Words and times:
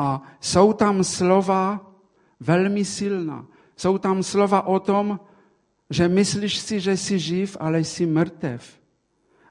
A 0.00 0.22
jsou 0.40 0.72
tam 0.72 1.04
slova 1.04 1.92
velmi 2.40 2.84
silná. 2.84 3.46
Jsou 3.76 3.98
tam 3.98 4.22
slova 4.22 4.66
o 4.66 4.80
tom, 4.80 5.20
že 5.90 6.08
myslíš 6.08 6.58
si, 6.58 6.80
že 6.80 6.96
jsi 6.96 7.18
živ, 7.18 7.56
ale 7.60 7.80
jsi 7.80 8.06
mrtev. 8.06 8.80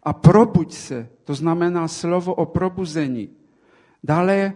A 0.03 0.13
probuď 0.13 0.73
se, 0.73 1.09
to 1.23 1.35
znamená 1.35 1.87
slovo 1.87 2.33
o 2.33 2.45
probuzení. 2.45 3.29
Dále 4.03 4.33
e, 4.33 4.53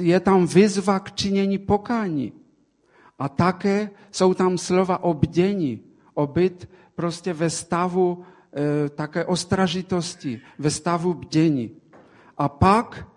je 0.00 0.20
tam 0.20 0.46
výzva 0.46 1.00
k 1.00 1.12
činění 1.12 1.58
pokání. 1.58 2.32
A 3.18 3.28
také 3.28 3.90
jsou 4.10 4.34
tam 4.34 4.58
slova 4.58 5.02
o 5.04 5.14
bdění, 5.14 5.80
o 6.14 6.26
byt 6.26 6.68
prostě 6.94 7.32
ve 7.32 7.50
stavu 7.50 8.20
e, 8.20 8.88
také 8.88 9.24
ostražitosti, 9.24 10.40
ve 10.58 10.70
stavu 10.70 11.14
bdění. 11.14 11.70
A 12.36 12.48
pak, 12.48 13.13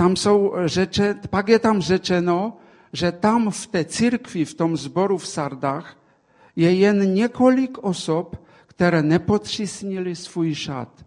tam 0.00 0.16
jsou 0.16 0.52
řeče, 0.64 1.14
pak 1.30 1.48
je 1.48 1.58
tam 1.58 1.80
řečeno, 1.80 2.56
že 2.92 3.12
tam 3.12 3.50
v 3.50 3.66
té 3.66 3.84
církvi, 3.84 4.44
v 4.44 4.54
tom 4.54 4.76
zboru 4.76 5.18
v 5.18 5.26
Sardách, 5.26 5.96
je 6.56 6.72
jen 6.72 7.14
několik 7.14 7.78
osob, 7.78 8.46
které 8.66 9.02
nepotřísnili 9.02 10.16
svůj 10.16 10.54
šat, 10.54 11.04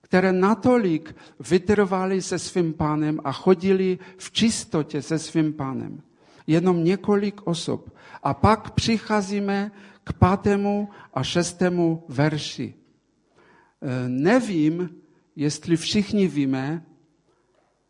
které 0.00 0.32
natolik 0.32 1.16
vytrvali 1.50 2.22
se 2.22 2.38
svým 2.38 2.72
pánem 2.72 3.20
a 3.24 3.32
chodili 3.32 3.98
v 4.16 4.32
čistotě 4.32 5.02
se 5.02 5.18
svým 5.18 5.52
pánem. 5.52 6.00
Jenom 6.46 6.84
několik 6.84 7.40
osob. 7.44 7.92
A 8.22 8.34
pak 8.34 8.70
přicházíme 8.70 9.70
k 10.04 10.12
pátému 10.12 10.88
a 11.14 11.22
šestému 11.22 12.04
verši. 12.08 12.74
E, 12.74 14.08
nevím, 14.08 14.88
jestli 15.36 15.76
všichni 15.76 16.28
víme, 16.28 16.84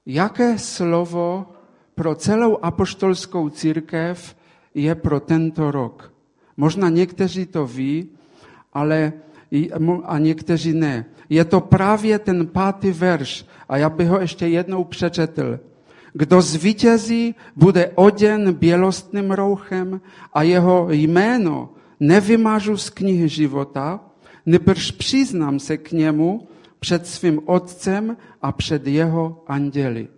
jaké 0.06 0.58
slovo 0.58 1.46
pro 1.94 2.14
celou 2.14 2.58
apoštolskou 2.62 3.48
církev 3.48 4.36
je 4.74 4.94
pro 4.94 5.20
tento 5.20 5.70
rok. 5.70 6.12
Možná 6.56 6.88
někteří 6.88 7.46
to 7.46 7.66
ví, 7.66 8.08
ale 8.72 9.12
a 10.04 10.18
někteří 10.18 10.72
ne. 10.72 11.04
Je 11.28 11.44
to 11.44 11.60
právě 11.60 12.18
ten 12.18 12.46
pátý 12.46 12.90
verš 12.90 13.46
a 13.68 13.76
já 13.76 13.90
bych 13.90 14.08
ho 14.08 14.20
ještě 14.20 14.46
jednou 14.46 14.84
přečetl. 14.84 15.60
Kdo 16.12 16.42
zvítězí, 16.42 17.34
bude 17.56 17.90
oděn 17.94 18.52
bělostným 18.52 19.30
rouchem 19.30 20.00
a 20.32 20.42
jeho 20.42 20.88
jméno 20.90 21.70
nevymažu 22.00 22.76
z 22.76 22.90
knihy 22.90 23.28
života, 23.28 24.00
nebrž 24.46 24.90
přiznám 24.90 25.58
se 25.58 25.76
k 25.76 25.92
němu 25.92 26.48
před 26.80 27.06
svým 27.06 27.40
otcem 27.46 28.16
a 28.42 28.52
před 28.52 28.86
jeho 28.86 29.44
anděli. 29.46 30.08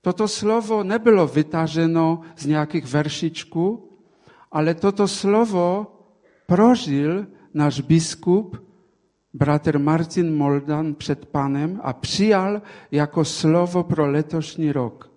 Toto 0.00 0.28
slovo 0.28 0.82
nebylo 0.82 1.26
vytaženo 1.26 2.20
z 2.36 2.46
nějakých 2.46 2.86
veršičků, 2.92 3.90
ale 4.52 4.74
toto 4.74 5.08
slovo 5.08 5.86
prožil 6.46 7.26
náš 7.54 7.80
biskup, 7.80 8.56
bratr 9.34 9.78
Martin 9.78 10.36
Moldan 10.36 10.94
před 10.94 11.26
panem 11.26 11.80
a 11.82 11.92
přijal 11.92 12.62
jako 12.90 13.24
slovo 13.24 13.82
pro 13.82 14.10
letošní 14.10 14.72
rok. 14.72 15.10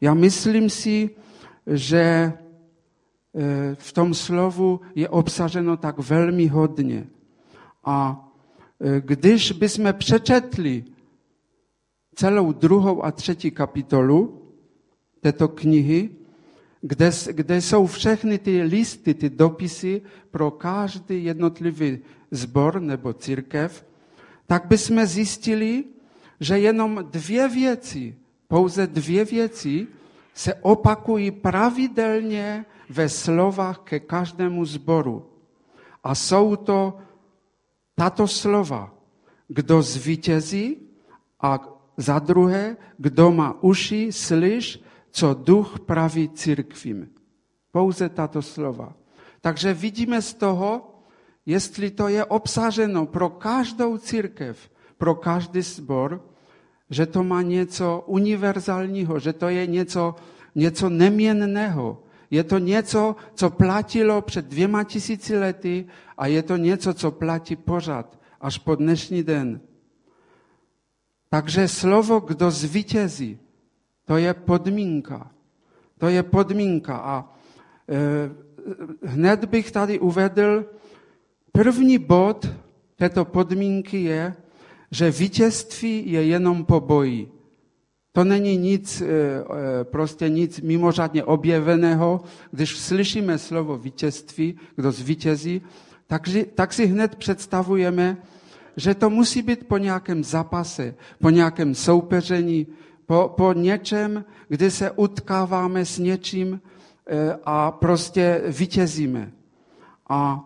Já 0.00 0.14
myslím 0.14 0.70
si, 0.70 1.10
že 1.66 1.98
e, 1.98 2.32
v 3.74 3.92
tom 3.92 4.14
slovu 4.14 4.80
je 4.94 5.08
obsaženo 5.08 5.76
tak 5.76 5.98
velmi 5.98 6.46
hodně. 6.46 7.06
A 7.84 8.25
když 9.00 9.52
bychom 9.52 9.92
přečetli 9.92 10.84
celou 12.14 12.52
druhou 12.52 13.04
a 13.04 13.12
třetí 13.12 13.50
kapitolu 13.50 14.42
této 15.20 15.48
knihy, 15.48 16.10
kde, 16.80 17.10
kde 17.32 17.60
jsou 17.60 17.86
všechny 17.86 18.38
ty 18.38 18.62
listy, 18.62 19.14
ty 19.14 19.30
dopisy 19.30 20.02
pro 20.30 20.50
každý 20.50 21.24
jednotlivý 21.24 21.98
zbor 22.30 22.80
nebo 22.80 23.12
církev, 23.12 23.86
tak 24.46 24.66
bychom 24.66 25.06
zjistili, 25.06 25.84
že 26.40 26.58
jenom 26.58 27.04
dvě 27.10 27.48
věci, 27.48 28.14
pouze 28.48 28.86
dvě 28.86 29.24
věci 29.24 29.86
se 30.34 30.54
opakují 30.54 31.30
pravidelně 31.30 32.64
ve 32.90 33.08
slovách 33.08 33.78
ke 33.78 34.00
každému 34.00 34.64
zboru. 34.64 35.26
A 36.04 36.14
jsou 36.14 36.56
to 36.56 36.98
tato 37.96 38.28
slova. 38.28 38.92
Kdo 39.48 39.82
zvítězí 39.82 40.76
a 41.40 41.60
za 41.96 42.18
druhé, 42.18 42.76
kdo 42.98 43.32
má 43.32 43.56
uši, 43.60 44.12
slyš, 44.12 44.82
co 45.10 45.34
duch 45.34 45.80
praví 45.80 46.28
církvím. 46.28 47.08
Pouze 47.72 48.08
tato 48.08 48.42
slova. 48.42 48.92
Takže 49.40 49.74
vidíme 49.74 50.22
z 50.22 50.34
toho, 50.34 51.00
jestli 51.46 51.90
to 51.90 52.08
je 52.08 52.24
obsaženo 52.24 53.06
pro 53.06 53.28
každou 53.30 53.98
církev, 53.98 54.70
pro 54.98 55.14
každý 55.14 55.62
sbor, 55.62 56.20
že 56.90 57.06
to 57.06 57.24
má 57.24 57.42
něco 57.42 58.04
univerzálního, 58.06 59.18
že 59.18 59.32
to 59.32 59.48
je 59.48 59.66
něco, 59.66 60.14
něco 60.54 60.88
neměnného. 60.88 62.02
Je 62.30 62.44
to 62.44 62.58
něco, 62.58 63.16
co 63.34 63.50
platilo 63.50 64.22
před 64.22 64.46
dvěma 64.46 64.84
tisíci 64.84 65.38
lety 65.38 65.86
a 66.18 66.26
je 66.26 66.42
to 66.42 66.56
něco, 66.56 66.94
co 66.94 67.10
platí 67.10 67.56
pořád, 67.56 68.18
až 68.40 68.58
po 68.58 68.74
dnešní 68.74 69.22
den. 69.22 69.60
Takže 71.28 71.68
slovo, 71.68 72.20
kdo 72.20 72.50
zvítězí, 72.50 73.38
to 74.04 74.16
je 74.16 74.34
podmínka. 74.34 75.30
To 75.98 76.08
je 76.08 76.22
podmínka. 76.22 76.96
A 76.96 77.36
e, 77.88 77.98
hned 79.02 79.44
bych 79.44 79.70
tady 79.70 79.98
uvedl, 79.98 80.64
první 81.52 81.98
bod 81.98 82.48
této 82.96 83.24
podmínky 83.24 84.02
je, 84.02 84.36
že 84.90 85.10
vítězství 85.10 86.12
je 86.12 86.24
jenom 86.24 86.64
po 86.64 86.80
boji. 86.80 87.35
To 88.16 88.24
není 88.24 88.56
nic, 88.56 89.00
e, 89.00 89.04
e, 89.04 89.84
prostě 89.84 90.28
nic 90.28 90.60
mimořádně 90.60 91.24
objeveného. 91.24 92.20
Když 92.50 92.76
slyšíme 92.76 93.38
slovo 93.38 93.76
vítězství, 93.78 94.56
kdo 94.76 94.92
zvítězí, 94.92 95.62
tak, 96.06 96.22
tak 96.54 96.72
si 96.72 96.86
hned 96.86 97.14
představujeme, 97.16 98.16
že 98.76 98.94
to 98.94 99.10
musí 99.10 99.42
být 99.42 99.68
po 99.68 99.78
nějakém 99.78 100.24
zápase, 100.24 100.94
po 101.20 101.30
nějakém 101.30 101.74
soupeření, 101.74 102.66
po, 103.06 103.34
po 103.36 103.52
něčem, 103.52 104.24
kdy 104.48 104.70
se 104.70 104.90
utkáváme 104.90 105.84
s 105.84 105.98
něčím 105.98 106.60
eh, 107.06 107.36
a 107.44 107.70
prostě 107.70 108.42
vítězíme. 108.48 109.32
A 110.08 110.40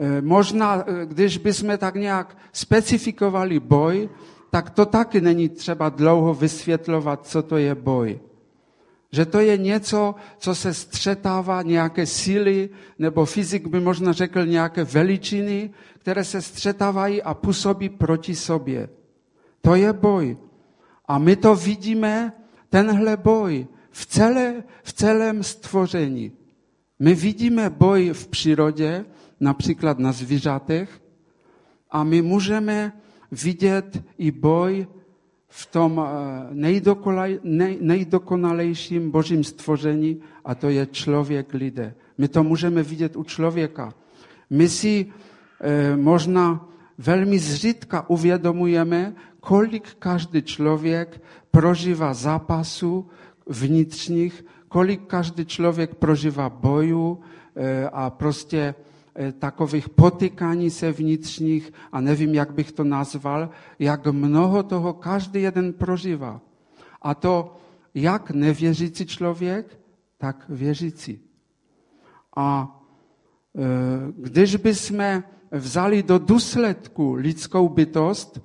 eh, 0.00 0.22
možná, 0.22 0.82
eh, 0.86 1.06
když 1.06 1.38
bychom 1.38 1.78
tak 1.78 1.94
nějak 1.94 2.36
specifikovali 2.52 3.60
boj, 3.60 4.08
tak 4.56 4.70
to 4.70 4.86
taky 4.86 5.20
není 5.20 5.48
třeba 5.48 5.88
dlouho 5.88 6.34
vysvětlovat, 6.34 7.26
co 7.26 7.42
to 7.42 7.56
je 7.56 7.74
boj. 7.74 8.20
Že 9.12 9.24
to 9.26 9.40
je 9.40 9.58
něco, 9.58 10.14
co 10.38 10.54
se 10.54 10.74
střetává, 10.74 11.62
nějaké 11.62 12.06
síly, 12.06 12.70
nebo 12.98 13.24
fyzik 13.24 13.66
by 13.66 13.80
možná 13.80 14.12
řekl 14.12 14.46
nějaké 14.46 14.84
veličiny, 14.84 15.70
které 15.98 16.24
se 16.24 16.42
střetávají 16.42 17.22
a 17.22 17.34
působí 17.34 17.88
proti 17.88 18.34
sobě. 18.34 18.88
To 19.60 19.74
je 19.74 19.92
boj. 19.92 20.36
A 21.08 21.18
my 21.18 21.36
to 21.36 21.54
vidíme, 21.54 22.32
tenhle 22.68 23.16
boj, 23.16 23.66
v, 23.90 24.06
celé, 24.06 24.64
v 24.82 24.92
celém 24.92 25.42
stvoření. 25.42 26.32
My 26.98 27.14
vidíme 27.14 27.70
boj 27.70 28.10
v 28.12 28.28
přírodě, 28.28 29.04
například 29.40 29.98
na 29.98 30.12
zvířatech, 30.12 30.88
a 31.90 32.04
my 32.04 32.22
můžeme 32.22 32.92
vidět 33.32 34.04
i 34.18 34.30
boj 34.30 34.86
v 35.48 35.66
tom 35.66 36.02
eh, 36.02 36.06
nejdokonalejším 37.80 39.10
božím 39.10 39.44
stvoření, 39.44 40.20
a 40.44 40.54
to 40.54 40.68
je 40.68 40.86
člověk 40.86 41.54
lidé. 41.54 41.94
My 42.18 42.28
to 42.28 42.42
můžeme 42.42 42.82
vidět 42.82 43.16
u 43.16 43.24
člověka. 43.24 43.94
My 44.50 44.68
si 44.68 45.06
e, 45.60 45.96
možná 45.96 46.68
velmi 46.98 47.38
zřídka 47.38 48.10
uvědomujeme, 48.10 49.14
kolik 49.40 49.94
každý 49.98 50.42
člověk 50.42 51.22
prožívá 51.50 52.14
zápasů 52.14 53.06
vnitřních, 53.46 54.44
kolik 54.68 55.06
každý 55.06 55.44
člověk 55.44 55.94
prožívá 55.94 56.48
bojů 56.48 57.20
e, 57.56 57.88
a 57.88 58.10
prostě 58.10 58.58
e, 58.58 58.74
takových 59.38 59.88
potykání 59.88 60.70
se 60.70 60.92
vnitřních 60.92 61.72
a 61.92 62.00
nevím, 62.00 62.34
jak 62.34 62.54
bych 62.54 62.72
to 62.72 62.84
nazval, 62.84 63.50
jak 63.78 64.06
mnoho 64.06 64.62
toho 64.62 64.92
každý 64.92 65.42
jeden 65.42 65.72
prožívá. 65.72 66.40
A 67.02 67.14
to 67.14 67.56
jak 67.94 68.30
nevěřící 68.30 69.06
člověk, 69.06 69.80
tak 70.18 70.44
věřící. 70.48 71.20
A 72.36 72.80
e, 73.56 73.62
když 74.16 74.56
bychom 74.56 75.22
vzali 75.50 76.02
do 76.02 76.18
důsledku 76.18 77.14
lidskou 77.14 77.68
bytost, 77.68 78.40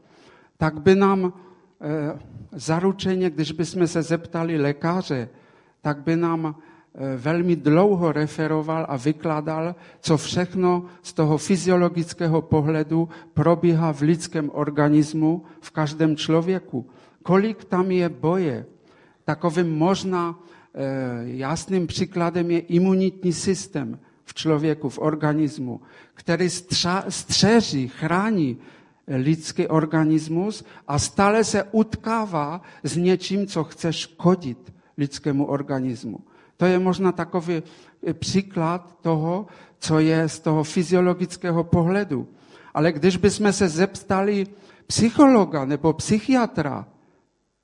tak 0.57 0.81
by 0.81 0.95
nám 0.95 1.33
e, 1.81 2.19
zaručeně, 2.51 3.29
když 3.29 3.51
bychom 3.51 3.87
se 3.87 4.01
zeptali 4.01 4.61
lékaře, 4.61 5.29
tak 5.81 6.03
by 6.03 6.15
nám 6.15 6.55
velmi 7.17 7.55
dlouho 7.55 8.11
referoval 8.11 8.85
a 8.89 8.97
vykládal, 8.97 9.75
co 9.99 10.17
všechno 10.17 10.85
z 11.01 11.13
toho 11.13 11.37
fyziologického 11.37 12.41
pohledu 12.41 13.09
probíhá 13.33 13.93
v 13.93 14.01
lidském 14.01 14.49
organismu, 14.53 15.43
v 15.61 15.71
každém 15.71 16.15
člověku. 16.15 16.89
Kolik 17.23 17.63
tam 17.63 17.91
je 17.91 18.09
boje. 18.09 18.65
Takovým 19.23 19.77
možná 19.77 20.35
e, 20.35 20.83
jasným 21.23 21.87
příkladem 21.87 22.51
je 22.51 22.59
imunitní 22.59 23.33
systém 23.33 23.99
v 24.25 24.33
člověku, 24.33 24.89
v 24.89 24.99
organismu, 24.99 25.81
který 26.13 26.49
střeží, 27.09 27.87
chrání 27.87 28.57
lidský 29.07 29.67
organismus 29.67 30.63
a 30.87 30.99
stále 30.99 31.43
se 31.43 31.63
utkává 31.71 32.61
s 32.83 32.97
něčím, 32.97 33.47
co 33.47 33.63
chce 33.63 33.93
škodit 33.93 34.73
lidskému 34.97 35.45
organismu. 35.45 36.19
To 36.61 36.65
je 36.69 36.79
možná 36.79 37.11
takový 37.11 37.63
příklad 38.13 39.01
toho, 39.01 39.47
co 39.79 39.99
je 39.99 40.29
z 40.29 40.39
toho 40.39 40.63
fyziologického 40.63 41.63
pohledu. 41.63 42.27
Ale 42.73 42.91
když 42.91 43.17
bychom 43.17 43.53
se 43.53 43.69
zeptali 43.69 44.45
psychologa 44.87 45.65
nebo 45.65 45.93
psychiatra, 45.93 46.85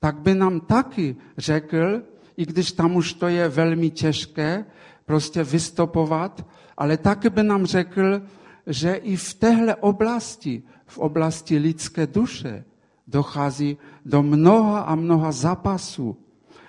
tak 0.00 0.18
by 0.18 0.34
nám 0.34 0.60
taky 0.60 1.16
řekl, 1.38 2.02
i 2.36 2.46
když 2.46 2.72
tam 2.72 2.96
už 2.96 3.12
to 3.12 3.28
je 3.28 3.48
velmi 3.48 3.90
těžké, 3.90 4.64
prostě 5.06 5.44
vystopovat, 5.44 6.46
ale 6.76 6.96
taky 6.96 7.30
by 7.30 7.42
nám 7.42 7.66
řekl, 7.66 8.22
že 8.66 8.94
i 8.94 9.16
v 9.16 9.34
téhle 9.34 9.74
oblasti, 9.76 10.62
v 10.86 10.98
oblasti 10.98 11.58
lidské 11.58 12.06
duše, 12.06 12.64
dochází 13.06 13.78
do 14.04 14.22
mnoha 14.22 14.80
a 14.80 14.94
mnoha 14.94 15.32
zápasů, 15.32 16.16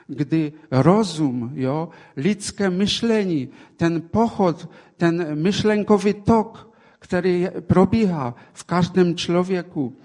kdy 0.10 0.54
rozum, 0.72 1.52
jo, 1.54 1.90
lidské 2.18 2.70
myšlení, 2.70 3.50
ten 3.78 4.02
pochod, 4.02 4.70
ten 4.98 5.42
myšlenkový 5.42 6.14
tok, 6.14 6.74
který 7.00 7.48
probíhá 7.62 8.36
v 8.54 8.64
každém 8.64 9.16
člověku, 9.16 9.96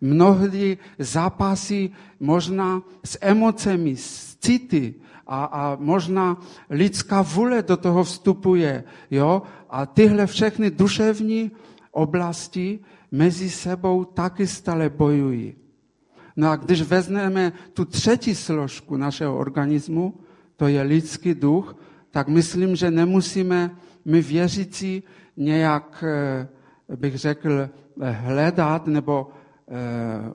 mnohdy 0.00 0.78
zápasy 0.98 1.90
možná 2.20 2.82
s 3.04 3.18
emocemi, 3.20 3.96
s 3.96 4.36
city, 4.36 4.94
a, 5.26 5.44
a 5.44 5.76
možná 5.80 6.36
lidská 6.70 7.22
vůle 7.22 7.62
do 7.62 7.76
toho 7.76 8.04
vstupuje. 8.04 8.84
Jo? 9.10 9.42
A 9.70 9.86
tyhle 9.86 10.26
všechny 10.26 10.70
duševní 10.70 11.50
oblasti 11.90 12.78
mezi 13.10 13.50
sebou 13.50 14.04
taky 14.04 14.46
stále 14.46 14.88
bojují. 14.88 15.61
No 16.36 16.50
a 16.50 16.56
když 16.56 16.82
vezmeme 16.82 17.52
tu 17.72 17.84
třetí 17.84 18.34
složku 18.34 18.96
našeho 18.96 19.38
organismu, 19.38 20.14
to 20.56 20.68
je 20.68 20.82
lidský 20.82 21.34
duch, 21.34 21.76
tak 22.10 22.28
myslím, 22.28 22.76
že 22.76 22.90
nemusíme 22.90 23.70
my 24.04 24.22
věřící 24.22 25.02
nějak, 25.36 26.04
eh, 26.06 26.48
bych 26.96 27.18
řekl, 27.18 27.68
hledat 28.00 28.86
nebo 28.86 29.30
eh, 29.68 29.74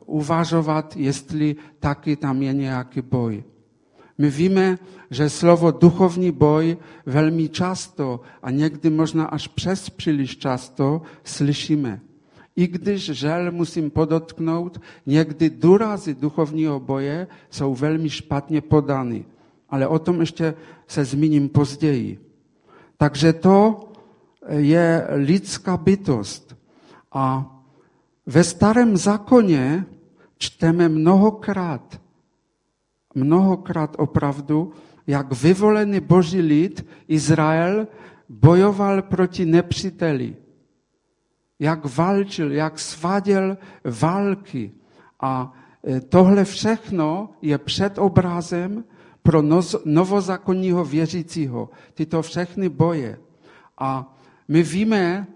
uvažovat, 0.06 0.98
jestli 0.98 1.56
taky 1.80 2.16
tam 2.16 2.42
je 2.42 2.54
nějaký 2.54 3.02
boj. 3.02 3.44
My 4.18 4.30
víme, 4.30 4.78
že 5.12 5.30
slovo 5.30 5.72
duchovní 5.72 6.32
boj 6.32 6.78
velmi 7.06 7.50
často 7.50 8.22
a 8.44 8.52
někdy 8.52 8.90
možná 8.90 9.26
až 9.26 9.48
přes 9.48 9.90
příliš 9.90 10.38
často 10.38 11.02
slyšíme. 11.24 12.02
I 12.58 12.68
když 12.68 13.06
žel 13.06 13.52
musím 13.52 13.90
podotknout, 13.90 14.82
někdy 15.06 15.50
důrazy 15.50 16.16
duchovního 16.16 16.80
boje 16.80 17.28
jsou 17.50 17.76
velmi 17.76 18.10
špatně 18.10 18.62
podány. 18.62 19.26
Ale 19.70 19.88
o 19.88 20.00
tom 20.00 20.20
ještě 20.20 20.54
se 20.88 21.06
zmíním 21.06 21.50
později. 21.50 22.20
Takže 22.98 23.34
to 23.34 23.80
je 24.50 25.08
lidská 25.16 25.78
bytost. 25.78 26.58
A 27.12 27.56
ve 28.26 28.44
starém 28.44 28.98
zákoně 28.98 29.86
čteme 30.38 30.90
mnohokrát, 30.90 32.02
mnohokrát 33.16 33.96
opravdu, 34.00 34.74
jak 35.08 35.42
vyvolený 35.42 36.00
boží 36.00 36.42
lid 36.42 36.86
Izrael 37.08 37.88
bojoval 38.30 39.02
proti 39.02 39.46
nepříteli. 39.46 40.47
Jak 41.60 41.98
valčil, 41.98 42.52
jak 42.52 42.80
svaděl 42.80 43.58
války. 44.02 44.72
A 45.20 45.54
e, 45.88 46.02
tohle 46.02 46.46
všechno 46.46 47.30
je 47.42 47.58
předobrazem 47.58 48.84
pro 49.24 49.42
novozakonního 49.86 50.86
věřícího. 50.86 51.70
Tyto 51.94 52.22
všechny 52.22 52.70
boje. 52.70 53.20
A 53.78 54.16
my 54.48 54.64
víme 54.64 55.28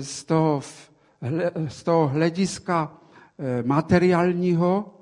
z 0.00 0.24
toho, 0.24 0.60
z 1.68 1.82
toho 1.82 2.08
hlediska 2.08 2.92
e, 3.38 3.62
materiálního, 3.62 4.94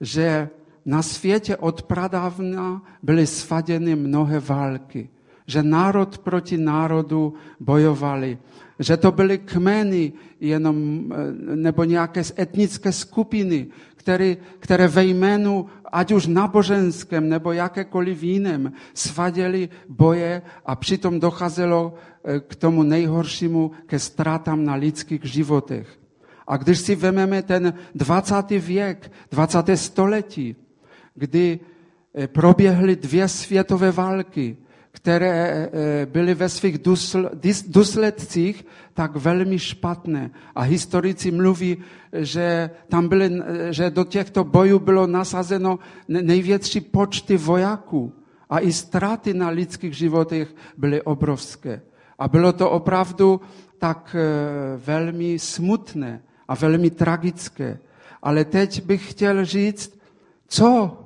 že 0.00 0.48
na 0.84 1.02
světě 1.02 1.56
od 1.56 1.82
pradávna 1.82 2.82
byly 3.02 3.26
svaděny 3.26 3.96
mnohé 3.96 4.40
války, 4.40 5.08
že 5.46 5.62
národ 5.62 6.18
proti 6.18 6.58
národu 6.58 7.34
bojovali, 7.60 8.38
že 8.80 8.96
to 8.96 9.12
byly 9.12 9.38
kmeny 9.38 10.12
jenom, 10.40 11.04
eh, 11.12 11.56
nebo 11.56 11.84
nějaké 11.84 12.22
etnické 12.38 12.92
skupiny, 12.92 13.66
které, 13.96 14.36
které 14.58 14.88
ve 14.88 15.04
jménu, 15.04 15.66
ať 15.92 16.12
už 16.12 16.26
náboženském 16.26 17.28
nebo 17.28 17.52
jakékoliv 17.52 18.22
jiném, 18.22 18.72
svaděli 18.94 19.68
boje 19.88 20.42
a 20.66 20.76
přitom 20.76 21.20
docházelo 21.20 21.94
eh, 22.24 22.40
k 22.40 22.56
tomu 22.56 22.82
nejhoršímu, 22.82 23.70
ke 23.86 23.98
ztrátám 23.98 24.64
na 24.64 24.74
lidských 24.74 25.24
životech. 25.24 25.88
A 26.48 26.56
když 26.56 26.78
si 26.78 26.94
vememe 26.96 27.42
ten 27.42 27.74
20. 27.94 28.50
věk, 28.50 29.12
20. 29.30 29.76
století, 29.76 30.56
kdy 31.14 31.60
eh, 32.14 32.26
proběhly 32.26 32.96
dvě 32.96 33.28
světové 33.28 33.92
války, 33.92 34.56
které 34.90 35.70
eh, 35.72 36.06
byly 36.06 36.34
ve 36.34 36.48
svých 36.48 36.78
důsledcích 37.66 38.66
tak 38.94 39.16
velmi 39.16 39.58
špatné. 39.58 40.30
A 40.54 40.62
historici 40.62 41.30
mluví, 41.30 41.76
že, 42.12 42.70
tam 42.88 43.08
byly, 43.08 43.40
eh, 43.46 43.72
že 43.72 43.90
do 43.90 44.04
těchto 44.04 44.44
bojů 44.44 44.78
bylo 44.78 45.06
nasazeno 45.06 45.78
největší 46.08 46.80
počty 46.80 47.36
vojáků. 47.36 48.12
A 48.50 48.58
i 48.58 48.72
ztráty 48.72 49.34
na 49.34 49.48
lidských 49.48 49.94
životech 49.94 50.54
byly 50.76 51.02
obrovské. 51.02 51.80
A 52.18 52.28
bylo 52.28 52.52
to 52.52 52.70
opravdu 52.70 53.40
tak 53.78 54.16
velmi 54.76 55.38
smutné 55.38 56.22
a 56.48 56.54
velmi 56.54 56.90
tragické. 56.90 57.78
Ale 58.22 58.44
teď 58.44 58.84
bych 58.84 59.10
chtěl 59.10 59.44
říct, 59.44 59.98
co 60.48 60.98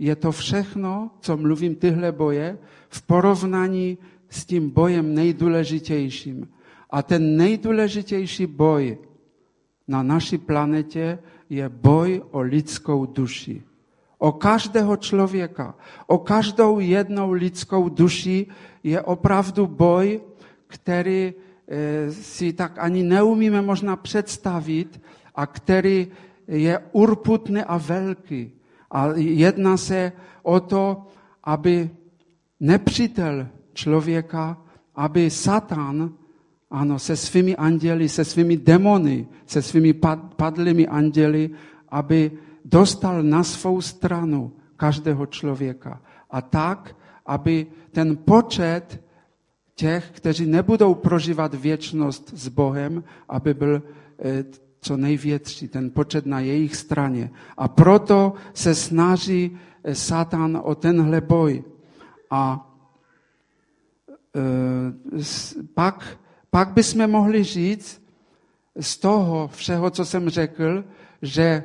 je 0.00 0.16
to 0.16 0.32
všechno, 0.32 1.10
co 1.20 1.36
mluvím 1.36 1.74
tyhle 1.74 2.12
boje, 2.12 2.58
v 2.88 3.02
porovnání 3.02 3.98
s 4.28 4.44
tím 4.44 4.70
bojem 4.70 5.14
nejdůležitějším. 5.14 6.48
A 6.90 7.02
ten 7.02 7.36
nejdůležitější 7.36 8.46
boj 8.46 8.98
na 9.88 10.02
naší 10.02 10.38
planetě 10.38 11.18
je 11.50 11.68
boj 11.68 12.22
o 12.30 12.40
lidskou 12.40 13.06
duši. 13.06 13.62
O 14.18 14.32
každého 14.32 14.96
člověka, 14.96 15.74
o 16.06 16.18
každou 16.18 16.80
jednou 16.80 17.32
lidskou 17.32 17.88
duši 17.88 18.46
je 18.84 19.02
opravdu 19.02 19.66
boj, 19.66 20.20
který 20.66 21.34
eh, 21.68 22.12
si 22.12 22.52
tak 22.52 22.78
ani 22.78 23.02
neumíme 23.02 23.62
možná 23.62 23.96
představit 23.96 25.00
a 25.34 25.46
který 25.46 26.08
je 26.48 26.78
urputný 26.92 27.60
a 27.62 27.76
velký. 27.76 28.59
A 28.90 29.06
jedná 29.16 29.76
se 29.76 30.12
o 30.42 30.60
to, 30.60 31.06
aby 31.44 31.90
nepřítel 32.60 33.46
člověka, 33.72 34.58
aby 34.94 35.30
Satan, 35.30 36.12
ano, 36.70 36.98
se 36.98 37.16
svými 37.16 37.56
anděli, 37.56 38.08
se 38.08 38.24
svými 38.24 38.56
demony, 38.56 39.28
se 39.46 39.62
svými 39.62 39.92
padlými 40.36 40.86
anděli, 40.86 41.50
aby 41.88 42.30
dostal 42.64 43.22
na 43.22 43.42
svou 43.44 43.80
stranu 43.80 44.52
každého 44.76 45.26
člověka. 45.26 46.02
A 46.30 46.40
tak, 46.40 46.96
aby 47.26 47.66
ten 47.90 48.16
počet 48.16 49.02
těch, 49.74 50.10
kteří 50.10 50.46
nebudou 50.46 50.94
prožívat 50.94 51.54
věčnost 51.54 52.30
s 52.34 52.48
Bohem, 52.48 53.04
aby 53.28 53.54
byl 53.54 53.82
eh, 54.18 54.44
co 54.80 54.96
největší, 54.96 55.68
ten 55.68 55.90
počet 55.90 56.26
na 56.26 56.40
jejich 56.40 56.76
straně. 56.76 57.30
A 57.56 57.68
proto 57.68 58.32
se 58.54 58.74
snaží 58.74 59.58
eh, 59.84 59.94
Satan 59.94 60.60
o 60.64 60.74
tenhle 60.74 61.20
boj. 61.20 61.64
A 62.30 62.70
e, 64.36 64.40
pak, 65.74 66.18
pak 66.50 66.72
bychom 66.72 67.10
mohli 67.10 67.44
říct 67.44 68.02
z 68.80 68.98
toho 68.98 69.48
všeho, 69.48 69.90
co 69.90 70.04
jsem 70.04 70.28
řekl, 70.28 70.84
že 71.22 71.64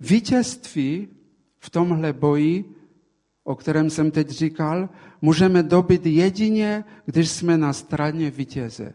vítězství 0.00 1.08
v 1.58 1.70
tomhle 1.70 2.12
boji, 2.12 2.64
o 3.44 3.54
kterém 3.54 3.90
jsem 3.90 4.10
teď 4.10 4.30
říkal, 4.30 4.88
můžeme 5.22 5.62
dobit 5.62 6.06
jedině, 6.06 6.84
když 7.04 7.30
jsme 7.30 7.58
na 7.58 7.72
straně 7.72 8.30
vítěze. 8.30 8.92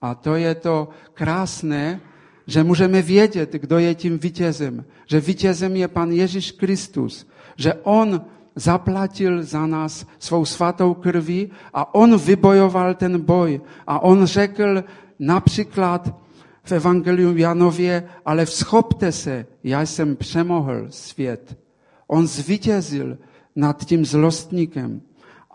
A 0.00 0.14
to 0.14 0.34
je 0.34 0.54
to 0.54 0.88
krásné, 1.12 2.00
že 2.46 2.64
můžeme 2.64 3.02
vědět, 3.02 3.52
kdo 3.52 3.78
je 3.78 3.94
tím 3.94 4.18
vítězem. 4.18 4.84
Že 5.06 5.20
vítězem 5.20 5.76
je 5.76 5.88
Pan 5.88 6.10
Ježíš 6.10 6.52
Kristus. 6.52 7.26
Že 7.56 7.74
On 7.74 8.20
zaplatil 8.56 9.42
za 9.42 9.66
nás 9.66 10.06
svou 10.18 10.44
svatou 10.44 10.94
krví 10.94 11.50
a 11.74 11.94
On 11.94 12.18
vybojoval 12.18 12.94
ten 12.94 13.20
boj. 13.20 13.60
A 13.86 14.02
On 14.02 14.26
řekl 14.26 14.84
například 15.18 16.14
v 16.62 16.72
Evangeliu 16.72 17.36
Janově, 17.36 18.08
ale 18.26 18.44
vzchopte 18.44 19.12
se, 19.12 19.46
já 19.64 19.82
jsem 19.82 20.16
přemohl 20.16 20.86
svět. 20.90 21.58
On 22.06 22.26
zvítězil 22.26 23.18
nad 23.56 23.84
tím 23.84 24.04
zlostníkem. 24.04 25.00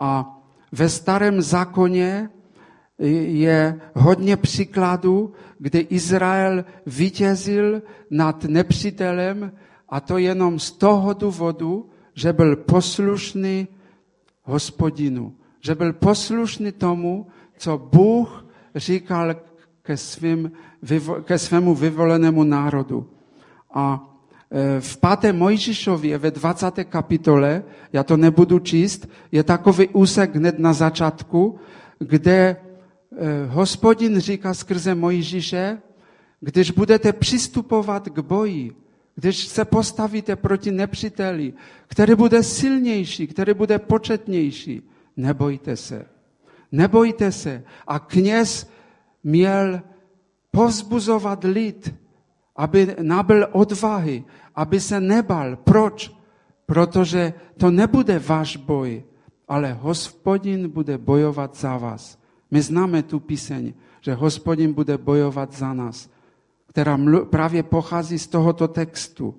A 0.00 0.36
ve 0.72 0.88
starém 0.88 1.42
zákoně 1.42 2.30
je 3.08 3.80
hodně 3.94 4.36
příkladů, 4.36 5.32
kdy 5.58 5.78
Izrael 5.78 6.64
vítězil 6.86 7.82
nad 8.10 8.44
nepřítelem 8.44 9.52
a 9.88 10.00
to 10.00 10.18
jenom 10.18 10.58
z 10.58 10.70
toho 10.72 11.12
důvodu, 11.12 11.90
že 12.14 12.32
byl 12.32 12.56
poslušný 12.56 13.68
hospodinu. 14.42 15.34
Že 15.60 15.74
byl 15.74 15.92
poslušný 15.92 16.72
tomu, 16.72 17.26
co 17.56 17.78
Bůh 17.78 18.46
říkal 18.74 19.34
ke, 19.82 19.96
svým, 19.96 20.52
ke 21.24 21.38
svému 21.38 21.74
vyvolenému 21.74 22.44
národu. 22.44 23.10
A 23.74 24.00
e, 24.50 24.80
v 24.80 24.96
5. 25.20 25.32
Mojžišově 25.32 26.18
ve 26.18 26.30
20. 26.30 26.84
kapitole, 26.84 27.62
já 27.92 28.02
to 28.02 28.16
nebudu 28.16 28.58
číst, 28.58 29.08
je 29.32 29.42
takový 29.42 29.88
úsek 29.88 30.36
hned 30.36 30.58
na 30.58 30.72
začátku, 30.72 31.58
kde 31.98 32.56
hospodin 33.48 34.20
říká 34.20 34.54
skrze 34.54 34.94
Mojžíše, 34.94 35.78
když 36.40 36.70
budete 36.70 37.12
přistupovat 37.12 38.08
k 38.08 38.18
boji, 38.18 38.72
když 39.14 39.46
se 39.46 39.64
postavíte 39.64 40.36
proti 40.36 40.70
nepříteli, 40.70 41.52
který 41.86 42.14
bude 42.14 42.42
silnější, 42.42 43.26
který 43.26 43.54
bude 43.54 43.78
početnější, 43.78 44.90
nebojte 45.16 45.76
se. 45.76 46.06
Nebojte 46.72 47.32
se. 47.32 47.64
A 47.86 47.98
kněz 47.98 48.70
měl 49.24 49.80
povzbuzovat 50.50 51.44
lid, 51.44 51.94
aby 52.56 52.96
nabyl 53.02 53.48
odvahy, 53.52 54.24
aby 54.54 54.80
se 54.80 55.00
nebal. 55.00 55.56
Proč? 55.56 56.14
Protože 56.66 57.34
to 57.58 57.70
nebude 57.70 58.18
váš 58.18 58.56
boj, 58.56 59.04
ale 59.48 59.72
hospodin 59.72 60.68
bude 60.68 60.98
bojovat 60.98 61.56
za 61.56 61.76
vás. 61.76 62.19
My 62.50 62.62
známe 62.62 63.02
tu 63.02 63.20
píseň, 63.20 63.72
že 64.00 64.14
hospodin 64.14 64.72
bude 64.72 64.98
bojovat 64.98 65.52
za 65.52 65.72
nás, 65.72 66.10
která 66.66 66.98
právě 67.30 67.62
pochází 67.62 68.18
z 68.18 68.26
tohoto 68.26 68.68
textu. 68.68 69.34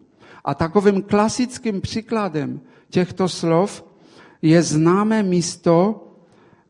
A 0.46 0.54
takovým 0.54 1.02
klasickým 1.02 1.82
příkladem 1.82 2.62
těchto 2.90 3.30
slov 3.30 3.86
je 4.42 4.64
známé 4.64 5.24
místo 5.24 6.08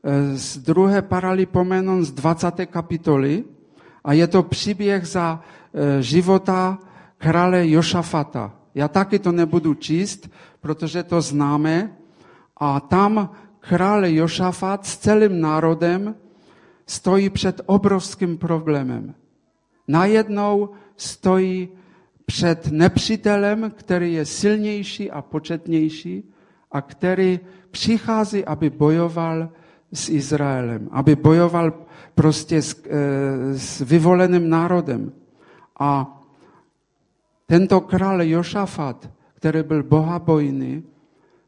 e, 0.04 0.38
z 0.38 0.58
druhé 0.58 1.02
paralipomenon 1.02 2.06
z 2.06 2.12
20. 2.12 2.66
kapitoly 2.66 3.44
a 4.04 4.14
je 4.14 4.28
to 4.28 4.44
příběh 4.44 5.08
za 5.08 5.40
e, 5.40 6.02
života 6.02 6.80
krále 7.18 7.70
Jošafata. 7.70 8.54
Já 8.76 8.88
taky 8.88 9.20
to 9.20 9.32
nebudu 9.32 9.74
číst, 9.74 10.30
protože 10.60 11.04
to 11.04 11.22
známe. 11.22 11.92
A 12.58 12.80
tam 12.80 13.30
král 13.60 14.06
Jošafat 14.06 14.86
s 14.86 14.98
celým 14.98 15.42
národem 15.42 16.16
stojí 16.86 17.30
před 17.30 17.62
obrovským 17.66 18.38
problémem. 18.38 19.16
Najednou 19.88 20.70
stojí 20.98 21.70
před 22.26 22.72
nepřítelem, 22.72 23.72
který 23.76 24.14
je 24.14 24.26
silnější 24.26 25.12
a 25.12 25.22
početnější 25.22 26.24
a 26.72 26.82
který 26.82 27.40
přichází, 27.72 28.46
aby 28.46 28.70
bojoval 28.70 29.50
s 29.94 30.10
Izraelem, 30.10 30.90
aby 30.92 31.16
bojoval 31.16 31.74
prostě 32.16 32.62
s, 32.62 32.84
e, 32.90 33.60
s 33.60 33.82
vyvoleným 33.82 34.50
národem. 34.50 35.12
A 35.80 36.22
tento 37.46 37.82
král 37.82 38.22
Jošafat, 38.22 39.10
který 39.34 39.64
byl 39.64 39.84
bohabojný, 39.84 40.84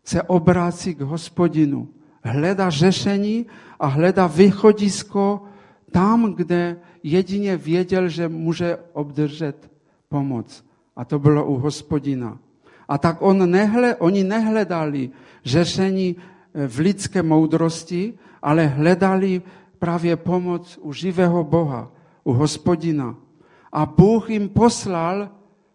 se 0.03 0.21
obrácí 0.21 0.95
k 0.95 1.01
hospodinu 1.01 1.87
hledá 2.23 2.69
řešení 2.69 3.45
a 3.79 3.87
hledá 3.87 4.27
východisko 4.27 5.43
tam, 5.91 6.33
kde 6.33 6.77
jedině 7.03 7.57
věděl, 7.57 8.09
že 8.09 8.27
může 8.27 8.77
obdržet 8.93 9.71
pomoc. 10.09 10.65
A 10.95 11.05
to 11.05 11.19
bylo 11.19 11.45
u 11.45 11.57
hospodina. 11.57 12.39
A 12.87 12.97
tak 12.97 13.17
on 13.21 13.51
nehle, 13.51 13.95
oni 13.95 14.23
nehledali 14.23 15.09
řešení 15.45 16.15
eh, 16.15 16.67
v 16.67 16.79
lidské 16.79 17.23
moudrosti, 17.23 18.13
ale 18.41 18.67
hledali 18.67 19.41
právě 19.79 20.15
pomoc 20.15 20.79
u 20.81 20.93
živého 20.93 21.43
Boha, 21.43 21.91
u 22.23 22.33
hospodina. 22.33 23.15
A 23.71 23.85
Bůh 23.85 24.29
jim 24.29 24.49
poslal 24.49 25.29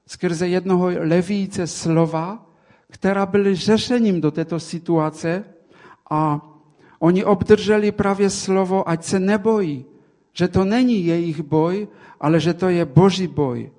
skrze 0.07 0.49
jednoho 0.49 0.87
levíce 0.87 1.67
slova, 1.67 2.47
která 2.91 3.27
byly 3.27 3.55
řešením 3.55 4.21
do 4.21 4.31
této 4.31 4.61
situace, 4.61 5.45
a 6.11 6.41
oni 6.99 7.25
obdrželi 7.25 7.93
právě 7.93 8.31
slovo, 8.31 8.89
ať 8.89 9.05
se 9.05 9.21
nebojí, 9.21 9.85
že 10.33 10.49
to 10.49 10.65
není 10.65 11.07
jejich 11.07 11.43
boj, 11.43 11.89
ale 12.21 12.41
že 12.41 12.55
to 12.55 12.69
je 12.69 12.85
boží 12.85 13.27
boj. 13.27 13.71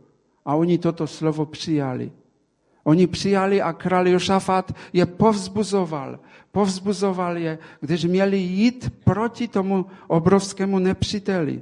A 0.46 0.56
oni 0.56 0.78
toto 0.78 1.08
slovo 1.08 1.46
přijali. 1.46 2.12
Oni 2.84 3.08
přijali 3.08 3.62
a 3.62 3.74
král 3.74 4.08
Jošafat 4.08 4.72
je 4.94 5.06
povzbuzoval. 5.06 6.20
Povzbuzoval 6.52 7.38
je, 7.38 7.58
když 7.82 8.06
měli 8.06 8.38
jít 8.38 8.94
proti 9.04 9.48
tomu 9.48 9.86
obrovskému 10.08 10.80
nepříteli. 10.80 11.62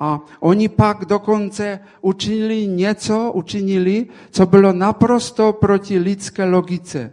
A 0.00 0.20
oni 0.40 0.68
pak 0.68 1.04
dokonce 1.04 1.80
učinili 2.00 2.66
něco, 2.66 3.32
učinili, 3.34 4.06
co 4.30 4.46
bylo 4.46 4.72
naprosto 4.72 5.52
proti 5.52 5.98
lidské 5.98 6.44
logice. 6.44 7.12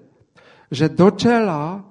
Že 0.72 0.90
do 0.90 1.12
čela 1.12 1.86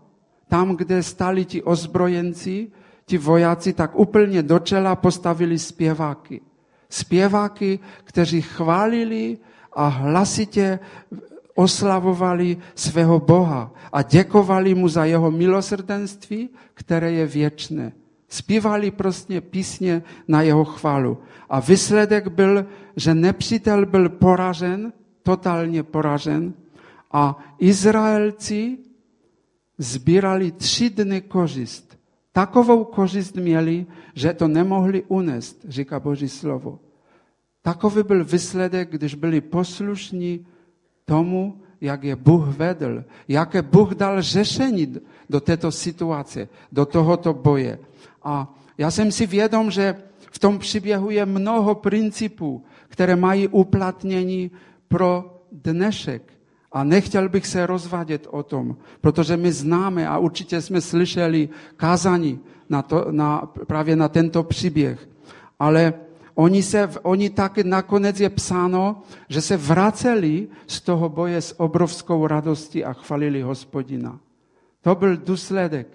tam, 0.55 0.79
kde 0.79 1.03
stali 1.03 1.43
ti 1.45 1.59
ozbrojenci, 1.59 2.71
ti 3.11 3.19
vojáci, 3.19 3.75
tak 3.75 3.99
úplně 3.99 4.39
do 4.43 4.59
čela 4.63 4.95
postavili 4.95 5.59
zpěváky. 5.59 6.41
Zpěváky, 6.87 7.79
kteří 8.05 8.43
chválili 8.43 9.39
a 9.75 9.89
hlasitě 9.89 10.79
oslavovali 11.55 12.57
svého 12.75 13.19
Boha 13.19 13.75
a 13.93 14.03
děkovali 14.03 14.75
mu 14.75 14.87
za 14.87 15.05
jeho 15.05 15.31
milosrdenství, 15.31 16.49
které 16.75 17.13
je 17.13 17.27
věčné. 17.27 17.93
Zpívali 18.31 18.91
prostě 18.95 19.41
písně 19.41 20.03
na 20.29 20.43
jeho 20.43 20.65
chválu. 20.65 21.19
A 21.51 21.61
výsledek 21.61 22.31
byl, 22.31 22.67
že 22.97 23.15
nepřítel 23.15 23.87
byl 23.87 24.09
poražen, 24.09 24.93
totálně 25.23 25.83
poražen 25.83 26.55
a 27.11 27.39
Izraelci 27.59 28.84
zbírali 29.79 30.53
tři 30.53 30.91
dny 30.91 31.21
kořist. 31.21 31.99
Takovou 32.33 32.85
kořist 32.85 33.37
měli, 33.37 33.87
že 34.15 34.33
to 34.33 34.49
nemohli 34.49 35.03
unést, 35.09 35.65
říká 35.69 36.01
Boží 36.01 36.29
slovo. 36.29 36.79
Takový 37.63 38.03
byl 38.03 38.25
výsledek, 38.25 38.91
když 38.91 39.15
byli 39.15 39.41
poslušní 39.41 40.47
tomu, 41.05 41.61
jak 41.81 42.05
je 42.05 42.17
Bůh 42.17 42.57
vedl, 42.57 43.05
jaké 43.29 43.63
Bůh 43.63 43.95
dal 43.95 44.23
řešení 44.23 44.95
do 45.31 45.41
této 45.41 45.73
situace, 45.73 46.49
do 46.73 46.87
tohoto 46.87 47.35
boje. 47.35 47.79
A 48.23 48.55
já 48.79 48.91
jsem 48.91 49.13
si 49.13 49.27
vědom, 49.27 49.71
že 49.71 49.95
v 50.31 50.39
tom 50.39 50.59
příběhu 50.59 51.11
je 51.11 51.27
mnoho 51.27 51.75
principů, 51.75 52.65
které 52.89 53.17
mají 53.17 53.49
uplatnění 53.49 54.51
pro 54.89 55.41
dnešek. 55.53 56.33
A 56.75 56.85
nechtěl 56.85 57.29
bych 57.29 57.47
se 57.47 57.67
rozvádět 57.67 58.27
o 58.31 58.43
tom, 58.43 58.77
protože 59.01 59.37
my 59.37 59.53
známe 59.53 60.09
a 60.09 60.19
určitě 60.19 60.61
jsme 60.61 60.81
slyšeli 60.81 61.49
kázání 61.77 62.41
na 62.69 62.83
to, 62.83 63.07
na, 63.11 63.53
právě 63.67 63.97
na 63.97 64.09
tento 64.09 64.43
příběh. 64.43 65.09
Ale 65.59 65.95
oni, 66.35 66.63
se, 66.63 66.91
oni 67.03 67.31
taky 67.31 67.65
nakonec 67.65 68.21
je 68.21 68.31
psáno, 68.31 69.03
že 69.29 69.41
se 69.41 69.57
vraceli 69.57 70.49
z 70.67 70.81
toho 70.81 71.09
boje 71.09 71.41
s 71.41 71.61
obrovskou 71.61 72.27
radostí 72.27 72.85
a 72.85 72.93
chvalili 72.93 73.43
hospodina. 73.43 74.19
To 74.83 74.95
byl 74.95 75.17
důsledek. 75.17 75.87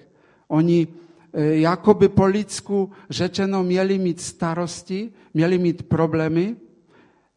Oni 0.47 0.87
e, 1.33 1.45
jakoby 1.59 2.07
po 2.09 2.25
lidsku 2.25 2.91
řečeno 3.09 3.63
měli 3.63 3.97
mít 3.97 4.21
starosti, 4.21 5.11
měli 5.33 5.57
mít 5.57 5.83
problémy, 5.83 6.55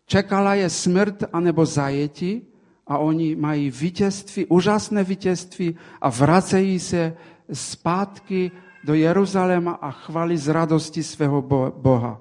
čekala 0.07 0.55
je 0.55 0.71
smrt 0.71 1.25
anebo 1.33 1.67
zajetí, 1.67 2.52
a 2.93 2.99
oni 2.99 3.37
mají 3.37 3.71
vítězství, 3.71 4.47
úžasné 4.47 5.05
vítězství 5.05 5.77
a 6.01 6.11
vracejí 6.11 6.79
se 6.79 7.17
zpátky 7.53 8.51
do 8.85 8.95
Jeruzaléma 8.95 9.73
a 9.73 9.91
chválí 9.91 10.37
z 10.37 10.49
radosti 10.49 11.03
svého 11.03 11.43
Boha. 11.77 12.21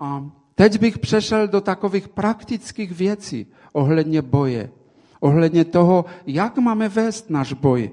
A 0.00 0.26
teď 0.54 0.80
bych 0.80 0.98
přešel 0.98 1.48
do 1.48 1.60
takových 1.60 2.08
praktických 2.08 2.92
věcí 2.92 3.46
ohledně 3.72 4.22
boje, 4.22 4.70
ohledně 5.20 5.64
toho, 5.64 6.04
jak 6.26 6.58
máme 6.58 6.88
vést 6.88 7.30
náš 7.30 7.52
boj. 7.52 7.90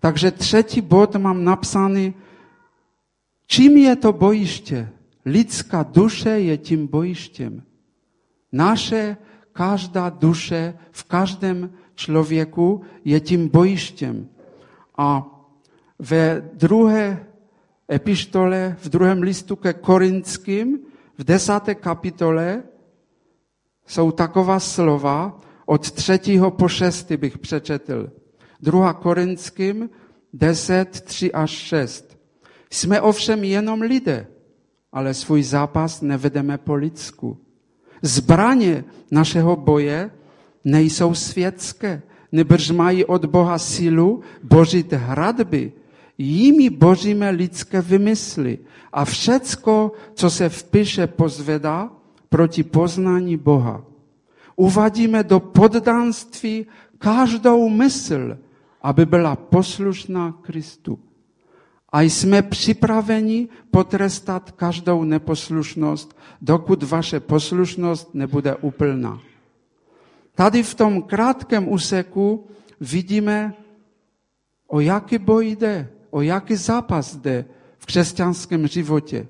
Takže 0.00 0.30
třetí 0.30 0.80
bod 0.80 1.16
mám 1.16 1.44
napsaný, 1.44 2.14
čím 3.46 3.76
je 3.76 3.96
to 3.96 4.12
bojiště? 4.12 4.88
Lidská 5.26 5.82
duše 5.82 6.30
je 6.30 6.56
tím 6.58 6.86
bojištěm. 6.86 7.62
Naše 8.52 9.16
každá 9.60 10.08
duše 10.08 10.74
v 10.90 11.04
každém 11.04 11.70
člověku 11.94 12.80
je 13.04 13.20
tím 13.20 13.48
bojištěm. 13.48 14.28
A 14.96 15.26
ve 15.98 16.50
druhé 16.52 17.26
epištole, 17.92 18.76
v 18.80 18.88
druhém 18.88 19.22
listu 19.22 19.56
ke 19.56 19.72
Korinským, 19.72 20.78
v 21.18 21.24
desáté 21.24 21.74
kapitole, 21.74 22.62
jsou 23.86 24.10
taková 24.10 24.60
slova, 24.60 25.40
od 25.66 25.90
třetího 25.90 26.50
po 26.50 26.68
šestý 26.68 27.16
bych 27.16 27.38
přečetl. 27.38 28.12
Druhá 28.60 28.92
Korinským 28.92 29.90
10, 30.32 31.00
3 31.04 31.32
až 31.32 31.50
6. 31.50 32.16
Jsme 32.70 33.00
ovšem 33.00 33.44
jenom 33.44 33.80
lidé, 33.80 34.26
ale 34.92 35.14
svůj 35.14 35.42
zápas 35.42 36.00
nevedeme 36.00 36.58
po 36.58 36.74
lidsku. 36.74 37.49
Zbraně 38.02 38.84
našeho 39.10 39.56
boje 39.56 40.10
nejsou 40.64 41.14
světské, 41.14 42.02
nebrž 42.32 42.70
mají 42.70 43.04
od 43.04 43.24
Boha 43.24 43.58
sílu 43.58 44.20
božit 44.42 44.92
hradby. 44.92 45.72
Jimi 46.18 46.70
božíme 46.70 47.30
lidské 47.30 47.80
vymysly 47.80 48.58
a 48.92 49.04
všecko, 49.04 49.92
co 50.14 50.30
se 50.30 50.48
v 50.48 50.64
píše 50.64 51.06
pozvedá 51.06 51.90
proti 52.28 52.62
poznání 52.62 53.36
Boha. 53.36 53.84
Uvadíme 54.56 55.22
do 55.22 55.40
poddanství 55.40 56.66
každou 56.98 57.68
mysl, 57.68 58.38
aby 58.82 59.06
byla 59.06 59.36
poslušná 59.36 60.32
Kristu. 60.42 60.98
A 61.92 62.02
jsme 62.02 62.42
připraveni 62.42 63.48
potrestat 63.70 64.50
každou 64.50 65.04
neposlušnost, 65.04 66.16
dokud 66.40 66.82
vaše 66.82 67.20
poslušnost 67.20 68.14
nebude 68.14 68.56
úplná. 68.56 69.20
Tady 70.34 70.62
v 70.62 70.74
tom 70.74 71.02
krátkém 71.02 71.72
úseku 71.72 72.46
vidíme, 72.80 73.54
o 74.68 74.80
jaký 74.80 75.18
boj 75.18 75.46
jde, 75.46 75.90
o 76.10 76.22
jaký 76.22 76.56
zápas 76.56 77.16
jde 77.16 77.44
v 77.78 77.86
křesťanském 77.86 78.66
životě. 78.66 79.26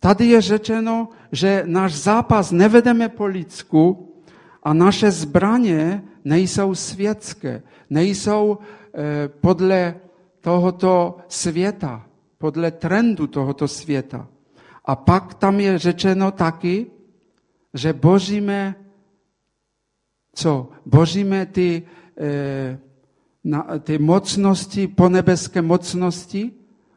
Tady 0.00 0.26
je 0.26 0.40
řečeno, 0.40 1.08
že 1.32 1.62
náš 1.66 1.94
zápas 1.94 2.50
nevedeme 2.50 3.08
po 3.08 3.26
lidsku 3.26 4.12
a 4.62 4.72
naše 4.72 5.10
zbraně 5.10 6.02
nejsou 6.24 6.74
světské, 6.74 7.62
nejsou 7.90 8.58
eh, 8.58 9.28
podle 9.28 9.94
tohoto 10.46 11.18
světa, 11.28 12.06
podle 12.38 12.70
trendu 12.70 13.26
tohoto 13.26 13.68
světa. 13.68 14.28
A 14.84 14.96
pak 14.96 15.34
tam 15.34 15.60
je 15.60 15.78
řečeno 15.78 16.30
taky, 16.30 16.86
že 17.74 17.92
božíme, 17.92 18.74
co? 20.34 20.70
Božíme 20.86 21.46
ty, 21.46 21.82
eh, 22.18 22.78
na, 23.44 23.66
ty 23.82 23.98
mocnosti, 23.98 24.86
ponebeské 24.86 25.62
mocnosti, 25.62 26.52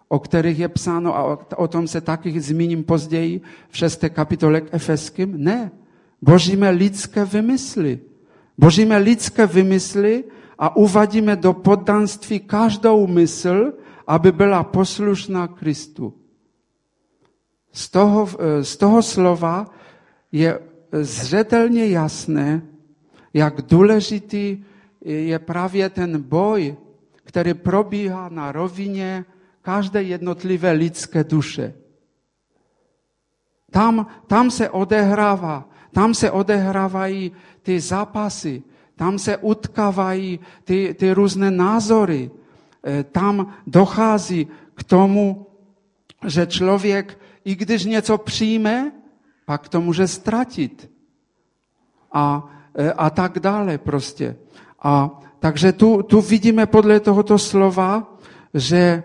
o 0.08 0.20
kterých 0.20 0.60
je 0.60 0.70
psáno 0.70 1.18
a 1.18 1.24
o, 1.24 1.40
o 1.58 1.68
tom 1.68 1.88
se 1.88 2.02
taky 2.02 2.42
zmíním 2.42 2.84
později 2.84 3.42
v 3.70 3.78
šesté 3.78 4.10
kapitole 4.10 4.62
k 4.62 4.74
Efeským. 4.78 5.34
Ne, 5.44 5.72
božíme 6.22 6.70
lidské 6.70 7.26
vymysly. 7.26 8.00
Božíme 8.58 8.98
lidské 8.98 9.48
vymysly 9.48 10.24
a 10.60 10.76
uvadíme 10.76 11.36
do 11.36 11.54
poddanství 11.54 12.40
každou 12.40 13.08
mysl, 13.08 13.74
aby 14.08 14.32
byla 14.32 14.64
poslušná 14.64 15.48
Kristu. 15.48 16.14
Z 17.72 17.90
toho, 17.90 18.28
z 18.62 18.78
toho 18.78 19.02
slova 19.04 19.66
je 20.32 20.60
zřetelně 20.92 21.88
jasné, 21.88 22.62
jak 23.34 23.62
důležitý 23.62 24.64
je 25.02 25.40
právě 25.40 25.90
ten 25.90 26.22
boj, 26.22 26.76
který 27.24 27.54
probíhá 27.54 28.30
na 28.30 28.52
rovině 28.52 29.26
každé 29.62 30.04
jednotlivé 30.04 30.72
lidské 30.72 31.24
duše. 31.24 31.74
Tam, 33.72 34.08
tam 34.28 34.52
se 34.52 34.70
odehrává, 34.70 35.70
tam 35.92 36.14
se 36.14 36.32
odehrávají 36.32 37.32
ty 37.62 37.80
zápasy, 37.80 38.64
tam 39.00 39.20
se 39.20 39.38
utkávají 39.38 40.40
ty, 40.64 40.96
ty 41.00 41.12
různé 41.12 41.52
názory. 41.52 42.32
E, 42.84 43.04
tam 43.04 43.56
dochází 43.68 44.48
k 44.76 44.84
tomu, 44.84 45.48
že 46.28 46.46
člověk, 46.48 47.20
i 47.46 47.56
když 47.56 47.86
něco 47.86 48.18
přijme, 48.18 48.92
pak 49.46 49.70
to 49.70 49.82
může 49.82 50.08
ztratit. 50.08 50.92
A, 52.12 52.44
e, 52.76 52.92
a 52.92 53.10
tak 53.10 53.40
dále 53.40 53.78
prostě. 53.78 54.36
A 54.84 55.20
takže 55.40 55.72
tu, 55.72 56.04
tu 56.04 56.22
vidíme 56.22 56.66
podle 56.66 57.00
tohoto 57.00 57.40
slova, 57.40 58.20
že 58.54 59.04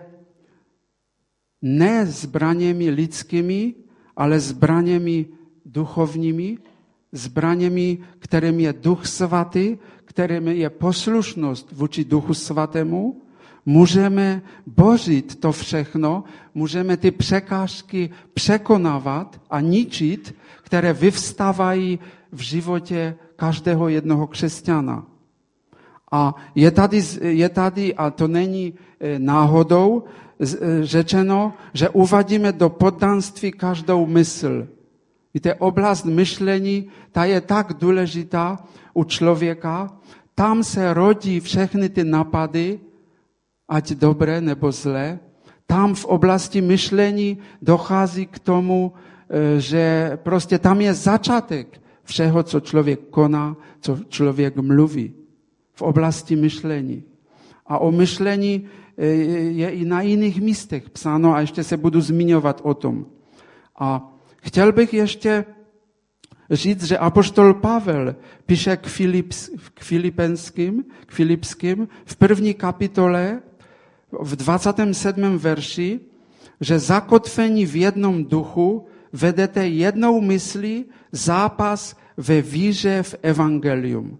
ne 1.61 2.05
zbraněmi 2.05 2.89
lidskými, 2.89 3.75
ale 4.15 4.39
zbraněmi 4.39 5.25
duchovními, 5.65 6.57
zbraněmi, 7.15 7.97
kterým 8.19 8.59
je 8.59 8.73
Duch 8.73 9.07
Svatý, 9.07 9.77
kterým 10.05 10.47
je 10.47 10.69
poslušnost 10.69 11.71
vůči 11.71 12.05
Duchu 12.05 12.33
Svatému, 12.33 13.21
můžeme 13.65 14.41
bořit 14.65 15.39
to 15.39 15.51
všechno, 15.51 16.23
můžeme 16.53 16.97
ty 16.97 17.11
překážky 17.11 18.09
překonávat 18.33 19.41
a 19.49 19.59
ničit, 19.61 20.35
které 20.63 20.93
vyvstávají 20.93 21.99
v 22.31 22.39
životě 22.39 23.15
každého 23.35 23.89
jednoho 23.89 24.27
křesťana. 24.27 25.05
A 26.11 26.35
je 26.55 26.71
tady, 26.71 27.01
je 27.21 27.49
tady, 27.49 27.95
a 27.95 28.09
to 28.11 28.27
není 28.27 28.73
e, 28.99 29.19
náhodou, 29.19 30.03
e, 30.03 30.45
řečeno, 30.85 31.53
že 31.73 31.89
uvadíme 31.89 32.51
do 32.51 32.69
poddanství 32.69 33.51
každou 33.51 34.05
mysl. 34.05 34.67
Víte, 35.35 35.55
oblast 35.55 36.05
myšlení, 36.05 36.87
ta 37.11 37.25
je 37.25 37.41
tak 37.41 37.73
důležitá 37.73 38.57
u 38.93 39.03
člověka. 39.03 39.99
Tam 40.35 40.63
se 40.63 40.93
rodí 40.93 41.39
všechny 41.39 41.89
ty 41.89 42.03
napady, 42.03 42.79
ať 43.67 43.91
dobré 43.91 44.41
nebo 44.41 44.71
zlé. 44.71 45.19
Tam 45.67 45.95
v 45.95 46.05
oblasti 46.05 46.61
myšlení 46.61 47.37
dochází 47.61 48.25
k 48.25 48.39
tomu, 48.39 48.93
e, 49.29 49.59
že 49.59 50.11
prostě 50.23 50.59
tam 50.59 50.81
je 50.81 50.93
začátek 50.93 51.81
všeho, 52.03 52.43
co 52.43 52.59
člověk 52.59 52.99
koná, 53.09 53.57
co 53.79 53.99
člověk 54.07 54.55
mluví 54.55 55.13
v 55.73 55.81
oblasti 55.81 56.35
myšlení. 56.35 57.03
A 57.67 57.79
o 57.79 57.91
myšlení 57.91 58.65
e, 58.97 59.05
je 59.51 59.69
i 59.69 59.85
na 59.85 60.01
jiných 60.01 60.41
místech 60.41 60.89
psáno 60.89 61.33
a 61.35 61.41
ještě 61.41 61.63
se 61.63 61.77
budu 61.77 62.01
zmiňovat 62.01 62.61
o 62.63 62.73
tom. 62.73 63.05
A 63.79 64.14
chtěl 64.45 64.71
bych 64.71 64.93
ještě 64.93 65.45
říct, 66.51 66.83
že 66.83 66.97
apoštol 66.97 67.53
Pavel 67.53 68.15
píše 68.45 68.77
k, 68.77 68.87
Filips, 68.87 69.49
k 69.73 69.83
Filipenským, 69.83 70.85
k 71.05 71.11
Filipským 71.11 71.87
v 72.05 72.15
první 72.15 72.53
kapitole 72.53 73.41
v 74.21 74.35
27. 74.35 75.37
verši, 75.37 75.99
že 76.61 76.79
zakotvení 76.79 77.65
v 77.65 77.75
jednom 77.75 78.25
duchu 78.25 78.85
vedete 79.13 79.67
jednou 79.67 80.21
myslí 80.21 80.85
zápas 81.11 81.97
ve 82.17 82.41
víře 82.41 83.03
v 83.03 83.15
evangelium. 83.21 84.19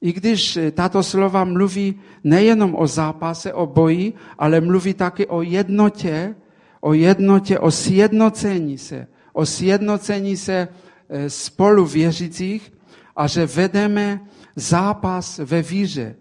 I 0.00 0.12
když 0.12 0.58
tato 0.72 1.02
slova 1.02 1.44
mluví 1.44 2.00
nejenom 2.24 2.74
o 2.74 2.86
zápase, 2.86 3.52
o 3.52 3.66
boji, 3.66 4.12
ale 4.38 4.60
mluví 4.60 4.94
taky 4.94 5.26
o 5.26 5.42
jednotě, 5.42 6.34
o 6.80 6.92
jednotě, 6.92 7.58
o 7.58 7.70
sjednocení 7.70 8.78
se, 8.78 9.06
o 9.32 9.46
sjednocení 9.46 10.36
se 10.36 10.68
e, 11.08 11.30
spolu 11.30 11.86
věřících 11.86 12.72
a 13.16 13.26
že 13.26 13.46
vedeme 13.46 14.20
zápas 14.56 15.38
ve 15.38 15.62
víře. 15.62 16.16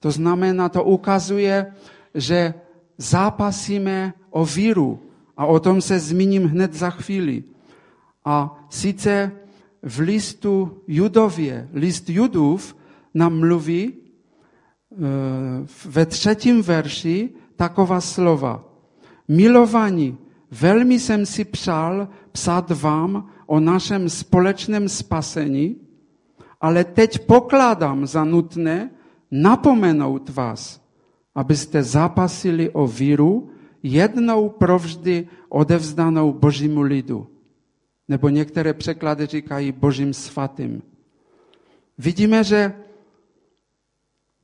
To 0.00 0.10
znamená, 0.10 0.68
to 0.68 0.84
ukazuje, 0.84 1.66
že 2.14 2.54
zápasíme 2.98 4.12
o 4.30 4.44
víru 4.44 5.00
a 5.36 5.46
o 5.46 5.60
tom 5.60 5.80
se 5.80 5.98
zmíním 5.98 6.46
hned 6.46 6.74
za 6.74 6.90
chvíli. 6.90 7.44
A 8.24 8.66
sice 8.70 9.32
w 9.82 10.00
listu 10.00 10.82
Judowie, 10.86 11.68
list 11.72 12.10
Judów 12.10 12.76
nam 13.14 13.48
mówi 13.48 13.92
e, 13.92 13.96
we 15.84 16.06
trzecim 16.06 16.62
wersi 16.62 17.32
takowa 17.56 18.00
słowa. 18.00 18.73
Milowani, 19.28 20.16
velmi 20.50 21.00
jsem 21.00 21.26
si 21.26 21.44
přál 21.44 22.08
psat 22.32 22.70
vám 22.70 23.30
o 23.46 23.60
našem 23.60 24.08
společném 24.08 24.88
spasení, 24.88 25.76
ale 26.60 26.84
teď 26.84 27.26
pokládám 27.26 28.06
za 28.06 28.24
nutné 28.24 28.90
napomenout 29.30 30.28
vás, 30.28 30.80
abyste 31.34 31.82
zapasili 31.82 32.70
o 32.70 32.86
víru 32.86 33.50
jednou 33.82 34.48
provždy 34.48 35.28
odevzdanou 35.48 36.32
božímu 36.32 36.80
lidu. 36.80 37.26
Nebo 38.08 38.28
některé 38.28 38.74
překlady 38.74 39.26
říkají 39.26 39.72
božím 39.72 40.14
svatým. 40.14 40.82
Vidíme, 41.98 42.44
že 42.44 42.72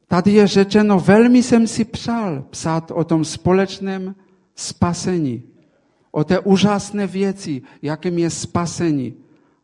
tady 0.09 0.31
je 0.31 0.47
řečeno, 0.47 1.01
velmi 1.01 1.43
jsem 1.43 1.67
si 1.67 1.85
přál 1.85 2.45
psát 2.51 2.91
o 2.91 3.05
tom 3.05 3.25
společném 3.25 4.15
spasení, 4.61 5.43
o 6.11 6.25
té 6.25 6.39
úžasné 6.39 7.07
věci, 7.07 7.63
jakým 7.83 8.19
je 8.19 8.31
spasení. 8.31 9.15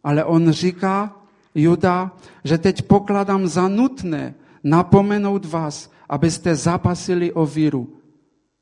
Ale 0.04 0.24
on 0.24 0.50
říká, 0.50 1.16
Juda, 1.54 2.12
že 2.44 2.58
teď 2.58 2.82
pokladám 2.82 3.46
za 3.46 3.68
nutné 3.68 4.34
napomenout 4.64 5.44
vás, 5.44 5.90
abyste 6.08 6.54
zapasili 6.54 7.32
o 7.32 7.46
víru. 7.46 7.96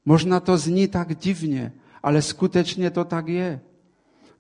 Možná 0.05 0.41
to 0.41 0.57
zní 0.57 0.89
tak 0.89 1.17
divně, 1.17 1.73
ale 2.03 2.23
skutečně 2.23 2.91
to 2.91 3.05
tak 3.05 3.29
je. 3.29 3.61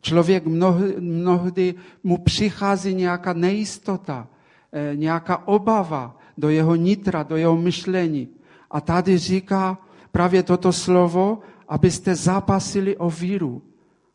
Člověk 0.00 0.46
mnohdy, 0.46 0.94
mnohdy 1.00 1.74
mu 2.04 2.18
přichází 2.18 2.94
nějaká 2.94 3.32
nejistota, 3.32 4.28
eh, 4.72 4.92
nějaká 4.96 5.48
obava 5.48 6.16
do 6.38 6.48
jeho 6.48 6.74
nitra, 6.74 7.22
do 7.22 7.36
jeho 7.36 7.56
myšlení. 7.56 8.28
A 8.70 8.80
tady 8.80 9.18
říká 9.18 9.78
právě 10.12 10.42
toto 10.42 10.72
slovo, 10.72 11.42
abyste 11.68 12.14
zapasili 12.14 12.96
o 12.96 13.10
víru. 13.10 13.62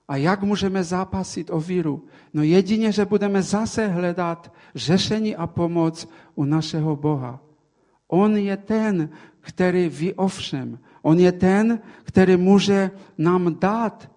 A 0.07 0.15
jak 0.15 0.41
můžeme 0.41 0.83
zápasit 0.83 1.49
o 1.49 1.59
víru? 1.59 2.05
No 2.33 2.43
jedině, 2.43 2.91
že 2.91 3.05
budeme 3.05 3.41
zase 3.41 3.87
hledat 3.87 4.53
řešení 4.75 5.35
a 5.35 5.47
pomoc 5.47 6.09
u 6.35 6.43
našeho 6.45 6.95
Boha. 6.95 7.39
On 8.07 8.37
je 8.37 8.57
ten, 8.57 9.09
který 9.39 9.89
ví 9.89 10.13
o 10.13 10.27
všem. 10.27 10.79
On 11.01 11.19
je 11.19 11.31
ten, 11.31 11.79
který 12.03 12.37
může 12.37 12.91
nám 13.17 13.59
dát 13.59 14.11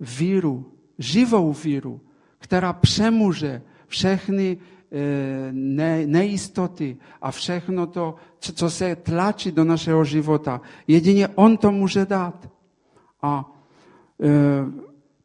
víru, 0.00 0.72
živou 0.98 1.52
víru, 1.52 2.00
která 2.38 2.72
přemůže 2.72 3.62
všechny 3.86 4.58
e, 4.92 6.06
nejistoty 6.06 6.96
a 7.22 7.30
všechno 7.30 7.86
to, 7.86 8.14
co 8.38 8.70
se 8.70 8.96
tlačí 8.96 9.52
do 9.52 9.64
našeho 9.64 10.04
života. 10.04 10.60
Jedině 10.86 11.28
On 11.28 11.56
to 11.56 11.72
může 11.72 12.06
dát. 12.06 12.48
A 13.22 13.52
e, 14.22 14.28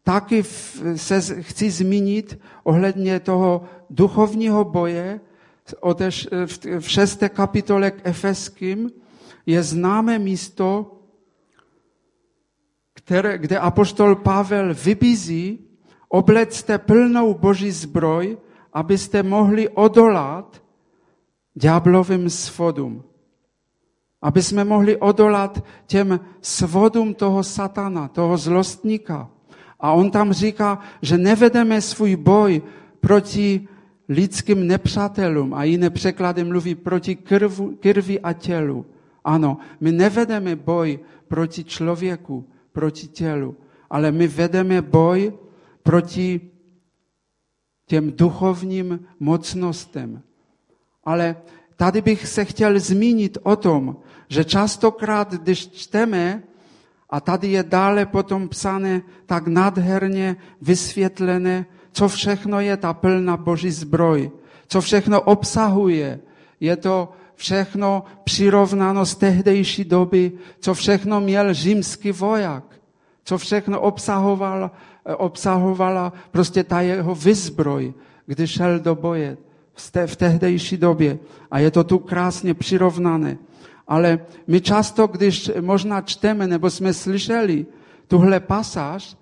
taky 0.03 0.43
se 0.95 1.43
chci 1.43 1.71
zmínit 1.71 2.39
ohledně 2.63 3.19
toho 3.19 3.63
duchovního 3.89 4.63
boje 4.63 5.19
v 6.79 6.89
šesté 6.89 7.29
kapitole 7.29 7.91
k 7.91 8.01
Efeským 8.03 8.91
je 9.45 9.63
známé 9.63 10.19
místo, 10.19 10.91
které, 12.93 13.38
kde 13.38 13.60
apoštol 13.60 14.15
Pavel 14.15 14.73
vybízí, 14.73 15.60
oblecte 16.10 16.77
plnou 16.77 17.33
boží 17.33 17.71
zbroj, 17.71 18.38
abyste 18.73 19.23
mohli 19.23 19.69
odolat 19.69 20.63
ďáblovým 21.55 22.29
svodům. 22.29 23.03
Aby 24.21 24.43
jsme 24.43 24.63
mohli 24.63 24.97
odolat 24.97 25.63
těm 25.86 26.19
svodům 26.41 27.13
toho 27.13 27.43
satana, 27.43 28.08
toho 28.08 28.38
zlostníka. 28.38 29.30
A 29.80 29.91
on 29.91 30.12
tam 30.12 30.34
říká, 30.34 30.80
že 31.01 31.17
nevedeme 31.17 31.82
svůj 31.82 32.15
boj 32.15 32.62
proti 32.99 33.67
lidským 34.10 34.67
nepřátelům 34.67 35.53
a 35.53 35.63
jiné 35.63 35.89
překlady 35.89 36.43
mluví 36.43 36.75
proti 36.75 37.15
krvu, 37.15 37.77
krvi 37.80 38.19
a 38.19 38.34
tělu. 38.34 38.86
Ano, 39.23 39.58
my 39.80 39.91
nevedeme 39.91 40.56
boj 40.56 40.99
proti 41.27 41.63
člověku, 41.63 42.49
proti 42.71 43.08
tělu, 43.08 43.56
ale 43.89 44.12
my 44.12 44.27
vedeme 44.27 44.82
boj 44.82 45.34
proti 45.84 46.41
těm 47.86 48.12
duchovním 48.12 48.99
mocnostem. 49.19 50.21
Ale 51.03 51.36
tady 51.78 52.02
bych 52.02 52.28
se 52.28 52.46
chtěl 52.46 52.80
zmínit 52.80 53.38
o 53.44 53.56
tom, 53.56 53.96
že 54.28 54.44
častokrát, 54.44 55.34
když 55.34 55.68
čteme 55.68 56.44
a 57.10 57.20
tady 57.22 57.48
je 57.48 57.63
dále 57.63 58.06
potom 58.06 58.50
psané 58.50 59.02
tak 59.26 59.48
nádherně 59.48 60.36
vysvětlené, 60.62 61.66
co 61.92 62.08
všechno 62.08 62.60
je 62.60 62.78
ta 62.78 62.94
plná 62.94 63.38
boží 63.38 63.72
zbroj, 63.72 64.32
co 64.68 64.82
všechno 64.82 65.22
obsahuje. 65.22 66.20
Je 66.60 66.76
to 66.76 67.13
všechno 67.36 68.04
přirovnáno 68.24 69.06
z 69.06 69.16
tehdejší 69.16 69.86
doby, 69.86 70.32
co 70.60 70.74
všechno 70.74 71.22
měl 71.22 71.54
římský 71.54 72.12
voják, 72.12 72.63
co 73.24 73.38
všechno 73.38 73.82
obsahoval, 73.82 74.72
obsahovala 75.18 76.13
prostě 76.32 76.63
ta 76.63 76.82
jeho 76.82 77.16
vyzbroj, 77.16 77.94
když 78.26 78.52
šel 78.52 78.80
do 78.80 78.96
boje 78.96 79.38
v 80.06 80.16
tehdejší 80.16 80.78
době. 80.78 81.20
A 81.52 81.60
je 81.60 81.72
to 81.72 81.84
tu 81.84 82.00
krásně 82.00 82.54
přirovnané. 82.54 83.38
Ale 83.88 84.20
my 84.48 84.62
často, 84.62 85.08
když 85.08 85.52
možná 85.62 86.02
čteme 86.02 86.48
nebo 86.48 86.70
jsme 86.70 86.94
slyšeli 86.94 87.66
tuhle 88.08 88.40
pasáž, 88.40 89.18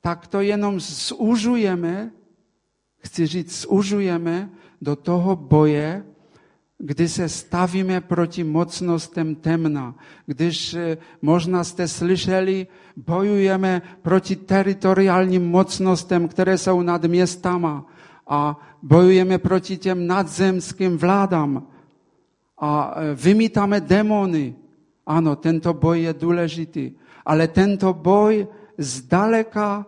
tak 0.00 0.26
to 0.26 0.40
jenom 0.40 0.80
zužujeme, 0.80 2.10
chci 2.98 3.26
říct, 3.26 3.60
zužujeme 3.60 4.50
do 4.80 4.96
toho 4.96 5.36
boje, 5.36 6.04
kdy 6.78 7.08
se 7.08 7.28
stavíme 7.28 8.00
proti 8.00 8.44
mocnostem 8.44 9.34
temna. 9.34 9.94
Když 10.26 10.74
e, 10.74 10.98
možná 11.22 11.64
jste 11.64 11.88
slyšeli, 11.88 12.66
bojujeme 12.96 13.82
proti 14.02 14.36
teritoriálním 14.36 15.48
mocnostem, 15.48 16.28
které 16.28 16.58
jsou 16.58 16.82
nad 16.82 17.04
městama 17.04 17.86
a 18.26 18.56
bojujeme 18.82 19.38
proti 19.38 19.76
těm 19.76 20.06
nadzemským 20.06 20.98
vládám 20.98 21.66
a 22.58 22.94
e, 22.96 23.14
vymítáme 23.14 23.80
démony. 23.80 24.54
Ano, 25.06 25.36
tento 25.36 25.74
boj 25.74 26.02
je 26.02 26.12
důležitý, 26.14 26.92
ale 27.26 27.48
tento 27.48 27.92
boj 27.92 28.46
zdaleka 28.78 29.86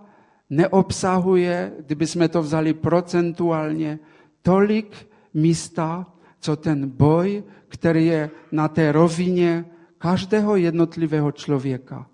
neobsahuje, 0.50 1.72
kdybychom 1.87 2.28
to 2.28 2.42
vzali 2.42 2.74
procentuálně, 2.74 3.98
tolik 4.42 5.09
místa, 5.35 6.07
co 6.40 6.57
ten 6.57 6.88
boj, 6.88 7.44
který 7.68 8.07
je 8.07 8.31
na 8.52 8.68
té 8.68 8.92
rovině 8.92 9.64
každého 9.98 10.57
jednotlivého 10.57 11.33
člověka. 11.33 12.07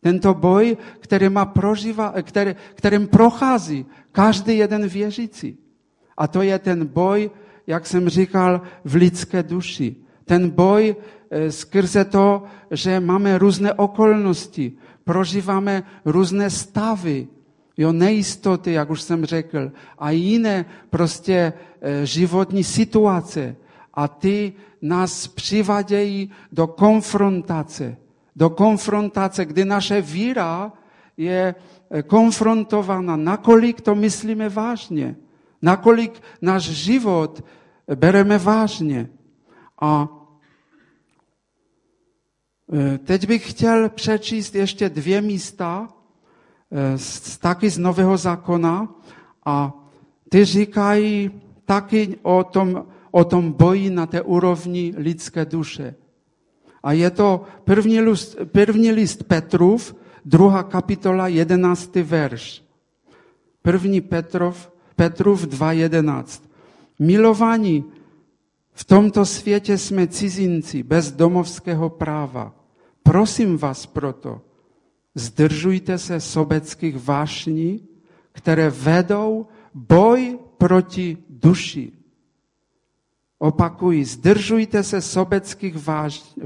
Tento 0.00 0.34
boj, 0.34 0.76
který 1.00 1.28
má 1.28 1.44
proživa, 1.44 2.14
který, 2.22 2.56
kterým 2.74 3.06
prochází 3.06 3.86
každý 4.12 4.58
jeden 4.58 4.88
věřící. 4.88 5.58
A 6.18 6.26
to 6.26 6.42
je 6.42 6.58
ten 6.58 6.86
boj, 6.86 7.30
jak 7.66 7.86
jsem 7.86 8.08
říkal, 8.08 8.60
v 8.84 8.94
lidské 8.94 9.42
duši. 9.42 9.96
Ten 10.24 10.50
boj 10.50 10.96
eh, 11.30 11.52
skrze 11.52 12.04
to, 12.04 12.42
že 12.70 13.00
máme 13.00 13.38
různé 13.38 13.72
okolnosti, 13.72 14.72
prožíváme 15.04 15.82
různé 16.04 16.50
stavy, 16.50 17.28
jo, 17.76 17.92
nejistoty, 17.92 18.72
jak 18.72 18.90
už 18.90 19.02
jsem 19.02 19.24
řekl, 19.24 19.72
a 19.98 20.10
jiné 20.10 20.64
prostě 20.90 21.52
eh, 21.80 22.06
životní 22.06 22.64
situace. 22.64 23.56
A 23.94 24.08
ty 24.08 24.52
nás 24.82 25.28
přivadějí 25.28 26.30
do 26.52 26.66
konfrontace. 26.66 27.96
Do 28.36 28.50
konfrontace, 28.50 29.44
kdy 29.44 29.64
naše 29.64 30.00
víra 30.00 30.72
je 31.16 31.54
eh, 31.90 32.02
konfrontována, 32.02 33.16
nakolik 33.16 33.80
to 33.80 33.94
myslíme 33.94 34.48
vážně, 34.48 35.16
nakolik 35.62 36.22
náš 36.42 36.62
život 36.62 37.44
bereme 37.94 38.38
vážně. 38.38 39.08
A 39.80 40.08
e, 42.72 42.98
teď 42.98 43.28
bych 43.28 43.50
chtěl 43.50 43.88
přečíst 43.88 44.54
ještě 44.54 44.88
dvě 44.88 45.20
místa, 45.20 45.88
e, 46.72 46.98
taky 47.40 47.70
z 47.70 47.78
Nového 47.78 48.16
zákona 48.16 48.88
a 49.46 49.72
ty 50.28 50.44
říkají 50.44 51.30
taky 51.64 52.18
o 52.22 52.44
tom, 52.44 52.86
o 53.10 53.24
tom 53.24 53.52
boji 53.52 53.90
na 53.90 54.06
té 54.06 54.22
úrovni 54.22 54.94
lidské 54.96 55.44
duše. 55.44 55.94
A 56.82 56.92
je 56.92 57.10
to 57.10 57.44
první 57.64 58.00
list, 58.00 58.36
první 58.52 58.92
list 58.92 59.22
Petrův, 59.22 59.96
druhá 60.24 60.62
kapitola, 60.62 61.28
jedenáctý 61.28 62.02
verš. 62.02 62.64
První 63.62 64.00
Petrov, 64.00 64.70
Petrův 64.98 65.46
2.11. 65.46 66.42
Milovaní, 66.98 67.84
v 68.72 68.84
tomto 68.84 69.26
světě 69.26 69.78
jsme 69.78 70.06
cizinci 70.06 70.82
bez 70.82 71.12
domovského 71.12 71.90
práva. 71.90 72.54
Prosím 73.02 73.58
vás 73.58 73.86
proto, 73.86 74.40
zdržujte 75.14 75.98
se 75.98 76.20
sobeckých 76.20 76.96
vášní, 77.06 77.86
které 78.32 78.70
vedou 78.70 79.46
boj 79.74 80.38
proti 80.58 81.18
duši. 81.30 81.92
Opakuji, 83.38 84.04
zdržujte 84.04 84.82
se 84.82 85.00
sobeckých 85.00 85.76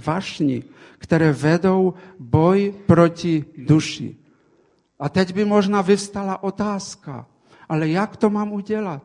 vášní, 0.07 0.65
které 0.99 1.33
vedou 1.33 1.95
boj 2.19 2.75
proti 2.87 3.45
duši. 3.57 4.17
A 5.01 5.09
teď 5.09 5.35
by 5.35 5.45
možná 5.45 5.81
vyvstala 5.83 6.43
otázka, 6.43 7.32
ale 7.73 7.89
jak 7.89 8.17
to 8.17 8.31
mám 8.31 8.53
udělat? 8.53 9.03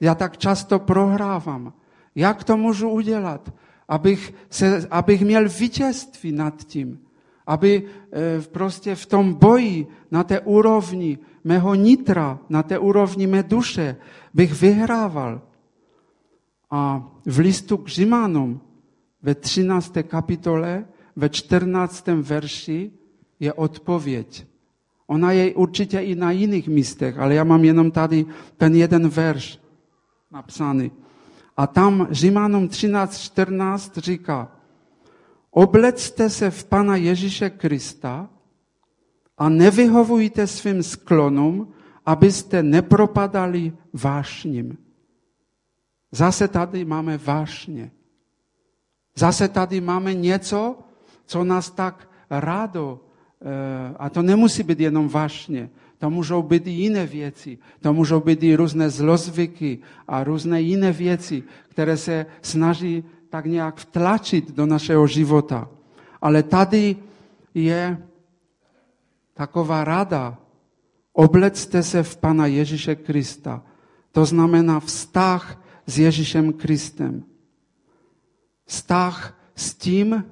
Já 0.00 0.14
tak 0.14 0.38
často 0.38 0.78
prohrávám. 0.78 1.72
Jak 2.14 2.44
to 2.44 2.56
můžu 2.56 2.88
udělat, 2.88 3.54
abych, 3.88 4.34
se, 4.50 4.86
abych 4.90 5.22
měl 5.22 5.48
vítězství 5.48 6.32
nad 6.32 6.64
tím? 6.64 7.00
Aby 7.46 7.82
e, 7.82 8.42
prostě 8.42 8.94
v 8.94 9.06
tom 9.06 9.34
boji 9.34 9.86
na 10.10 10.24
té 10.24 10.40
úrovni 10.40 11.18
mého 11.44 11.74
nitra, 11.74 12.38
na 12.48 12.62
té 12.62 12.78
úrovni 12.78 13.26
mé 13.26 13.42
duše 13.42 13.96
bych 14.34 14.60
vyhrával. 14.60 15.42
A 16.70 17.10
v 17.26 17.38
listu 17.38 17.76
k 17.76 17.88
Římanům 17.88 18.60
ve 19.22 19.34
13. 19.34 19.94
kapitole, 20.06 20.86
ve 21.16 21.28
14. 21.28 22.06
verši 22.06 22.90
je 23.40 23.52
odpověď. 23.52 24.49
Ona 25.10 25.32
je 25.32 25.54
určitě 25.54 25.98
i 25.98 26.14
na 26.14 26.30
jiných 26.30 26.68
místech, 26.68 27.18
ale 27.18 27.34
já 27.34 27.44
mám 27.44 27.64
jenom 27.64 27.90
tady 27.90 28.26
ten 28.56 28.74
jeden 28.74 29.08
verš 29.08 29.58
napsaný. 30.30 30.92
A 31.56 31.66
tam 31.66 32.06
Římanům 32.10 32.68
13.14 32.68 34.00
říká, 34.00 34.52
oblecte 35.50 36.30
se 36.30 36.50
v 36.50 36.64
Pana 36.64 36.96
Ježíše 36.96 37.50
Krista 37.50 38.30
a 39.38 39.48
nevyhovujte 39.48 40.46
svým 40.46 40.82
sklonům, 40.82 41.74
abyste 42.06 42.62
nepropadali 42.62 43.72
vášním. 43.92 44.78
Zase 46.12 46.48
tady 46.48 46.84
máme 46.84 47.18
vášně. 47.18 47.90
Zase 49.16 49.48
tady 49.48 49.80
máme 49.80 50.14
něco, 50.14 50.78
co 51.26 51.44
nás 51.44 51.70
tak 51.70 52.10
rádo, 52.30 53.09
a 53.96 54.10
to 54.10 54.22
nemusí 54.22 54.62
být 54.62 54.80
jenom 54.80 55.08
vášně, 55.08 55.70
to 55.98 56.10
můžou 56.10 56.42
být 56.42 56.66
i 56.66 56.70
jiné 56.70 57.06
věci, 57.06 57.58
to 57.80 57.92
můžou 57.92 58.20
být 58.20 58.42
i 58.42 58.56
různé 58.56 58.90
zlozvyky 58.90 59.78
a 60.08 60.24
různé 60.24 60.60
jiné 60.60 60.92
věci, 60.92 61.42
které 61.68 61.96
se 61.96 62.26
snaží 62.42 63.04
tak 63.28 63.46
nějak 63.46 63.76
vtlačit 63.76 64.50
do 64.52 64.66
našeho 64.66 65.06
života. 65.06 65.68
Ale 66.22 66.42
tady 66.42 66.96
je 67.54 67.98
taková 69.34 69.84
rada, 69.84 70.38
oblecte 71.12 71.82
se 71.82 72.02
v 72.02 72.16
Pana 72.16 72.46
Ježíše 72.46 72.94
Krista. 72.94 73.62
To 74.12 74.24
znamená 74.24 74.80
vztah 74.80 75.64
s 75.86 75.98
Ježíšem 75.98 76.52
Kristem. 76.52 77.24
Vztah 78.64 79.38
s 79.56 79.74
tím, 79.74 80.24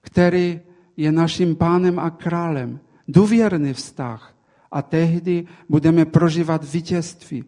který 0.00 0.60
je 0.96 1.12
naším 1.12 1.56
pánem 1.56 1.98
a 1.98 2.10
králem. 2.10 2.80
Důvěrný 3.08 3.72
vztah. 3.72 4.34
A 4.70 4.82
tehdy 4.82 5.46
budeme 5.68 6.04
prožívat 6.04 6.72
vítězství. 6.72 7.44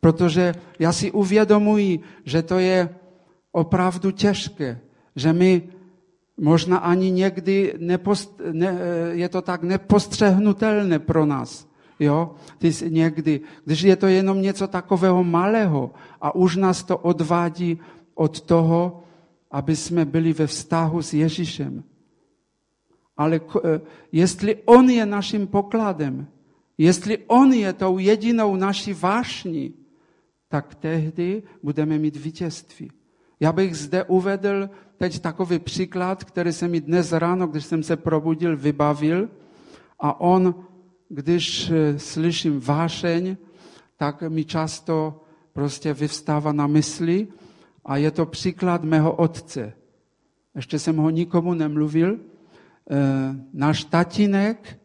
Protože 0.00 0.54
já 0.78 0.92
si 0.92 1.10
uvědomuji, 1.10 2.00
že 2.24 2.42
to 2.42 2.58
je 2.58 2.88
opravdu 3.52 4.10
těžké, 4.10 4.80
že 5.16 5.32
my 5.32 5.62
možná 6.40 6.78
ani 6.78 7.10
někdy 7.10 7.74
nepost, 7.78 8.40
ne, 8.52 8.78
je 9.10 9.28
to 9.28 9.42
tak 9.42 9.62
nepostřehnutelné 9.62 10.98
pro 10.98 11.26
nás. 11.26 11.68
Jo? 12.00 12.34
Ty 12.58 12.72
někdy, 12.88 13.40
když 13.64 13.82
je 13.82 13.96
to 13.96 14.06
jenom 14.06 14.42
něco 14.42 14.66
takového 14.66 15.24
malého 15.24 15.90
a 16.20 16.34
už 16.34 16.56
nás 16.56 16.82
to 16.82 16.98
odvádí 16.98 17.78
od 18.14 18.40
toho, 18.40 19.02
aby 19.50 19.76
jsme 19.76 20.04
byli 20.04 20.32
ve 20.32 20.46
vztahu 20.46 21.02
s 21.02 21.14
Ježíšem. 21.14 21.84
Ale 23.16 23.40
eh, 23.40 23.80
jestli 24.12 24.56
On 24.64 24.90
je 24.90 25.06
naším 25.06 25.46
pokladem, 25.46 26.26
jestli 26.78 27.18
On 27.26 27.52
je 27.52 27.72
tou 27.72 27.98
jedinou 27.98 28.56
naší 28.56 28.92
vášní, 28.92 29.74
tak 30.48 30.74
tehdy 30.74 31.42
budeme 31.62 31.98
mít 31.98 32.16
vítězství. 32.16 32.90
Já 33.40 33.52
bych 33.52 33.76
zde 33.76 34.04
uvedl 34.04 34.70
teď 34.96 35.18
takový 35.18 35.58
příklad, 35.58 36.24
který 36.24 36.52
se 36.52 36.68
mi 36.68 36.80
dnes 36.80 37.12
ráno, 37.12 37.46
když 37.46 37.64
jsem 37.64 37.82
se 37.82 37.96
probudil, 37.96 38.56
vybavil. 38.56 39.28
A 40.00 40.20
on, 40.20 40.54
když 41.08 41.70
eh, 41.70 41.98
slyším 41.98 42.60
vášeň, 42.60 43.36
tak 43.96 44.22
mi 44.22 44.44
často 44.44 45.20
prostě 45.52 45.94
vyvstává 45.94 46.52
na 46.52 46.66
mysli 46.66 47.28
a 47.84 47.96
je 47.96 48.10
to 48.10 48.26
příklad 48.26 48.84
mého 48.84 49.12
otce. 49.12 49.72
Ještě 50.54 50.78
jsem 50.78 50.96
ho 50.96 51.10
nikomu 51.10 51.54
nemluvil. 51.54 52.18
E, 52.90 52.96
náš 53.52 53.84
tatínek 53.84 54.78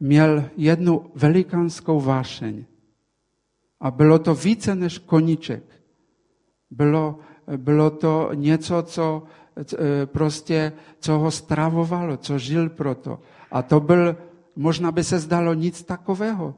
měl 0.00 0.44
jednu 0.56 1.10
velikánskou 1.14 2.00
vášeň. 2.00 2.64
A 3.80 3.90
bylo 3.90 4.18
to 4.18 4.34
více 4.34 4.74
než 4.74 4.98
koníček. 4.98 5.62
Bylo, 6.70 7.18
bylo 7.56 7.90
to 7.90 8.30
něco, 8.34 8.82
co 8.82 9.22
e, 9.56 10.06
prostě, 10.06 10.72
co 11.00 11.18
ho 11.18 11.30
stravovalo, 11.30 12.16
co 12.16 12.38
žil 12.38 12.68
proto. 12.70 13.20
A 13.50 13.62
to 13.62 13.80
byl, 13.80 14.16
možná 14.56 14.92
by 14.92 15.04
se 15.04 15.18
zdalo 15.18 15.54
nic 15.54 15.82
takového. 15.82 16.54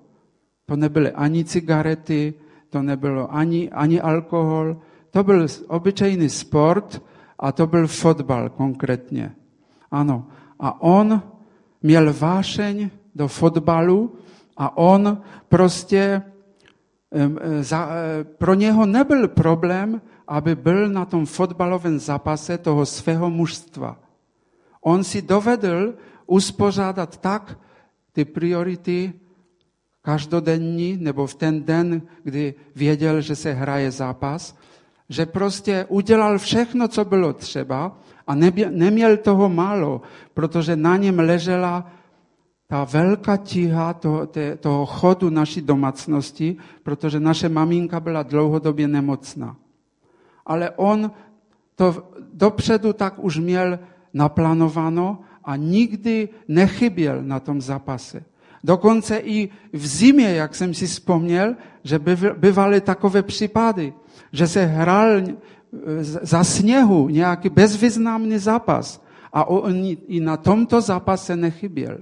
To 0.66 0.76
nebyly 0.76 1.12
ani 1.12 1.44
cigarety, 1.44 2.34
to 2.70 2.82
nebylo 2.82 3.34
ani, 3.34 3.70
ani 3.70 4.00
alkohol, 4.00 4.76
to 5.10 5.24
byl 5.24 5.46
obyčejný 5.66 6.28
sport 6.28 7.02
a 7.38 7.52
to 7.52 7.66
byl 7.66 7.86
fotbal 7.86 8.50
konkrétně. 8.50 9.34
Ano. 9.90 10.26
A 10.60 10.80
on 10.82 11.22
měl 11.82 12.12
vášeň 12.12 12.90
do 13.14 13.28
fotbalu 13.28 14.14
a 14.56 14.76
on 14.76 15.22
prostě 15.48 16.22
e, 17.12 17.62
za, 17.62 17.88
e, 17.90 18.24
pro 18.24 18.54
něho 18.54 18.86
nebyl 18.86 19.28
problém, 19.28 20.00
aby 20.28 20.54
byl 20.54 20.88
na 20.88 21.04
tom 21.04 21.26
fotbalovém 21.26 21.98
zápase 21.98 22.58
toho 22.58 22.86
svého 22.86 23.30
mužstva. 23.30 23.96
On 24.80 25.04
si 25.04 25.22
dovedl 25.22 25.94
uspořádat 26.26 27.16
tak 27.16 27.58
ty 28.12 28.24
priority 28.24 29.12
každodenní, 30.02 30.96
nebo 31.00 31.26
v 31.26 31.34
ten 31.34 31.64
den, 31.64 32.02
kdy 32.22 32.54
věděl, 32.74 33.20
že 33.20 33.36
se 33.36 33.52
hraje 33.52 33.90
zápas, 33.90 34.56
že 35.08 35.26
prostě 35.26 35.86
udělal 35.88 36.38
všechno, 36.38 36.88
co 36.88 37.04
bylo 37.04 37.32
třeba 37.32 37.98
a 38.28 38.34
neměl 38.70 39.16
toho 39.16 39.48
málo, 39.48 40.00
protože 40.34 40.76
na 40.76 40.96
něm 40.96 41.18
ležela 41.18 41.88
ta 42.68 42.84
velká 42.84 43.36
tíha 43.36 43.92
toho, 43.96 44.28
toho 44.60 44.86
chodu 44.86 45.30
naší 45.30 45.64
domácnosti, 45.64 46.56
protože 46.82 47.20
naše 47.20 47.48
maminka 47.48 48.00
byla 48.00 48.22
dlouhodobě 48.22 48.88
nemocná. 48.88 49.56
Ale 50.46 50.70
on 50.76 51.10
to 51.74 52.12
dopředu 52.32 52.92
tak 52.92 53.14
už 53.16 53.38
měl 53.38 53.78
naplánováno 54.14 55.18
a 55.44 55.56
nikdy 55.56 56.28
nechyběl 56.48 57.22
na 57.22 57.40
tom 57.40 57.60
zápase. 57.60 58.24
Dokonce 58.64 59.16
i 59.16 59.48
v 59.72 59.86
zimě, 59.86 60.34
jak 60.34 60.54
jsem 60.54 60.74
si 60.74 60.86
vzpomněl, 60.86 61.56
že 61.84 61.98
byvaly 62.36 62.80
takové 62.80 63.22
případy, 63.22 63.92
že 64.32 64.48
se 64.48 64.64
hrál 64.64 65.10
e, 65.18 65.24
za 66.02 66.44
sněhu 66.44 67.08
nějaký 67.08 67.48
bezvýznamný 67.48 68.38
zápas 68.38 69.02
a 69.32 69.44
on 69.44 69.74
i 70.08 70.20
na 70.20 70.36
tomto 70.36 70.80
zápase 70.80 71.36
nechyběl. 71.36 71.98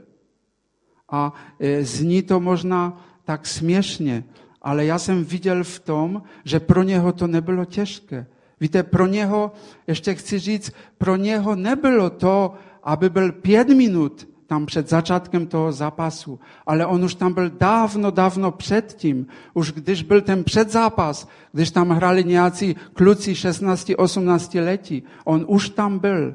A 1.11 1.33
e, 1.61 1.85
zní 1.85 2.23
to 2.23 2.41
možná 2.41 3.05
tak 3.25 3.47
směšně, 3.47 4.25
ale 4.63 4.85
já 4.85 4.99
jsem 4.99 5.25
viděl 5.25 5.65
v 5.65 5.79
tom, 5.81 6.23
že 6.45 6.61
pro 6.61 6.83
něho 6.83 7.13
to 7.13 7.27
nebylo 7.27 7.65
těžké. 7.65 8.27
Víte, 8.61 8.83
pro 8.83 9.07
něho, 9.07 9.53
ještě 9.87 10.15
chci 10.15 10.39
říct, 10.39 10.73
pro 10.99 11.17
něho 11.17 11.57
nebylo 11.57 12.11
to, 12.11 12.55
aby 12.83 13.11
byl 13.11 13.33
pět 13.33 13.69
minut 13.69 14.29
tam 14.47 14.67
před 14.67 14.89
začátkem 14.89 15.47
toho 15.47 15.73
zápasu, 15.73 16.41
ale 16.67 16.87
on 16.87 17.05
už 17.05 17.15
tam 17.15 17.33
byl 17.33 17.51
dávno, 17.51 18.11
dávno 18.11 18.51
předtím, 18.51 19.27
už 19.55 19.73
když 19.73 20.03
byl 20.03 20.21
ten 20.21 20.45
předzápas, 20.45 21.29
když 21.53 21.71
tam 21.71 21.91
hráli 21.91 22.25
nějací 22.25 22.77
kluci 22.93 23.35
16, 23.35 23.93
18 23.97 24.55
letí, 24.55 25.03
on 25.25 25.45
už 25.49 25.71
tam 25.71 25.99
byl. 25.99 26.35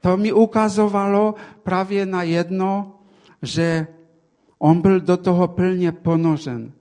To 0.00 0.16
mi 0.16 0.32
ukazovalo 0.32 1.34
právě 1.62 2.06
na 2.06 2.22
jedno, 2.22 2.98
že 3.42 3.86
on 4.58 4.80
byl 4.80 5.00
do 5.00 5.16
toho 5.16 5.48
plně 5.48 5.92
ponořen. 5.92 6.72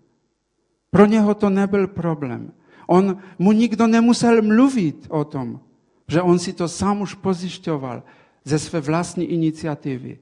Pro 0.89 1.05
něho 1.05 1.33
to 1.33 1.49
nebyl 1.49 1.87
problém. 1.87 2.51
On, 2.87 3.17
mu 3.39 3.51
nikdo 3.51 3.87
nemusel 3.87 4.41
mluvit 4.41 5.07
o 5.09 5.23
tom, 5.23 5.59
že 6.07 6.21
on 6.21 6.39
si 6.39 6.53
to 6.53 6.67
sám 6.67 7.01
už 7.01 7.13
pozjišťoval 7.13 8.03
ze 8.43 8.59
své 8.59 8.81
vlastní 8.81 9.25
iniciativy. 9.25 10.19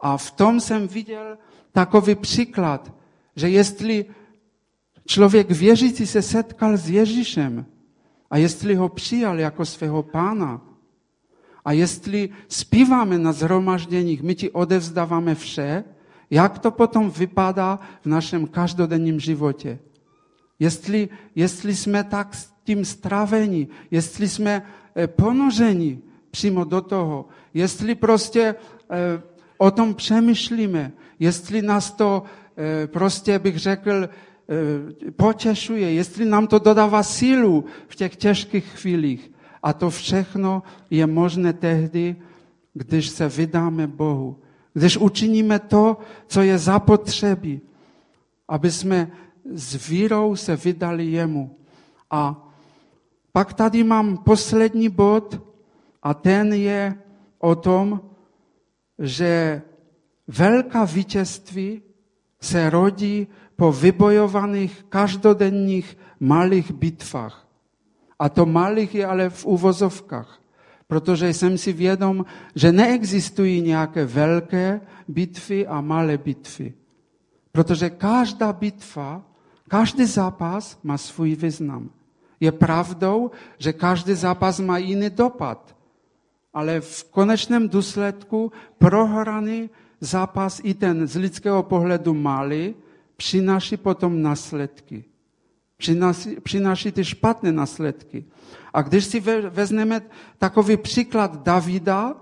A 0.00 0.16
v 0.16 0.30
tom 0.30 0.60
jsem 0.60 0.88
viděl 0.88 1.38
takový 1.72 2.14
příklad, 2.14 2.92
že 3.36 3.48
jestli 3.48 4.04
člověk 5.06 5.50
věřící 5.50 6.06
se 6.06 6.22
setkal 6.22 6.76
s 6.76 6.90
Ježíšem 6.90 7.66
a 8.30 8.36
jestli 8.36 8.74
ho 8.74 8.88
přijal 8.88 9.38
jako 9.40 9.64
svého 9.64 10.02
pána 10.02 10.60
a 11.64 11.72
jestli 11.72 12.28
zpíváme 12.48 13.18
na 13.18 13.32
zhromažděních, 13.32 14.22
my 14.22 14.34
ti 14.34 14.50
odevzdáváme 14.50 15.34
vše, 15.34 15.84
jak 16.30 16.58
to 16.58 16.70
potom 16.70 17.10
vypadá 17.10 17.78
v 18.02 18.06
našem 18.06 18.46
každodenním 18.46 19.20
životě. 19.20 19.78
Jestli, 20.58 21.08
jestli 21.34 21.76
jsme 21.76 22.04
tak 22.04 22.34
s 22.34 22.52
tím 22.64 22.84
straveni, 22.84 23.68
jestli 23.90 24.28
jsme 24.28 24.62
eh, 24.94 25.06
ponoženi 25.06 25.98
přímo 26.30 26.64
do 26.64 26.80
toho, 26.80 27.28
jestli 27.54 27.94
prostě 27.94 28.54
eh, 28.90 29.22
o 29.60 29.70
tom 29.70 29.94
přemýšlíme, 29.94 30.92
jestli 31.18 31.62
nás 31.62 31.92
to 31.92 32.22
eh, 32.56 32.86
prostě 32.86 33.38
bych 33.38 33.58
řekl 33.58 34.08
potěšuje, 35.16 35.92
jestli 35.92 36.24
nám 36.24 36.46
to 36.46 36.58
dodává 36.58 37.02
sílu 37.02 37.64
v 37.88 37.96
těch 37.96 38.16
těžkých 38.16 38.64
chvílích. 38.64 39.30
A 39.62 39.72
to 39.72 39.90
všechno 39.90 40.62
je 40.90 41.06
možné 41.06 41.52
tehdy, 41.52 42.16
když 42.74 43.08
se 43.08 43.28
vydáme 43.28 43.86
Bohu. 43.86 44.36
Když 44.74 44.96
učiníme 44.96 45.58
to, 45.58 45.98
co 46.26 46.42
je 46.42 46.58
zapotřebí, 46.58 47.60
aby 48.48 48.70
jsme 48.70 49.10
s 49.54 49.88
vírou 49.88 50.36
se 50.36 50.56
vydali 50.56 51.06
jemu. 51.06 51.56
A 52.10 52.48
pak 53.32 53.54
tady 53.54 53.84
mám 53.84 54.16
poslední 54.16 54.88
bod 54.88 55.40
a 56.02 56.14
ten 56.14 56.52
je 56.52 56.94
o 57.38 57.54
tom, 57.54 58.00
že 59.00 59.62
velká 60.28 60.84
vítězství 60.84 61.82
se 62.40 62.70
rodí 62.70 63.26
po 63.56 63.72
vybojovaných 63.72 64.84
každodenních 64.88 65.98
malých 66.20 66.72
bitvách. 66.72 67.46
A 68.18 68.28
to 68.28 68.46
malých 68.46 68.94
je 68.94 69.06
ale 69.06 69.30
v 69.30 69.46
uvozovkách, 69.46 70.40
protože 70.86 71.34
jsem 71.34 71.58
si 71.58 71.72
vědom, 71.72 72.24
že 72.54 72.72
neexistují 72.72 73.60
nějaké 73.60 74.04
velké 74.04 74.80
bitvy 75.08 75.66
a 75.66 75.80
malé 75.80 76.18
bitvy. 76.18 76.74
Protože 77.52 77.90
každá 77.90 78.52
bitva 78.52 79.30
každý 79.70 80.04
zápas 80.04 80.78
má 80.82 80.98
svůj 80.98 81.34
význam. 81.38 81.90
Je 82.40 82.52
pravdou, 82.52 83.30
že 83.58 83.72
každý 83.72 84.14
zápas 84.14 84.60
má 84.60 84.78
jiný 84.78 85.10
dopad. 85.10 85.76
Ale 86.52 86.80
v 86.80 87.04
konečném 87.04 87.68
důsledku 87.68 88.52
prohraný 88.78 89.70
zápas 90.00 90.60
i 90.64 90.74
ten 90.74 91.06
z 91.06 91.16
lidského 91.16 91.62
pohledu 91.62 92.14
malý 92.14 92.74
přináší 93.16 93.76
potom 93.76 94.22
následky. 94.22 95.04
Přináší, 95.76 96.36
přináší 96.40 96.92
ty 96.92 97.04
špatné 97.04 97.52
následky. 97.52 98.24
A 98.74 98.82
když 98.82 99.04
si 99.04 99.20
vezmeme 99.50 100.00
takový 100.38 100.76
příklad 100.76 101.42
Davida, 101.42 102.16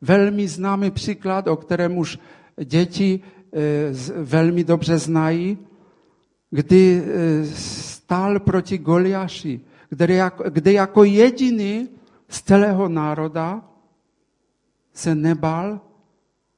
velmi 0.00 0.48
známý 0.48 0.90
příklad, 0.90 1.48
o 1.48 1.56
kterém 1.56 1.98
už 1.98 2.18
děti 2.64 3.20
e, 3.52 3.92
velmi 4.22 4.64
dobře 4.64 4.98
znají, 4.98 5.58
kdy 6.50 7.02
e, 7.02 7.46
stál 7.46 8.40
proti 8.40 8.78
Goliáši, 8.78 9.60
jako, 10.08 10.44
kde 10.50 10.72
jako 10.72 11.04
jediný 11.04 11.88
z 12.28 12.42
celého 12.42 12.88
národa 12.88 13.62
se 14.92 15.14
nebal, 15.14 15.80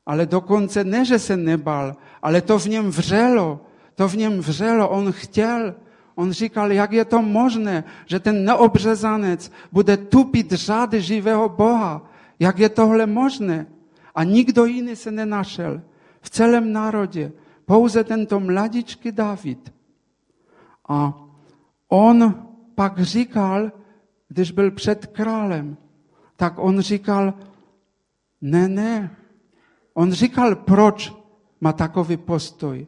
ale 0.06 0.26
dokonce 0.26 0.84
ne, 0.84 1.04
že 1.04 1.18
se 1.18 1.36
nebal, 1.36 1.96
ale 2.22 2.40
to 2.40 2.58
v 2.58 2.66
něm 2.66 2.90
vřelo, 2.90 3.60
to 3.94 4.08
v 4.08 4.14
něm 4.16 4.38
vřelo, 4.38 4.88
on 4.88 5.12
chtěl, 5.12 5.74
on 6.14 6.32
říkal, 6.32 6.72
jak 6.72 6.92
je 6.92 7.04
to 7.04 7.22
možné, 7.22 7.84
že 8.06 8.20
ten 8.20 8.44
neobřezanec 8.44 9.52
bude 9.72 9.96
tupit 9.96 10.52
řády 10.52 11.00
živého 11.00 11.48
Boha. 11.48 12.02
Jak 12.38 12.58
je 12.58 12.68
tohle 12.68 13.06
možné? 13.06 13.66
A 14.14 14.24
nikdo 14.24 14.64
jiný 14.64 14.96
se 14.96 15.10
nenašel 15.10 15.82
v 16.20 16.30
celém 16.30 16.72
národě. 16.72 17.32
Pouze 17.64 18.04
tento 18.04 18.40
mladičký 18.40 19.12
David. 19.12 19.72
A 20.88 21.14
on 21.88 22.46
pak 22.74 23.00
říkal, 23.00 23.72
když 24.28 24.50
byl 24.50 24.70
před 24.70 25.06
králem, 25.06 25.76
tak 26.36 26.54
on 26.56 26.80
říkal, 26.80 27.34
ne, 28.40 28.68
ne. 28.68 29.16
On 29.94 30.12
říkal, 30.12 30.56
proč 30.56 31.12
má 31.60 31.72
takový 31.72 32.16
postoj. 32.16 32.86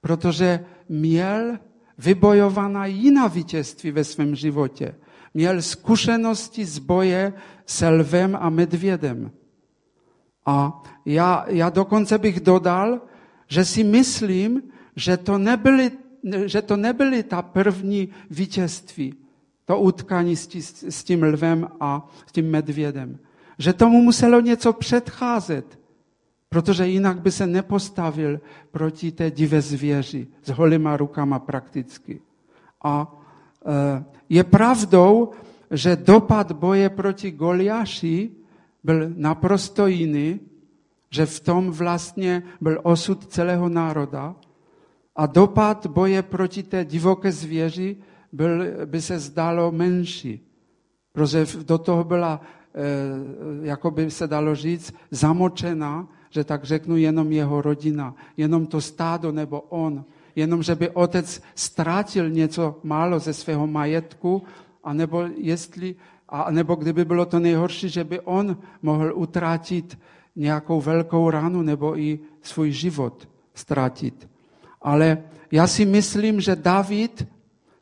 Protože 0.00 0.64
měl 0.88 1.58
vybojovaná 1.98 2.86
jiná 2.86 3.26
vítězství 3.26 3.90
ve 3.90 4.04
svém 4.04 4.34
životě. 4.34 4.94
Měl 5.34 5.62
zkušenosti 5.62 6.64
z 6.64 6.78
boje 6.78 7.32
s 7.66 7.86
lvem 7.86 8.38
a 8.40 8.50
medvědem. 8.50 9.30
A 10.46 10.82
já, 11.04 11.44
já 11.48 11.70
dokonce 11.70 12.18
bych 12.18 12.40
dodal, 12.40 13.00
že 13.48 13.64
si 13.64 13.84
myslím, 13.84 14.62
že 14.96 15.16
to 15.16 15.38
nebyly 15.38 15.90
že 16.46 16.62
to 16.62 16.76
nebyly 16.76 17.22
ta 17.22 17.42
první 17.42 18.08
vítězství, 18.30 19.14
to 19.70 19.78
utkání 19.78 20.36
s, 20.36 20.48
s 20.82 21.04
tím 21.04 21.22
lvem 21.22 21.68
a 21.80 22.08
s 22.26 22.32
tím 22.32 22.50
medvědem. 22.50 23.18
Že 23.58 23.72
tomu 23.72 24.02
muselo 24.02 24.40
něco 24.40 24.72
předcházet, 24.72 25.78
protože 26.48 26.86
jinak 26.86 27.20
by 27.20 27.30
se 27.30 27.46
nepostavil 27.46 28.40
proti 28.70 29.12
té 29.12 29.30
divé 29.30 29.60
zvěři 29.62 30.26
s 30.42 30.48
holýma 30.50 30.96
rukama 30.96 31.38
prakticky. 31.38 32.20
A 32.84 33.06
e, 33.06 34.04
je 34.28 34.44
pravdou, 34.44 35.30
že 35.70 35.96
dopad 35.96 36.52
boje 36.52 36.90
proti 36.90 37.30
Goliáši 37.30 38.30
byl 38.84 39.14
naprosto 39.14 39.86
jiný, 39.86 40.40
že 41.10 41.26
v 41.26 41.40
tom 41.40 41.70
vlastně 41.70 42.42
byl 42.60 42.80
osud 42.82 43.26
celého 43.26 43.68
národa, 43.68 44.34
a 45.16 45.26
dopad 45.26 45.86
boje 45.86 46.22
proti 46.22 46.62
té 46.62 46.84
divoké 46.84 47.32
zvěři 47.32 47.96
byl, 48.32 48.64
by 48.86 49.02
se 49.02 49.18
zdalo 49.18 49.72
menší. 49.72 50.46
Protože 51.12 51.46
do 51.66 51.78
toho 51.78 52.04
byla, 52.04 52.40
e, 52.74 53.66
jako 53.66 53.90
by 53.90 54.10
se 54.10 54.26
dalo 54.26 54.54
říct, 54.54 54.94
zamočena, 55.10 56.08
že 56.30 56.44
tak 56.44 56.64
řeknu, 56.64 56.96
jenom 56.96 57.32
jeho 57.32 57.62
rodina, 57.62 58.14
jenom 58.36 58.66
to 58.66 58.80
stádo 58.80 59.32
nebo 59.32 59.60
on. 59.60 60.04
Jenom, 60.36 60.62
že 60.62 60.74
by 60.74 60.90
otec 60.90 61.42
ztratil 61.54 62.30
něco 62.30 62.78
málo 62.82 63.18
ze 63.18 63.34
svého 63.34 63.66
majetku, 63.66 64.42
anebo 64.84 65.22
jestli, 65.36 65.96
a 66.28 66.50
nebo 66.50 66.74
kdyby 66.74 67.04
bylo 67.04 67.26
to 67.26 67.38
nejhorší, 67.38 67.88
že 67.88 68.04
by 68.04 68.20
on 68.20 68.56
mohl 68.82 69.12
utratit 69.14 69.98
nějakou 70.36 70.80
velkou 70.80 71.30
ranu 71.30 71.62
nebo 71.62 71.98
i 71.98 72.18
svůj 72.42 72.70
život 72.70 73.28
ztratit. 73.54 74.28
Ale 74.82 75.22
já 75.52 75.66
si 75.66 75.84
myslím, 75.86 76.40
že 76.40 76.56
David 76.56 77.26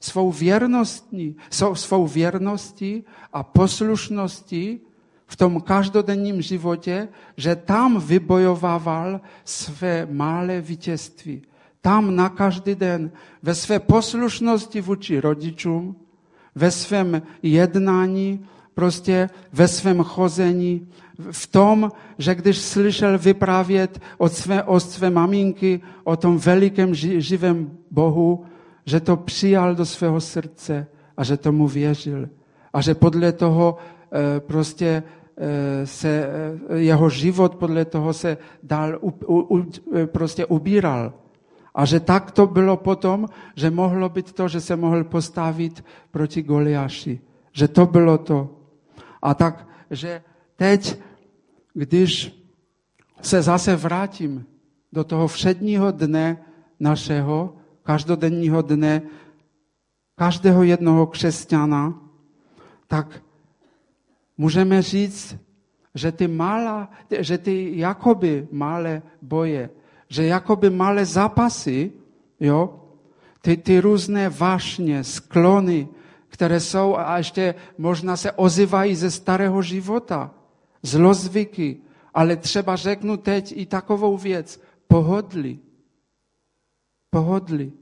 svou 0.00 0.32
věrností, 0.32 1.36
svou 1.74 2.06
věrností 2.06 3.04
a 3.32 3.42
poslušností 3.42 4.80
v 5.26 5.36
tom 5.36 5.60
každodenním 5.60 6.42
životě, 6.42 7.08
že 7.36 7.56
tam 7.56 8.00
vybojovával 8.00 9.20
své 9.44 10.08
malé 10.10 10.60
vítězství. 10.60 11.42
Tam 11.80 12.16
na 12.16 12.28
každý 12.28 12.74
den 12.74 13.10
ve 13.42 13.54
své 13.54 13.78
poslušnosti 13.78 14.80
vůči 14.80 15.20
rodičům, 15.20 15.96
ve 16.54 16.70
svém 16.70 17.22
jednání, 17.42 18.46
prostě 18.74 19.30
ve 19.52 19.68
svém 19.68 20.02
chození, 20.02 20.88
v 21.30 21.46
tom, 21.46 21.92
že 22.18 22.34
když 22.34 22.58
slyšel 22.58 23.18
vyprávět 23.18 24.00
od 24.18 24.32
své, 24.32 24.62
od 24.62 24.80
své 24.80 25.10
maminky 25.10 25.80
o 26.04 26.16
tom 26.16 26.38
velikém 26.38 26.94
živém 26.94 27.70
Bohu, 27.90 28.46
že 28.88 29.00
to 29.00 29.16
přijal 29.16 29.74
do 29.74 29.84
svého 29.84 30.20
srdce 30.20 30.86
a 31.16 31.24
že 31.24 31.36
tomu 31.36 31.68
věřil. 31.68 32.28
A 32.72 32.80
že 32.80 32.94
podle 32.94 33.32
toho 33.32 33.76
e, 33.76 34.40
prostě 34.40 35.02
e, 35.36 35.86
se 35.86 36.08
e, 36.08 36.78
jeho 36.78 37.10
život 37.10 37.54
podle 37.54 37.84
toho 37.84 38.12
se 38.12 38.38
dál 38.62 38.98
u, 39.00 39.12
u, 39.26 39.58
u, 39.58 39.66
prostě 40.06 40.46
ubíral. 40.46 41.12
A 41.74 41.84
že 41.84 42.00
tak 42.00 42.30
to 42.30 42.46
bylo 42.46 42.76
potom, 42.76 43.28
že 43.56 43.70
mohlo 43.70 44.08
být 44.08 44.32
to, 44.32 44.48
že 44.48 44.60
se 44.60 44.76
mohl 44.76 45.04
postavit 45.04 45.84
proti 46.10 46.42
Goliáši. 46.42 47.20
Že 47.52 47.68
to 47.68 47.86
bylo 47.86 48.18
to. 48.18 48.56
A 49.22 49.34
tak, 49.34 49.68
že 49.90 50.22
teď 50.56 50.96
když 51.74 52.32
se 53.20 53.42
zase 53.42 53.76
vrátím 53.76 54.46
do 54.92 55.04
toho 55.04 55.28
všedního 55.28 55.90
dne 55.92 56.40
našeho, 56.80 57.58
každodenního 57.88 58.60
dne 58.62 59.02
každého 60.12 60.62
jednoho 60.62 61.06
křesťana, 61.06 61.96
tak 62.84 63.24
můžeme 64.36 64.82
říct, 64.82 65.36
že 65.94 66.12
ty, 66.12 66.28
malá, 66.28 66.92
že 67.08 67.38
ty 67.38 67.80
jakoby 67.80 68.48
malé 68.52 69.02
boje, 69.22 69.70
že 70.08 70.28
jakoby 70.28 70.70
malé 70.70 71.04
zápasy, 71.08 71.92
jo, 72.40 72.84
ty, 73.40 73.56
ty 73.56 73.80
různé 73.80 74.28
vášně, 74.28 75.04
sklony, 75.04 75.88
které 76.28 76.60
jsou 76.60 76.96
a 76.96 77.18
ještě 77.18 77.54
možná 77.78 78.16
se 78.16 78.32
ozývají 78.32 78.94
ze 78.96 79.10
starého 79.10 79.62
života, 79.62 80.30
zlozvyky, 80.82 81.80
ale 82.14 82.36
třeba 82.36 82.76
řeknu 82.76 83.16
teď 83.16 83.52
i 83.56 83.66
takovou 83.66 84.16
věc, 84.16 84.60
pohodlí. 84.88 85.67
Pohodlí. 87.10 87.72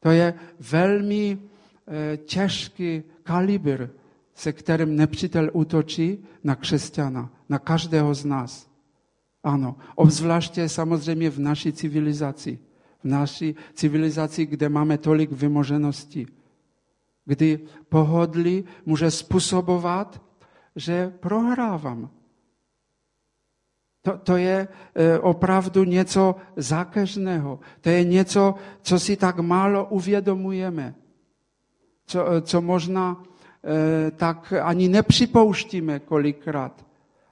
To 0.00 0.10
je 0.10 0.34
velmi 0.70 1.38
e, 1.38 2.16
těžký 2.16 3.02
kalibr, 3.22 3.88
se 4.34 4.52
kterým 4.52 4.96
nepřítel 4.96 5.50
útočí 5.52 6.24
na 6.44 6.54
křesťana, 6.54 7.30
na 7.48 7.58
každého 7.58 8.14
z 8.14 8.24
nás. 8.24 8.70
Ano, 9.42 9.76
obzvláště 9.94 10.68
samozřejmě 10.68 11.30
v 11.30 11.38
naší 11.38 11.72
civilizaci. 11.72 12.58
V 13.00 13.04
naší 13.04 13.54
civilizaci, 13.74 14.46
kde 14.46 14.68
máme 14.68 14.98
tolik 14.98 15.32
vymožeností. 15.32 16.26
Kdy 17.24 17.60
pohodlí 17.88 18.64
může 18.86 19.10
způsobovat, 19.10 20.22
že 20.76 21.12
prohrávám. 21.20 22.10
To, 24.08 24.18
to 24.18 24.36
je 24.36 24.68
e, 24.94 25.18
opravdu 25.18 25.84
něco 25.84 26.36
zákeřného. 26.56 27.60
To 27.80 27.88
je 27.88 28.04
něco, 28.04 28.54
co 28.82 28.98
si 28.98 29.16
tak 29.16 29.38
málo 29.38 29.84
uvědomujeme. 29.84 30.94
Co, 32.06 32.32
e, 32.32 32.40
co 32.40 32.60
možná 32.60 33.20
e, 33.20 34.10
tak 34.10 34.52
ani 34.62 34.88
nepřipouštíme 34.88 35.98
kolikrát. 35.98 36.86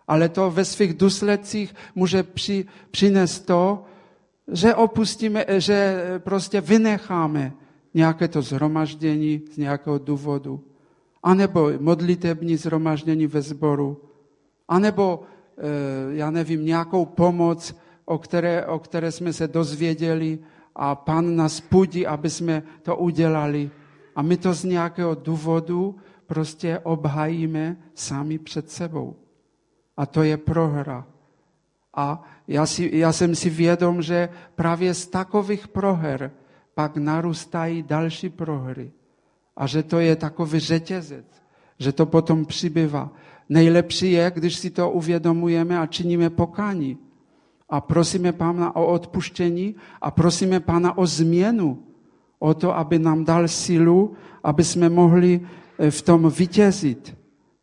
Ale 0.08 0.28
to 0.28 0.50
ve 0.50 0.64
svých 0.64 0.94
důsledcích 0.94 1.74
může 1.94 2.22
při, 2.22 2.66
přinést 2.90 3.40
to, 3.40 3.84
že 4.52 4.74
opustíme, 4.74 5.44
že 5.58 6.04
prostě 6.18 6.60
vynecháme 6.60 7.52
nějaké 7.94 8.28
to 8.28 8.42
zhromaždění 8.42 9.42
z 9.52 9.56
nějakého 9.56 9.98
důvodu. 9.98 10.60
Anebo 11.22 11.70
modlitební 11.80 12.56
zhromaždění 12.56 13.26
ve 13.26 13.42
sboru. 13.42 14.02
Anebo 14.68 15.24
já 16.10 16.30
nevím, 16.30 16.64
nějakou 16.64 17.06
pomoc, 17.06 17.76
o 18.04 18.18
které, 18.18 18.66
o 18.66 18.78
které 18.78 19.12
jsme 19.12 19.32
se 19.32 19.48
dozvěděli 19.48 20.38
a 20.76 20.94
pan 20.94 21.36
nás 21.36 21.60
pudí, 21.60 22.06
aby 22.06 22.30
jsme 22.30 22.62
to 22.82 22.96
udělali. 22.96 23.70
A 24.16 24.22
my 24.22 24.36
to 24.36 24.54
z 24.54 24.64
nějakého 24.64 25.14
důvodu 25.14 25.96
prostě 26.26 26.78
obhajíme 26.78 27.76
sami 27.94 28.38
před 28.38 28.70
sebou. 28.70 29.16
A 29.96 30.06
to 30.06 30.22
je 30.22 30.36
prohra. 30.36 31.06
A 31.94 32.22
já, 32.48 32.66
si, 32.66 32.90
já 32.92 33.12
jsem 33.12 33.34
si 33.34 33.50
vědom, 33.50 34.02
že 34.02 34.28
právě 34.54 34.94
z 34.94 35.06
takových 35.06 35.68
proher 35.68 36.30
pak 36.74 36.96
narůstají 36.96 37.82
další 37.82 38.28
prohry. 38.28 38.92
A 39.56 39.66
že 39.66 39.82
to 39.82 40.00
je 40.00 40.16
takový 40.16 40.58
řetězec, 40.58 41.26
že 41.78 41.92
to 41.92 42.06
potom 42.06 42.44
přibývá. 42.44 43.10
Nejlepší 43.48 44.12
je, 44.12 44.32
když 44.34 44.56
si 44.56 44.70
to 44.70 44.90
uvědomujeme 44.90 45.78
a 45.78 45.86
činíme 45.86 46.30
pokání. 46.30 46.98
A 47.68 47.80
prosíme 47.80 48.32
Pána 48.32 48.76
o 48.76 48.86
odpuštění 48.86 49.74
a 50.00 50.10
prosíme 50.10 50.60
Pána 50.60 50.98
o 50.98 51.06
změnu. 51.06 51.82
O 52.38 52.54
to, 52.54 52.76
aby 52.76 52.98
nám 52.98 53.24
dal 53.24 53.48
sílu, 53.48 54.14
aby 54.44 54.64
jsme 54.64 54.88
mohli 54.88 55.40
eh, 55.78 55.90
v 55.90 56.02
tom 56.02 56.30
vítězit. 56.30 57.16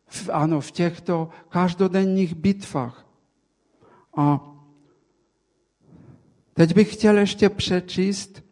V, 0.08 0.30
ano, 0.34 0.62
v 0.62 0.72
těchto 0.72 1.30
každodenních 1.50 2.36
bitvách. 2.36 3.08
A 4.18 4.52
teď 6.54 6.76
bych 6.76 6.94
chtěl 6.94 7.18
ještě 7.18 7.50
přečíst, 7.50 8.44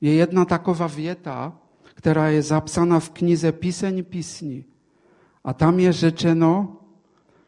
je 0.00 0.14
jedna 0.14 0.44
taková 0.44 0.86
věta, 0.86 1.58
která 1.94 2.28
je 2.28 2.42
zapsána 2.42 3.00
v 3.00 3.10
knize 3.10 3.52
Píseň 3.52 4.04
písní. 4.04 4.64
A 5.44 5.52
tam 5.52 5.80
je 5.80 5.92
řečeno, 5.92 6.80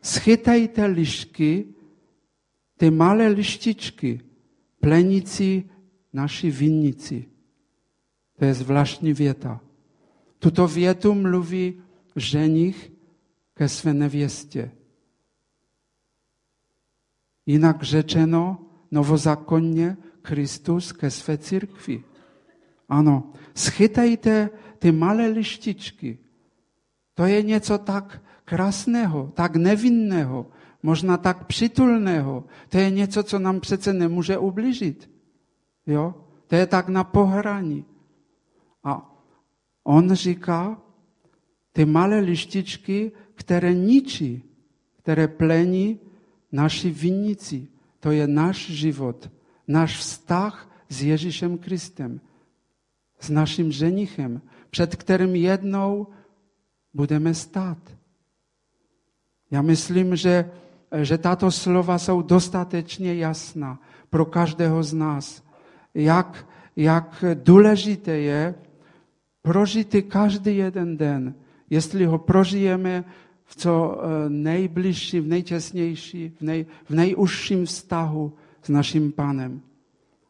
schytajte 0.03 0.87
lišky, 0.87 1.75
ty 2.77 2.91
malé 2.91 3.29
lištičky, 3.29 4.21
plenici 4.81 5.65
naši 6.13 6.51
vinnici. 6.51 7.29
To 8.39 8.45
je 8.45 8.55
zvláštní 8.55 9.13
věta. 9.13 9.61
Tuto 10.39 10.67
větu 10.67 11.15
mluví 11.15 11.83
ženich 12.17 12.93
ke 13.55 13.69
své 13.69 13.95
nevěstě. 13.95 14.71
Jinak 17.47 17.83
řečeno, 17.83 18.67
novozákonně 18.91 19.97
Kristus 20.23 20.93
ke 20.93 21.11
své 21.11 21.39
církvi. 21.39 22.05
Ano, 22.89 23.33
schytajte 23.55 24.51
ty 24.79 24.93
malé 24.93 25.27
lištičky, 25.27 26.19
to 27.15 27.27
je 27.27 27.43
něco 27.43 27.79
tak 27.79 28.23
krásného, 28.45 29.33
tak 29.35 29.57
nevinného, 29.57 30.47
možná 30.83 31.17
tak 31.17 31.47
přitulného. 31.47 32.45
To 32.69 32.79
je 32.79 32.91
něco, 32.91 33.23
co 33.23 33.39
nám 33.39 33.61
přece 33.61 33.93
nemůže 33.93 34.39
ublížit. 34.39 35.11
Jo? 35.87 36.15
To 36.47 36.55
je 36.55 36.67
tak 36.67 36.89
na 36.89 37.05
pohraní. 37.05 37.85
A 38.85 39.15
on 39.85 40.13
říká, 40.13 40.83
ty 41.73 41.85
malé 41.85 42.19
lištičky, 42.21 43.13
které 43.35 43.75
ničí, 43.75 44.43
které 44.99 45.29
plení 45.29 46.01
naši 46.53 46.91
vinici. 46.91 47.69
To 48.01 48.11
je 48.11 48.27
náš 48.27 48.71
život, 48.71 49.31
náš 49.69 49.99
vztah 49.99 50.71
s 50.89 51.03
Ježíšem 51.03 51.59
Kristem, 51.59 52.21
s 53.21 53.31
naším 53.31 53.73
ženichem, 53.73 54.41
před 54.71 54.97
kterým 54.97 55.35
jednou 55.35 56.07
budeme 56.95 57.35
stát. 57.35 57.79
Já 59.51 59.63
myslím, 59.63 60.17
že, 60.17 60.51
že 61.03 61.19
tato 61.19 61.51
slova 61.51 61.99
jsou 61.99 62.23
dostatečně 62.23 63.15
jasná 63.15 63.81
pro 64.11 64.25
každého 64.25 64.83
z 64.83 64.93
nás. 64.93 65.43
Jak, 65.95 66.47
jak 66.77 67.25
důležité 67.35 68.19
je 68.19 68.55
prožít 69.43 69.97
každý 70.09 70.57
jeden 70.57 70.97
den. 70.97 71.35
Jestli 71.71 72.05
ho 72.05 72.19
prožijeme 72.19 73.05
v 73.45 73.57
co 73.57 73.73
eh, 73.99 74.29
nejbližší, 74.29 75.21
v 75.21 75.27
nejtěsnější, 75.27 76.29
v, 76.29 76.41
nej, 76.41 76.67
v 76.85 76.91
nejužším 76.91 77.67
vztahu 77.67 78.33
s 78.63 78.69
naším 78.69 79.13
panem. 79.13 79.61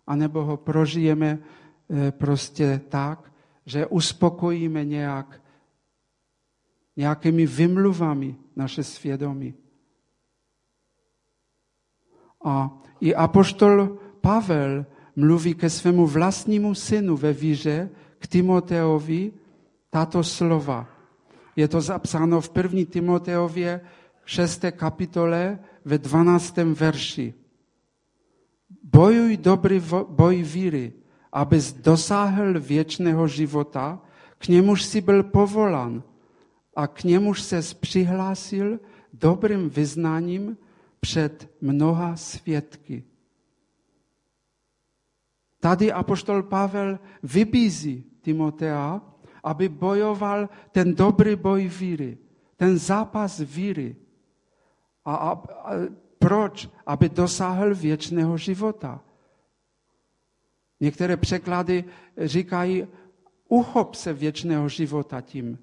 A 0.07 0.17
nebo 0.17 0.45
ho 0.45 0.57
prožijeme 0.57 1.39
eh, 1.39 2.13
prostě 2.13 2.81
tak, 2.89 3.33
že 3.67 3.87
uspokojíme 3.87 4.85
nějak 4.85 5.41
nějakými 6.97 7.47
vymluvami 7.47 8.37
naše 8.57 8.83
svědomí. 8.83 9.55
A 12.45 12.83
i 13.01 13.15
apoštol 13.15 13.99
Pavel 14.21 14.87
mluví 15.17 15.55
ke 15.55 15.71
svému 15.71 16.07
vlastnímu 16.07 16.75
synu 16.75 17.17
ve 17.17 17.33
víře, 17.33 17.91
k 18.19 18.27
Timoteovi, 18.27 19.33
tato 19.91 20.25
slova. 20.25 20.89
Je 21.57 21.69
to 21.69 21.81
zapsáno 21.81 22.41
v 22.41 22.51
1. 22.57 22.81
Timoteově 22.91 23.81
6. 24.25 24.65
kapitole 24.71 25.59
ve 25.85 25.99
12. 25.99 26.57
verši. 26.57 27.35
Bojuj 28.83 29.37
dobrý 29.37 29.83
boj 30.09 30.43
víry, 30.43 30.93
abys 31.33 31.73
dosáhl 31.73 32.61
věčného 32.61 33.29
života, 33.29 34.01
k 34.39 34.49
němuž 34.49 34.83
si 34.83 35.01
byl 35.01 35.23
povolán– 35.23 36.03
a 36.77 36.87
k 36.87 37.05
němuž 37.05 37.43
se 37.43 37.61
přihlásil 37.81 38.81
dobrým 39.13 39.71
vyznáním 39.71 40.57
před 41.01 41.51
mnoha 41.61 42.17
svědky. 42.17 43.05
Tady 45.61 45.93
apoštol 45.93 46.43
Pavel 46.43 46.99
vybízí 47.23 48.05
Timotea, 48.21 49.01
aby 49.45 49.69
bojoval 49.69 50.49
ten 50.73 50.95
dobrý 50.95 51.37
boj 51.37 51.69
víry, 51.69 52.19
ten 52.57 52.79
zápas 52.79 53.41
víry. 53.41 53.97
A, 55.05 55.15
a, 55.15 55.31
a 55.33 55.71
proč? 56.19 56.69
Aby 56.87 57.09
dosáhl 57.09 57.75
věčného 57.75 58.37
života. 58.37 59.01
Některé 60.81 61.17
překlady 61.17 61.85
říkají, 62.17 62.87
uchop 63.49 63.95
se 63.95 64.13
věčného 64.13 64.69
života 64.69 65.21
tím. 65.21 65.59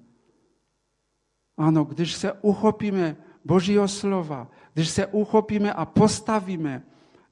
Ano, 1.56 1.84
když 1.84 2.14
se 2.14 2.32
uchopíme 2.32 3.16
Božího 3.44 3.88
slova, 3.88 4.50
když 4.74 4.88
se 4.88 5.06
uchopíme 5.06 5.72
a 5.72 5.84
postavíme 5.84 6.82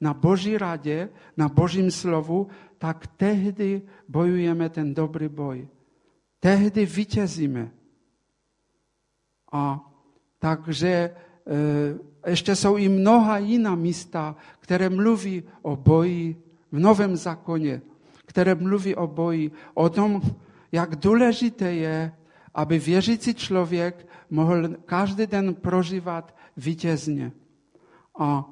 na 0.01 0.15
Boží 0.15 0.59
radě, 0.59 1.09
na 1.37 1.49
Božím 1.49 1.91
slovu, 1.91 2.49
tak 2.79 3.07
tehdy 3.07 3.83
bojujeme 4.09 4.69
ten 4.69 4.95
dobrý 4.95 5.29
boj. 5.29 5.69
tehdy 6.41 6.87
vítězíme. 6.87 7.71
A 9.53 9.81
takže 10.39 10.89
e, 10.89 11.13
ještě 12.31 12.57
jsou 12.57 12.77
i 12.77 12.89
mnoha 12.89 13.39
jiná 13.39 13.75
místa, 13.75 14.37
které 14.61 14.89
mluví 14.89 15.43
o 15.63 15.77
boji 15.77 16.43
v 16.73 16.79
Novém 16.79 17.17
zákoně, 17.17 17.83
které 18.27 18.55
mluví 18.55 18.95
o 18.95 19.07
boji, 19.07 19.51
o 19.75 19.89
tom, 19.89 20.23
jak 20.73 20.97
důležité 20.97 21.73
je, 21.73 22.13
aby 22.55 22.79
věřící 22.79 23.35
člověk 23.35 24.07
mohl 24.31 24.69
každý 24.69 25.27
den 25.27 25.55
prožívat 25.55 26.37
vítězně. 26.57 27.33
A 28.19 28.45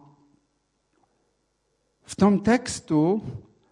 v 2.03 2.17
tom 2.17 2.41
textu, 2.41 3.23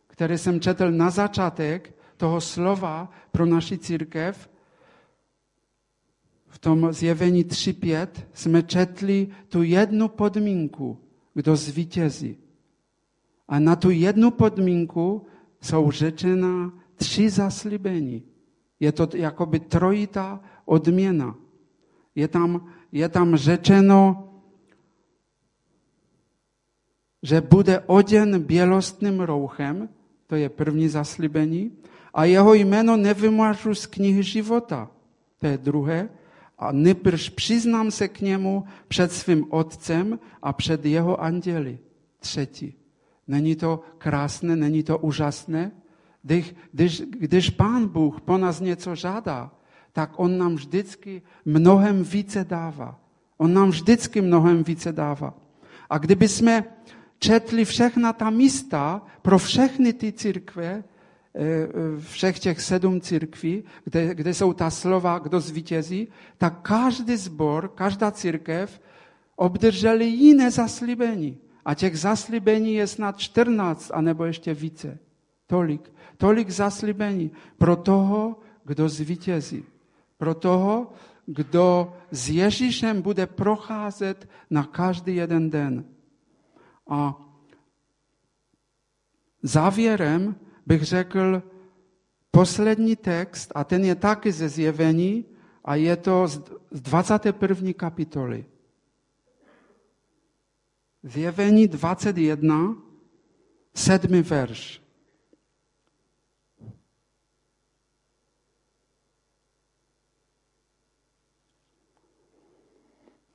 který 0.06 0.38
jsem 0.38 0.60
četl 0.60 0.90
na 0.90 1.10
začátek 1.10 1.94
toho 2.16 2.40
slova 2.40 3.10
pro 3.32 3.46
naši 3.46 3.78
církev, 3.78 4.50
v 6.48 6.58
tom 6.58 6.92
zjevení 6.92 7.44
3.5 7.44 8.08
jsme 8.32 8.62
četli 8.62 9.28
tu 9.48 9.62
jednu 9.62 10.08
podmínku, 10.08 10.98
kdo 11.34 11.56
zvítězí. 11.56 12.36
A 13.48 13.58
na 13.58 13.76
tu 13.76 13.90
jednu 13.90 14.30
podmínku 14.30 15.26
jsou 15.60 15.90
řečena 15.90 16.72
tři 16.94 17.30
zaslíbení. 17.30 18.22
Je 18.80 18.92
to 18.92 19.08
jakoby 19.14 19.60
trojitá 19.60 20.40
odměna. 20.64 21.36
Je 22.14 22.28
tam, 22.28 22.72
je 22.92 23.08
tam 23.08 23.36
řečeno, 23.36 24.28
že 27.22 27.40
bude 27.40 27.80
oděn 27.80 28.42
bělostným 28.42 29.20
rouchem, 29.20 29.88
to 30.26 30.34
je 30.34 30.48
první 30.48 30.88
zaslíbení, 30.88 31.72
a 32.14 32.24
jeho 32.24 32.54
jméno 32.54 32.96
nevymažu 32.96 33.74
z 33.74 33.86
knihy 33.86 34.22
života, 34.22 34.90
to 35.38 35.46
je 35.46 35.58
druhé, 35.58 36.08
a 36.58 36.72
nejprž 36.72 37.28
přiznám 37.28 37.90
se 37.90 38.08
k 38.08 38.20
němu 38.20 38.64
před 38.88 39.12
svým 39.12 39.46
otcem 39.50 40.18
a 40.42 40.52
před 40.52 40.84
jeho 40.84 41.20
anděli. 41.20 41.78
Třetí. 42.18 42.74
Není 43.28 43.56
to 43.56 43.80
krásné, 43.98 44.56
není 44.56 44.82
to 44.82 44.98
úžasné? 44.98 45.72
Když, 46.26 46.54
když, 46.72 47.02
když 47.18 47.50
Pán 47.50 47.88
Bůh 47.88 48.20
po 48.20 48.38
nás 48.38 48.60
něco 48.60 48.94
žádá, 48.94 49.50
tak 49.92 50.10
On 50.16 50.38
nám 50.38 50.54
vždycky 50.54 51.22
mnohem 51.44 52.02
více 52.02 52.44
dává. 52.44 53.00
On 53.38 53.54
nám 53.54 53.70
vždycky 53.70 54.20
mnohem 54.20 54.64
více 54.64 54.92
dává. 54.92 55.34
A 55.90 55.98
kdyby 55.98 56.28
jsme 56.28 56.64
četli 57.18 57.64
všechna 57.64 58.12
ta 58.12 58.30
místa 58.30 59.02
pro 59.22 59.38
všechny 59.38 59.92
ty 59.92 60.12
církve, 60.12 60.84
eh, 61.34 61.68
všech 62.00 62.38
těch 62.38 62.60
sedm 62.60 63.00
církví, 63.00 63.64
kde, 63.84 64.14
kde 64.14 64.34
jsou 64.34 64.52
ta 64.52 64.70
slova, 64.70 65.18
kdo 65.18 65.40
zvítězí, 65.40 66.08
tak 66.38 66.60
každý 66.62 67.16
zbor, 67.16 67.68
každá 67.68 68.10
církev 68.10 68.80
obdrželi 69.36 70.04
jiné 70.04 70.50
zaslíbení. 70.50 71.38
A 71.64 71.74
těch 71.74 71.98
zaslíbení 71.98 72.74
je 72.74 72.86
snad 72.86 73.18
14, 73.18 73.90
anebo 73.94 74.24
ještě 74.24 74.54
více. 74.54 75.05
Tolik. 75.46 75.92
Tolik 76.16 76.50
zaslíbení 76.50 77.30
pro 77.58 77.76
toho, 77.76 78.40
kdo 78.64 78.88
zvítězí. 78.88 79.64
Pro 80.18 80.34
toho, 80.34 80.92
kdo 81.26 81.94
s 82.10 82.30
Ježíšem 82.30 83.02
bude 83.02 83.26
procházet 83.26 84.28
na 84.50 84.64
každý 84.64 85.16
jeden 85.16 85.50
den. 85.50 85.84
A 86.88 87.22
závěrem 89.42 90.36
bych 90.66 90.82
řekl 90.82 91.42
poslední 92.30 92.96
text, 92.96 93.52
a 93.54 93.64
ten 93.64 93.84
je 93.84 93.94
taky 93.94 94.32
ze 94.32 94.48
zjevení, 94.48 95.24
a 95.64 95.74
je 95.74 95.96
to 95.96 96.28
z 96.28 96.42
21. 96.70 97.72
kapitoly. 97.72 98.44
Zjevení 101.02 101.68
21, 101.68 102.76
sedmý 103.74 104.22
verš. 104.22 104.85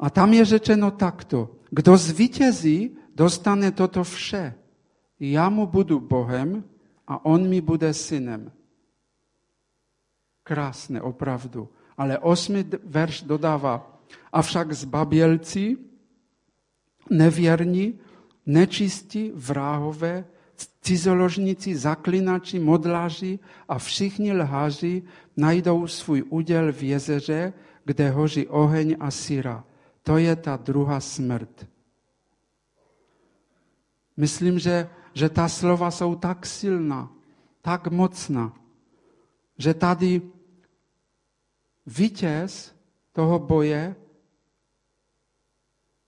A 0.01 0.09
tam 0.09 0.33
je 0.33 0.45
řečeno 0.45 0.91
takto. 0.91 1.49
Kdo 1.69 1.97
zvítězí, 1.97 2.97
dostane 3.15 3.71
toto 3.71 4.03
vše. 4.03 4.53
Já 5.19 5.49
mu 5.49 5.65
budu 5.67 5.99
Bohem 5.99 6.63
a 7.07 7.25
on 7.25 7.49
mi 7.49 7.61
bude 7.61 7.93
synem. 7.93 8.51
Krásné, 10.43 11.01
opravdu. 11.01 11.69
Ale 11.97 12.17
osmý 12.17 12.65
verš 12.83 13.21
dodává, 13.21 14.01
avšak 14.33 14.73
zbabělci, 14.73 15.77
nevěrní, 17.09 17.99
nečistí, 18.45 19.31
vrahové, 19.35 20.25
cizoložníci, 20.81 21.75
zaklinači, 21.75 22.59
modláři 22.59 23.39
a 23.67 23.77
všichni 23.77 24.33
lháři 24.33 25.03
najdou 25.37 25.87
svůj 25.87 26.23
úděl 26.29 26.73
v 26.73 26.83
jezeře, 26.83 27.53
kde 27.85 28.09
hoří 28.09 28.47
oheň 28.47 28.97
a 28.99 29.11
síra. 29.11 29.63
To 30.03 30.17
je 30.17 30.35
ta 30.35 30.57
druhá 30.57 30.99
smrt. 30.99 31.67
Myslím, 34.17 34.59
že, 34.59 34.89
že 35.13 35.29
ta 35.29 35.49
slova 35.49 35.91
jsou 35.91 36.15
tak 36.15 36.45
silná, 36.45 37.13
tak 37.61 37.87
mocná, 37.87 38.53
že 39.57 39.73
tady 39.73 40.21
vítěz 41.85 42.75
toho 43.11 43.39
boje 43.39 43.95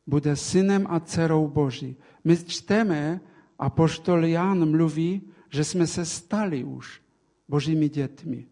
bude 0.07 0.35
synem 0.35 0.87
a 0.89 0.99
dcerou 0.99 1.47
Boží. 1.47 1.95
My 2.23 2.37
čteme, 2.37 3.21
a 3.59 3.69
poštol 3.69 4.25
Jan 4.25 4.59
mluví, 4.71 5.21
že 5.49 5.63
jsme 5.63 5.87
se 5.87 6.05
stali 6.05 6.63
už 6.63 7.01
božími 7.47 7.89
dětmi. 7.89 8.47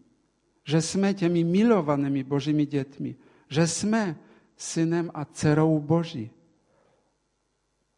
Že 0.64 0.82
jsme 0.82 1.14
těmi 1.14 1.44
milovanými 1.44 2.24
božími 2.24 2.66
dětmi. 2.66 3.16
Že 3.48 3.66
jsme 3.66 4.16
synem 4.62 5.10
a 5.14 5.24
dcerou 5.24 5.80
Boží. 5.80 6.30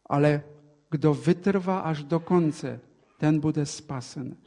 Ale 0.05 0.43
kdo 0.89 1.13
vytrvá 1.13 1.79
až 1.79 2.03
do 2.03 2.19
konce, 2.19 2.81
ten 3.17 3.39
bude 3.39 3.65
spasen. 3.65 4.37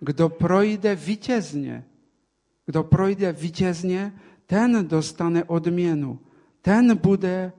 Kdo 0.00 0.28
projde 0.28 0.94
vítězně, 0.94 1.84
kdo 2.66 2.84
projde 2.84 3.32
vítězně, 3.32 4.12
ten 4.46 4.88
dostane 4.88 5.44
odměnu. 5.44 6.18
Ten 6.62 6.96
bude 6.96 7.52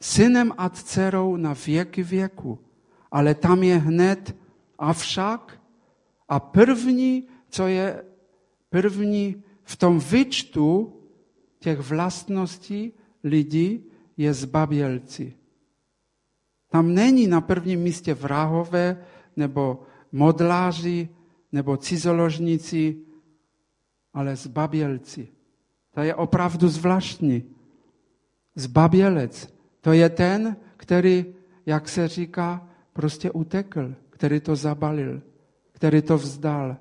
synem 0.00 0.52
a 0.58 0.68
dcerou 0.68 1.36
na 1.36 1.52
věky 1.66 2.02
věku. 2.02 2.58
Ale 3.10 3.34
tam 3.34 3.62
je 3.62 3.76
hned 3.76 4.36
avšak 4.78 5.60
a 6.28 6.40
první, 6.40 7.26
co 7.48 7.66
je 7.66 8.04
první 8.70 9.42
v 9.64 9.76
tom 9.76 9.98
vyčtu 9.98 10.92
těch 11.58 11.78
vlastností 11.78 12.92
lidí, 13.24 13.84
je 14.16 14.34
zbabělci. 14.34 15.34
Tam 16.70 16.94
není 16.94 17.26
na 17.26 17.40
prvním 17.40 17.80
místě 17.80 18.14
vrahové, 18.14 19.04
nebo 19.36 19.82
modláři, 20.12 21.08
nebo 21.52 21.76
cizoložníci, 21.76 22.96
ale 24.14 24.36
zbabělci. 24.36 25.28
To 25.94 26.00
je 26.00 26.14
opravdu 26.14 26.68
zvláštní. 26.68 27.44
Zbabělec. 28.54 29.54
To 29.80 29.92
je 29.92 30.08
ten, 30.08 30.56
který, 30.76 31.34
jak 31.66 31.88
se 31.88 32.08
říká, 32.08 32.68
prostě 32.92 33.30
utekl, 33.30 33.94
který 34.10 34.40
to 34.40 34.56
zabalil, 34.56 35.22
který 35.72 36.02
to 36.02 36.18
vzdal. 36.18 36.76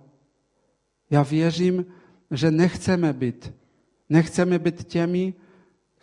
Já 1.10 1.24
věřím, 1.24 1.86
že 2.32 2.52
nechceme 2.52 3.14
být. 3.14 3.54
Nechceme 4.10 4.60
být 4.60 4.84
těmi, 4.84 5.34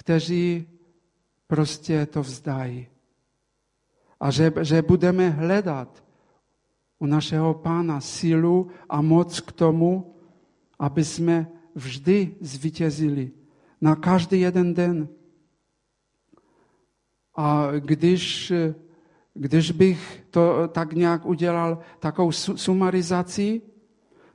kteří 0.07 0.69
prostě 1.47 2.07
to 2.07 2.23
vzdají. 2.23 2.87
A 4.21 4.31
že, 4.31 4.53
že 4.63 4.83
budeme 4.83 5.31
hledat 5.31 6.05
u 6.99 7.07
našeho 7.07 7.55
pána 7.55 8.01
sílu 8.01 8.71
a 8.89 9.03
moc 9.03 9.41
k 9.41 9.53
tomu, 9.53 10.15
aby 10.79 11.05
jsme 11.05 11.51
vždy 11.75 12.37
zvítězili 12.41 13.31
na 13.81 13.97
každý 13.97 14.41
jeden 14.41 14.75
den. 14.75 15.09
A 17.35 17.71
když, 17.79 18.53
když 19.35 19.71
bych 19.71 20.25
to 20.31 20.69
tak 20.69 20.93
nějak 20.93 21.27
udělal 21.27 21.79
takovou 21.99 22.33
sumarizaci, 22.33 23.63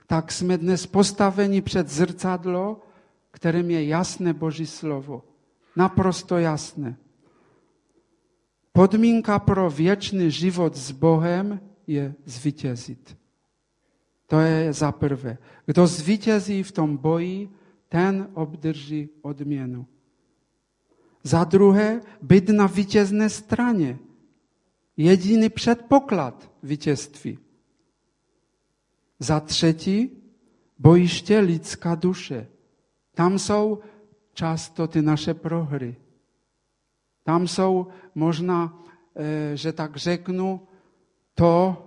tak 0.08 0.32
jsme 0.32 0.58
dnes 0.58 0.86
postaveni 0.86 1.62
před 1.62 1.88
zrcadlo, 1.88 2.82
kterým 3.32 3.72
je 3.72 3.86
jasné 3.86 4.34
Boží 4.34 4.66
slovo. 4.68 5.31
Naprosto 5.76 6.38
jasné. 6.38 6.98
Podmínka 8.74 9.40
pro 9.40 9.70
věčný 9.70 10.32
život 10.32 10.76
s 10.76 10.92
Bohem 10.92 11.60
je 11.88 12.16
zvítězit. 12.26 13.18
To 14.28 14.40
je 14.40 14.74
za 14.74 14.92
prvé. 14.92 15.38
Kdo 15.66 15.88
zvítězí 15.88 16.64
v 16.64 16.72
tom 16.72 16.98
boji, 16.98 17.50
ten 17.90 18.28
obdrží 18.34 19.10
odměnu. 19.22 19.88
Za 21.24 21.44
druhé, 21.44 22.02
být 22.22 22.50
na 22.50 22.68
vítězné 22.68 23.30
straně. 23.30 24.00
Jediný 24.98 25.50
předpoklad 25.50 26.52
vítězství. 26.64 27.40
Za 29.20 29.40
třetí, 29.40 30.10
bojiště 30.80 31.40
lidská 31.40 31.96
duše. 31.96 32.48
Tam 33.14 33.40
jsou 33.40 33.80
často 34.34 34.88
ty 34.88 35.02
naše 35.02 35.34
prohry. 35.34 35.96
Tam 37.24 37.48
jsou 37.48 37.88
možná, 38.16 38.80
eh, 39.16 39.58
že 39.58 39.74
tak 39.74 39.98
řeknu, 39.98 40.62
to, 41.36 41.78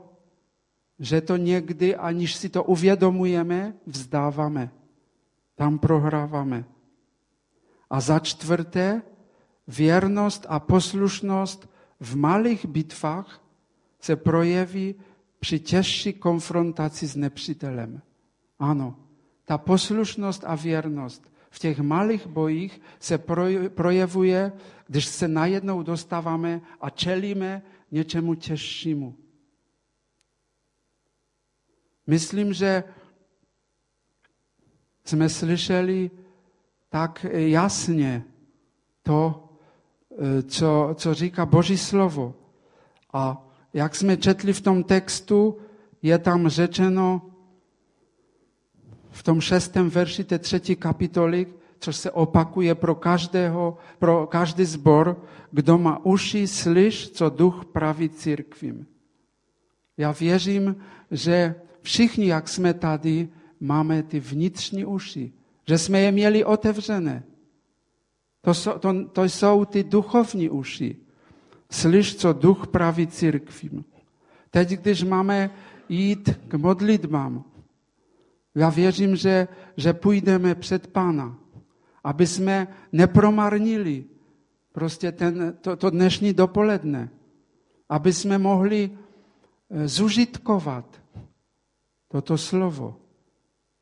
že 0.98 1.20
to 1.20 1.36
někdy, 1.36 1.96
aniž 1.96 2.34
si 2.34 2.48
to 2.48 2.64
uvědomujeme, 2.64 3.74
vzdáváme. 3.86 4.70
Tam 5.54 5.78
prohráváme. 5.78 6.64
A 7.90 8.00
za 8.00 8.18
čtvrté, 8.18 9.02
věrnost 9.66 10.46
a 10.48 10.60
poslušnost 10.60 11.68
v 12.00 12.16
malých 12.16 12.66
bitvách 12.66 13.40
se 14.00 14.16
projeví 14.16 14.94
při 15.40 15.60
těžší 15.60 16.12
konfrontaci 16.12 17.06
s 17.06 17.16
nepřítelem. 17.16 18.02
Ano, 18.58 18.96
ta 19.44 19.58
poslušnost 19.58 20.44
a 20.46 20.54
věrnost 20.54 21.33
v 21.54 21.58
těch 21.58 21.78
malých 21.78 22.26
bojích 22.26 22.80
se 22.98 23.18
projevuje, 23.68 24.52
když 24.86 25.06
se 25.06 25.28
najednou 25.28 25.82
dostáváme 25.82 26.60
a 26.80 26.90
čelíme 26.90 27.62
něčemu 27.90 28.34
těžšímu. 28.34 29.14
Myslím, 32.06 32.52
že 32.52 32.84
jsme 35.04 35.28
slyšeli 35.28 36.10
tak 36.88 37.26
jasně 37.30 38.24
to, 39.02 39.48
co, 40.46 40.90
co 40.94 41.14
říká 41.14 41.46
Boží 41.46 41.78
slovo. 41.78 42.34
A 43.12 43.46
jak 43.74 43.94
jsme 43.94 44.16
četli 44.16 44.52
v 44.52 44.60
tom 44.60 44.84
textu, 44.84 45.58
je 46.02 46.18
tam 46.18 46.48
řečeno 46.48 47.33
v 49.14 49.22
tom 49.22 49.40
šestém 49.40 49.90
verši 49.90 50.24
té 50.24 50.38
třetí 50.38 50.76
kapitoly, 50.76 51.46
což 51.78 51.96
se 51.96 52.10
opakuje 52.10 52.74
pro 52.74 52.94
každého, 52.94 53.78
pro 53.98 54.26
každý 54.26 54.64
zbor, 54.64 55.22
kdo 55.50 55.78
má 55.78 56.04
uši, 56.04 56.46
slyš, 56.46 57.10
co 57.10 57.30
duch 57.30 57.64
praví 57.64 58.08
církvím. 58.08 58.86
Já 59.96 60.12
věřím, 60.12 60.76
že 61.10 61.54
všichni, 61.82 62.26
jak 62.26 62.48
jsme 62.48 62.74
tady, 62.74 63.28
máme 63.60 64.02
ty 64.02 64.20
vnitřní 64.20 64.84
uši, 64.84 65.32
že 65.68 65.78
jsme 65.78 66.00
je 66.00 66.12
měli 66.12 66.44
otevřené. 66.44 67.22
To 68.40 68.54
jsou, 68.54 68.72
to, 68.78 69.08
to 69.08 69.24
jsou 69.24 69.64
ty 69.64 69.84
duchovní 69.84 70.50
uši. 70.50 70.96
Slyš, 71.70 72.16
co 72.16 72.32
duch 72.32 72.66
praví 72.66 73.06
církvím. 73.06 73.84
Teď, 74.50 74.68
když 74.70 75.02
máme 75.02 75.50
jít 75.88 76.30
k 76.48 76.54
modlitbám, 76.54 77.44
já 78.54 78.70
věřím, 78.70 79.16
že, 79.16 79.48
že 79.76 79.92
půjdeme 79.92 80.54
před 80.54 80.86
Pána, 80.86 81.38
aby 82.04 82.26
jsme 82.26 82.68
nepromarnili 82.92 84.04
prostě 84.72 85.12
ten, 85.12 85.54
to, 85.60 85.76
to 85.76 85.90
dnešní 85.90 86.32
dopoledne, 86.32 87.10
aby 87.88 88.12
jsme 88.12 88.38
mohli 88.38 88.90
eh, 88.90 89.88
zužitkovat 89.88 91.02
toto 92.08 92.38
slovo. 92.38 92.96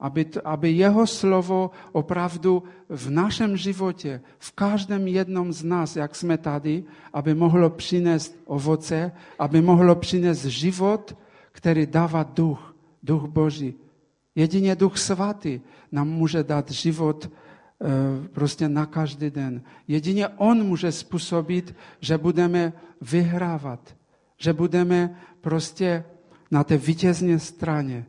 Aby, 0.02 0.26
aby 0.44 0.70
jeho 0.70 1.06
slovo 1.06 1.70
opravdu 1.92 2.62
v 2.88 3.10
našem 3.10 3.56
životě, 3.56 4.20
v 4.38 4.52
každém 4.52 5.06
jednom 5.06 5.52
z 5.52 5.62
nás, 5.64 5.96
jak 5.96 6.14
jsme 6.14 6.38
tady, 6.38 6.84
aby 7.12 7.34
mohlo 7.34 7.70
přinést 7.70 8.34
ovoce, 8.44 9.12
aby 9.38 9.62
mohlo 9.62 9.94
přinést 9.94 10.44
život, 10.44 11.16
který 11.52 11.86
dává 11.86 12.22
duch, 12.22 12.74
duch 13.02 13.24
Boží. 13.30 13.74
Jedině 14.34 14.76
duch 14.76 14.98
svatý 14.98 15.60
nám 15.92 16.08
může 16.08 16.44
dát 16.44 16.70
život 16.70 17.30
eh, 17.30 18.28
prostě 18.28 18.68
na 18.68 18.86
každý 18.86 19.30
den. 19.30 19.62
Jedině 19.88 20.28
on 20.28 20.66
může 20.66 20.92
způsobit, 20.92 21.74
že 22.00 22.18
budeme 22.18 22.72
vyhrávat, 23.00 23.96
že 24.36 24.52
budeme 24.52 25.20
prostě 25.40 26.04
na 26.50 26.64
té 26.64 26.76
vítězné 26.76 27.38
straně. 27.38 28.06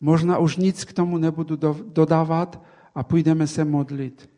Možná 0.00 0.38
už 0.38 0.56
nic 0.56 0.84
k 0.84 0.92
tomu 0.92 1.18
nebudu 1.18 1.58
dodávat 1.86 2.62
a 2.94 3.02
půjdeme 3.02 3.46
se 3.46 3.64
modlit. 3.64 4.30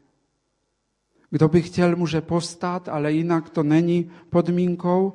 Kdo 1.30 1.48
by 1.48 1.62
chtěl, 1.62 1.96
může 1.96 2.20
povstat, 2.20 2.88
ale 2.88 3.12
jinak 3.12 3.50
to 3.50 3.62
není 3.62 4.10
podmínkou. 4.30 5.12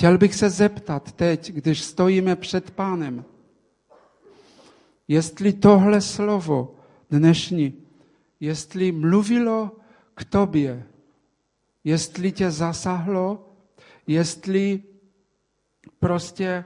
Chtěl 0.00 0.18
bych 0.18 0.34
se 0.34 0.50
zeptat 0.50 1.12
teď, 1.12 1.52
když 1.52 1.82
stojíme 1.82 2.36
před 2.36 2.70
pánem, 2.70 3.24
jestli 5.08 5.52
tohle 5.52 6.00
slovo 6.00 6.74
dnešní, 7.10 7.74
jestli 8.40 8.92
mluvilo 8.92 9.76
k 10.14 10.24
tobě, 10.24 10.86
jestli 11.84 12.32
tě 12.32 12.50
zasahlo, 12.50 13.52
jestli 14.06 14.82
prostě 15.98 16.48
e, 16.48 16.64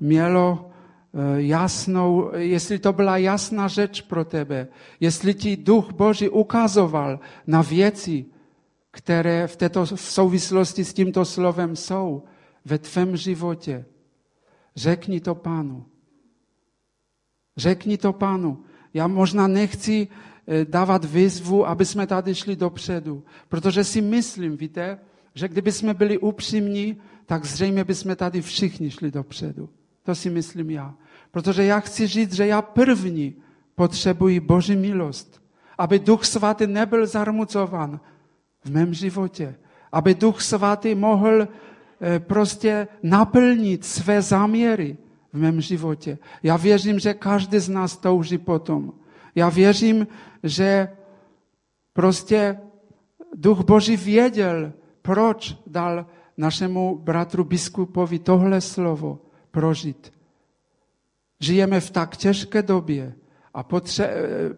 mělo 0.00 0.70
e, 1.14 1.42
jasnou, 1.42 2.30
jestli 2.34 2.78
to 2.78 2.92
byla 2.92 3.16
jasná 3.16 3.68
řeč 3.68 4.00
pro 4.00 4.24
tebe, 4.24 4.68
jestli 5.00 5.34
ti 5.34 5.56
duch 5.56 5.92
Boží 5.92 6.28
ukazoval 6.28 7.20
na 7.46 7.62
věci, 7.62 8.24
které 8.92 9.46
v 9.46 9.56
této 9.56 9.86
v 9.86 10.00
souvislosti 10.00 10.84
s 10.84 10.92
tímto 10.94 11.24
slovem 11.24 11.76
jsou 11.76 12.22
ve 12.64 12.78
tvém 12.78 13.16
životě. 13.16 13.84
Řekni 14.76 15.20
to 15.20 15.34
pánu. 15.34 15.86
Řekni 17.56 17.98
to 17.98 18.12
pánu. 18.12 18.64
Já 18.94 19.06
možná 19.06 19.46
nechci 19.46 20.08
e, 20.46 20.64
dávat 20.64 21.04
výzvu, 21.04 21.66
aby 21.66 21.84
jsme 21.84 22.06
tady 22.06 22.34
šli 22.34 22.56
dopředu, 22.56 23.24
protože 23.48 23.84
si 23.84 24.00
myslím, 24.00 24.56
víte, 24.56 24.98
že 25.34 25.48
kdyby 25.48 25.72
jsme 25.72 25.94
byli 25.94 26.18
upřímní, 26.18 27.00
tak 27.26 27.44
zřejmě 27.44 27.84
bychom 27.84 28.16
tady 28.16 28.42
všichni 28.42 28.90
šli 28.90 29.10
dopředu. 29.10 29.68
To 30.02 30.14
si 30.14 30.30
myslím 30.30 30.70
já. 30.70 30.94
Protože 31.30 31.64
já 31.64 31.80
chci 31.80 32.06
říct, 32.06 32.32
že 32.32 32.46
já 32.46 32.62
první 32.62 33.34
potřebuji 33.74 34.40
Boží 34.40 34.76
milost. 34.76 35.42
Aby 35.78 35.98
Duch 35.98 36.24
Svatý 36.24 36.66
nebyl 36.66 37.06
zarmucovan 37.06 38.00
v 38.64 38.70
mém 38.70 38.94
životě. 38.94 39.54
Aby 39.92 40.14
Duch 40.14 40.40
Svatý 40.40 40.94
mohl 40.94 41.42
eh, 41.42 42.18
prostě 42.18 42.88
naplnit 43.02 43.84
své 43.84 44.22
záměry 44.22 44.96
v 45.32 45.38
mém 45.38 45.60
životě. 45.60 46.18
Já 46.42 46.56
věřím, 46.56 46.98
že 46.98 47.14
každý 47.14 47.58
z 47.58 47.68
nás 47.68 47.96
touží 47.96 48.38
potom. 48.38 48.92
Já 49.34 49.48
věřím, 49.48 50.06
že 50.42 50.88
prostě 51.92 52.58
Duch 53.34 53.60
Boží 53.60 53.96
věděl, 53.96 54.72
proč 55.02 55.56
dal 55.66 56.06
našemu 56.36 56.98
bratru 56.98 57.44
biskupovi 57.44 58.18
tohle 58.18 58.60
slovo 58.60 59.18
prožít. 59.50 60.12
Žijeme 61.40 61.80
v 61.80 61.90
tak 61.90 62.16
těžké 62.16 62.62
době 62.62 63.14
a 63.54 63.64
potře- 63.64 64.10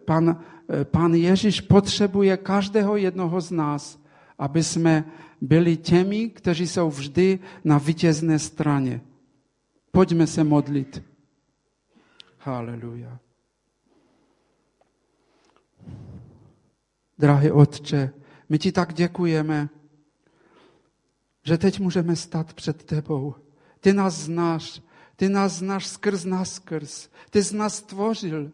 pan, 0.05 0.43
pan 0.83 1.13
Ježíš 1.13 1.61
potřebuje 1.61 2.37
každého 2.37 2.95
jednoho 2.95 3.41
z 3.41 3.51
nás, 3.51 3.99
aby 4.37 4.63
jsme 4.63 5.03
byli 5.41 5.77
těmi, 5.77 6.29
kteří 6.29 6.67
jsou 6.67 6.89
vždy 6.89 7.39
na 7.63 7.77
vítězné 7.77 8.39
straně. 8.39 9.01
Pojďme 9.91 10.27
se 10.27 10.43
modlit. 10.43 11.03
Haleluja. 12.39 13.19
Drahý 17.17 17.51
Otče, 17.51 18.11
my 18.49 18.59
ti 18.59 18.71
tak 18.71 18.93
děkujeme, 18.93 19.69
že 21.43 21.57
teď 21.57 21.79
můžeme 21.79 22.15
stát 22.15 22.53
před 22.53 22.83
tebou. 22.83 23.35
Ty 23.79 23.93
nás 23.93 24.13
znáš, 24.13 24.81
ty 25.15 25.29
nás 25.29 25.51
znáš 25.51 25.87
skrz 25.87 26.25
nás 26.25 26.53
skrz. 26.53 27.09
Ty 27.29 27.41
z 27.41 27.53
nás 27.53 27.75
stvořil. 27.75 28.51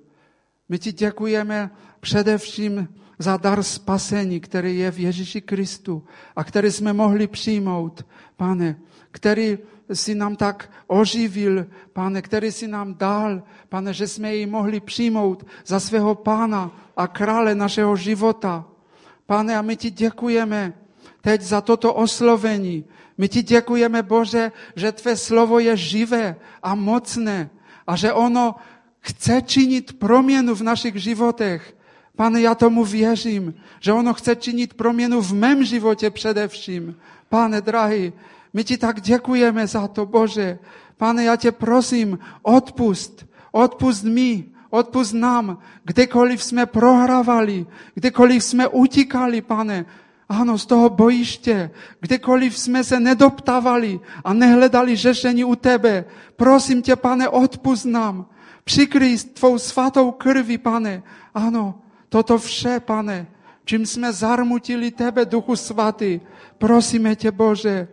My 0.70 0.80
ti 0.80 0.92
děkujeme 0.92 1.72
především 2.02 2.88
za 3.20 3.38
dar 3.38 3.64
spasení, 3.64 4.40
který 4.40 4.78
je 4.78 4.92
v 4.92 5.00
Ježíši 5.00 5.42
Kristu 5.42 6.04
a 6.36 6.44
který 6.44 6.72
jsme 6.72 6.94
mohli 6.94 7.28
přijmout, 7.28 8.06
pane, 8.38 8.76
který 9.12 9.58
si 9.94 10.16
nám 10.16 10.36
tak 10.36 10.72
oživil, 10.88 11.68
pane, 11.94 12.22
který 12.22 12.52
si 12.52 12.68
nám 12.68 12.96
dal, 12.96 13.44
pane, 13.70 13.94
že 13.94 14.08
jsme 14.08 14.36
jej 14.36 14.46
mohli 14.46 14.80
přijmout 14.80 15.46
za 15.66 15.80
svého 15.80 16.16
pána 16.16 16.72
a 16.98 17.08
krále 17.08 17.56
našeho 17.56 17.96
života. 17.96 18.66
Pane, 19.26 19.58
a 19.58 19.62
my 19.62 19.76
ti 19.76 19.92
děkujeme 19.92 20.74
teď 21.22 21.42
za 21.42 21.62
toto 21.62 21.94
oslovení. 21.94 22.86
My 23.18 23.30
ti 23.30 23.44
děkujeme, 23.44 24.04
Bože, 24.04 24.52
že 24.76 24.92
tvé 24.92 25.16
slovo 25.18 25.60
je 25.60 25.78
živé 25.78 26.36
a 26.64 26.76
mocné 26.76 27.50
a 27.88 27.96
že 27.96 28.14
ono 28.14 28.56
chce 29.00 29.42
činit 29.42 30.00
proměnu 30.00 30.56
v 30.56 30.62
našich 30.62 30.96
životech. 30.96 31.76
Pane, 32.22 32.42
já 32.42 32.56
tomu 32.56 32.86
věřím, 32.86 33.54
že 33.80 33.94
ono 33.94 34.14
chce 34.14 34.36
činit 34.36 34.74
proměnu 34.74 35.22
v 35.22 35.34
mém 35.34 35.64
životě 35.64 36.10
především. 36.10 36.96
Pane, 37.30 37.62
drahý, 37.62 38.14
my 38.54 38.64
ti 38.64 38.78
tak 38.78 39.02
děkujeme 39.02 39.68
za 39.68 39.88
to, 39.88 40.06
Bože. 40.06 40.60
Pane, 40.98 41.24
já 41.24 41.36
tě 41.36 41.52
prosím, 41.52 42.20
odpust, 42.42 43.26
odpust 43.52 44.04
mi, 44.04 44.46
odpust 44.70 45.14
nám, 45.14 45.58
kdekoliv 45.84 46.44
jsme 46.44 46.66
prohrávali, 46.66 47.66
kdekoliv 47.94 48.44
jsme 48.44 48.68
utíkali, 48.68 49.42
pane, 49.42 49.86
ano, 50.30 50.58
z 50.58 50.66
toho 50.66 50.90
bojiště, 50.90 51.72
kdekoliv 52.00 52.58
jsme 52.58 52.84
se 52.84 53.00
nedoptávali 53.00 54.00
a 54.24 54.34
nehledali 54.34 54.96
řešení 54.96 55.44
u 55.44 55.56
tebe. 55.56 56.06
Prosím 56.36 56.82
tě, 56.82 56.96
pane, 56.96 57.30
odpust 57.30 57.86
nám. 57.86 58.26
Přikryj 58.64 59.18
tvou 59.18 59.58
svatou 59.58 60.12
krví, 60.12 60.58
pane. 60.58 61.04
Ano, 61.34 61.81
toto 62.12 62.36
vše, 62.38 62.80
pane, 62.80 63.28
čím 63.66 63.86
jsme 63.86 64.14
zarmutili 64.14 64.92
tebe, 64.92 65.26
Duchu 65.26 65.56
Svatý. 65.56 66.20
Prosíme 66.58 67.16
tě, 67.16 67.32
Bože, 67.32 67.88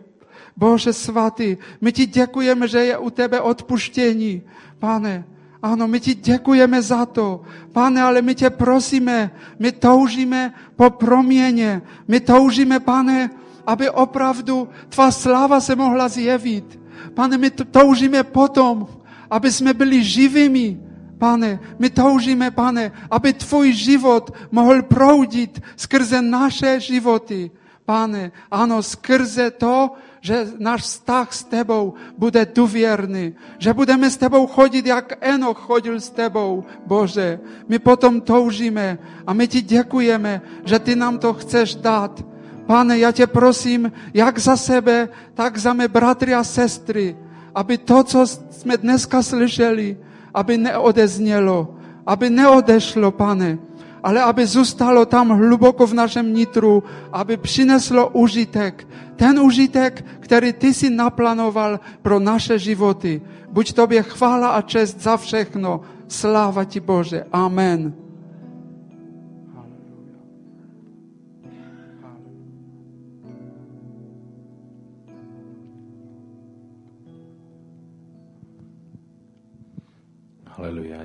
Bože 0.57 0.93
svatý, 0.93 1.57
my 1.81 1.91
ti 1.91 2.05
děkujeme, 2.05 2.67
že 2.67 2.79
je 2.79 2.97
u 2.97 3.09
tebe 3.09 3.39
odpuštění. 3.41 4.41
Pane, 4.79 5.23
ano, 5.63 5.87
my 5.87 5.99
ti 5.99 6.15
děkujeme 6.15 6.81
za 6.81 7.05
to. 7.05 7.47
Pane, 7.71 8.01
ale 8.01 8.21
my 8.21 8.35
tě 8.35 8.49
prosíme, 8.49 9.31
my 9.59 9.71
toužíme 9.71 10.53
po 10.75 10.89
proměně. 10.89 11.81
My 12.07 12.19
toužíme, 12.19 12.79
pane, 12.79 13.29
aby 13.65 13.89
opravdu 13.89 14.67
tvá 14.89 15.11
sláva 15.11 15.63
se 15.63 15.75
mohla 15.75 16.11
zjevit. 16.11 16.79
Pane, 17.13 17.37
my 17.37 17.49
toužíme 17.49 18.23
potom, 18.23 18.87
aby 19.31 19.51
jsme 19.51 19.73
byli 19.73 20.03
živými. 20.03 20.88
Pane, 21.19 21.59
my 21.79 21.89
toužíme, 21.89 22.51
pane, 22.51 22.91
aby 23.11 23.33
tvůj 23.33 23.73
život 23.73 24.31
mohl 24.51 24.81
proudit 24.81 25.61
skrze 25.75 26.21
naše 26.21 26.79
životy. 26.79 27.51
Pane, 27.85 28.31
ano, 28.51 28.83
skrze 28.83 29.51
to, 29.51 29.91
že 30.21 30.47
náš 30.59 30.81
vztah 30.81 31.27
s 31.33 31.43
tebou 31.43 31.93
bude 32.17 32.45
důvěrný, 32.45 33.35
že 33.57 33.73
budeme 33.73 34.09
s 34.09 34.17
tebou 34.17 34.47
chodit, 34.47 34.85
jak 34.85 35.17
Enoch 35.21 35.57
chodil 35.57 35.99
s 35.99 36.09
tebou, 36.09 36.63
Bože. 36.85 37.39
My 37.67 37.79
potom 37.79 38.21
toužíme 38.21 38.99
a 39.27 39.33
my 39.33 39.47
ti 39.47 39.61
děkujeme, 39.61 40.41
že 40.65 40.79
ty 40.79 40.95
nám 40.95 41.19
to 41.19 41.33
chceš 41.33 41.75
dát. 41.75 42.23
Pane, 42.65 42.99
já 42.99 43.11
tě 43.11 43.27
prosím, 43.27 43.91
jak 44.13 44.39
za 44.39 44.57
sebe, 44.57 45.09
tak 45.33 45.57
za 45.57 45.73
mé 45.73 45.87
bratry 45.87 46.35
a 46.35 46.43
sestry, 46.43 47.17
aby 47.55 47.77
to, 47.77 48.03
co 48.03 48.27
jsme 48.27 48.77
dneska 48.77 49.23
slyšeli, 49.23 49.97
aby 50.33 50.57
neodeznělo, 50.57 51.75
aby 52.05 52.29
neodešlo, 52.29 53.11
pane, 53.11 53.57
ale 54.03 54.21
aby 54.21 54.45
zůstalo 54.45 55.05
tam 55.05 55.29
hluboko 55.29 55.87
v 55.87 55.93
našem 55.93 56.33
nitru, 56.33 56.83
aby 57.11 57.37
přineslo 57.37 58.09
užitek. 58.09 58.87
Ten 59.15 59.39
užitek, 59.39 60.05
který 60.19 60.53
ty 60.53 60.73
si 60.73 60.89
naplánoval 60.89 61.79
pro 62.01 62.19
naše 62.19 62.59
životy. 62.59 63.21
Buď 63.51 63.73
tobě 63.73 64.03
chvála 64.03 64.49
a 64.49 64.61
čest 64.61 65.01
za 65.01 65.17
všechno. 65.17 65.81
Sláva 66.07 66.63
ti 66.63 66.79
Bože. 66.79 67.25
Amen. 67.31 68.08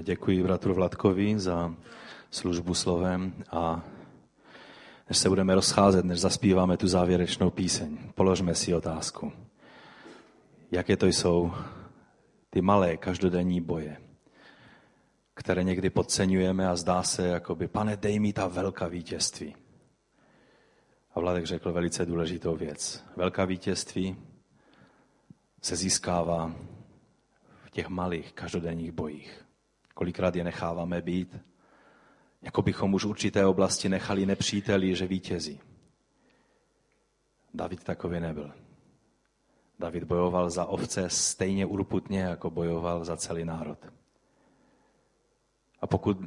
Děkuji 0.07 0.43
bratru 0.43 0.75
Vladkovi 0.75 1.39
za 1.39 1.75
službu 2.31 2.75
slovem 2.75 3.33
a 3.51 3.85
než 5.09 5.19
se 5.19 5.29
budeme 5.29 5.55
rozcházet, 5.55 6.05
než 6.05 6.21
zaspíváme 6.21 6.77
tu 6.77 6.89
závěrečnou 6.89 7.51
píseň, 7.51 7.99
položme 8.15 8.55
si 8.55 8.75
otázku. 8.75 9.33
Jaké 10.71 10.97
to 10.97 11.07
jsou 11.07 11.53
ty 12.51 12.61
malé 12.61 12.97
každodenní 12.97 13.61
boje, 13.61 13.97
které 15.35 15.65
někdy 15.65 15.91
podceňujeme 15.91 16.69
a 16.69 16.77
zdá 16.77 17.03
se, 17.03 17.27
jakoby, 17.27 17.69
pane, 17.69 17.97
dej 17.97 18.19
mi 18.19 18.33
ta 18.33 18.47
velká 18.47 18.87
vítězství. 18.87 19.57
A 21.15 21.21
Vladek 21.21 21.47
řekl 21.47 21.73
velice 21.73 22.07
důležitou 22.07 22.57
věc. 22.57 23.05
Velká 23.17 23.45
vítězství 23.45 24.17
se 25.63 25.77
získává 25.77 26.53
v 27.65 27.71
těch 27.71 27.89
malých 27.89 28.33
každodenních 28.33 28.93
bojích. 28.93 29.44
Kolikrát 29.95 30.37
je 30.37 30.45
necháváme 30.45 31.03
být, 31.03 31.39
jako 32.43 32.63
bychom 32.63 32.95
už 32.95 33.05
určité 33.05 33.47
oblasti 33.47 33.89
nechali 33.89 34.27
nepříteli, 34.27 34.97
že 34.97 35.07
vítězí. 35.07 35.61
David 37.55 37.85
takový 37.85 38.21
nebyl. 38.21 38.53
David 39.79 40.05
bojoval 40.05 40.51
za 40.51 40.65
ovce 40.65 41.11
stejně 41.11 41.67
urputně, 41.67 42.21
jako 42.21 42.51
bojoval 42.51 43.05
za 43.05 43.17
celý 43.17 43.45
národ. 43.45 43.79
A 45.81 45.87
pokud 45.87 46.19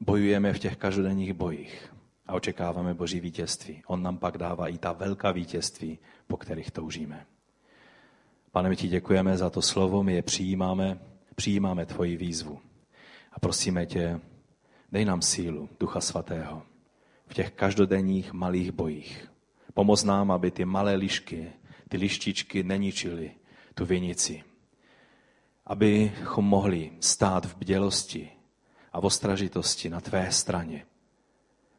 bojujeme 0.00 0.52
v 0.52 0.58
těch 0.58 0.76
každodenních 0.76 1.32
bojích 1.32 1.94
a 2.26 2.32
očekáváme 2.32 2.94
Boží 2.94 3.20
vítězství, 3.20 3.82
On 3.86 4.02
nám 4.02 4.18
pak 4.18 4.38
dává 4.38 4.68
i 4.68 4.78
ta 4.78 4.92
velká 4.92 5.32
vítězství, 5.32 5.98
po 6.26 6.36
kterých 6.36 6.70
toužíme. 6.70 7.26
Pane, 8.50 8.68
my 8.68 8.76
ti 8.76 8.88
děkujeme 8.88 9.36
za 9.36 9.50
to 9.50 9.62
slovo, 9.62 10.02
my 10.02 10.14
je 10.14 10.22
přijímáme, 10.22 10.98
přijímáme 11.34 11.86
tvoji 11.86 12.16
výzvu. 12.16 12.60
A 13.36 13.40
prosíme 13.40 13.86
tě, 13.86 14.20
Dej 14.92 15.04
nám 15.04 15.22
sílu 15.22 15.68
Ducha 15.80 16.00
Svatého 16.00 16.62
v 17.26 17.34
těch 17.34 17.50
každodenních 17.50 18.32
malých 18.32 18.72
bojích. 18.72 19.30
Pomoz 19.74 20.04
nám, 20.04 20.30
aby 20.30 20.50
ty 20.50 20.64
malé 20.64 20.94
lišky, 20.94 21.52
ty 21.88 21.96
lištičky 21.96 22.62
neničily 22.62 23.30
tu 23.74 23.84
vinici. 23.84 24.44
Abychom 25.66 26.44
mohli 26.44 26.92
stát 27.00 27.46
v 27.46 27.56
bdělosti 27.56 28.30
a 28.92 29.00
v 29.00 29.04
ostražitosti 29.04 29.90
na 29.90 30.00
tvé 30.00 30.32
straně. 30.32 30.84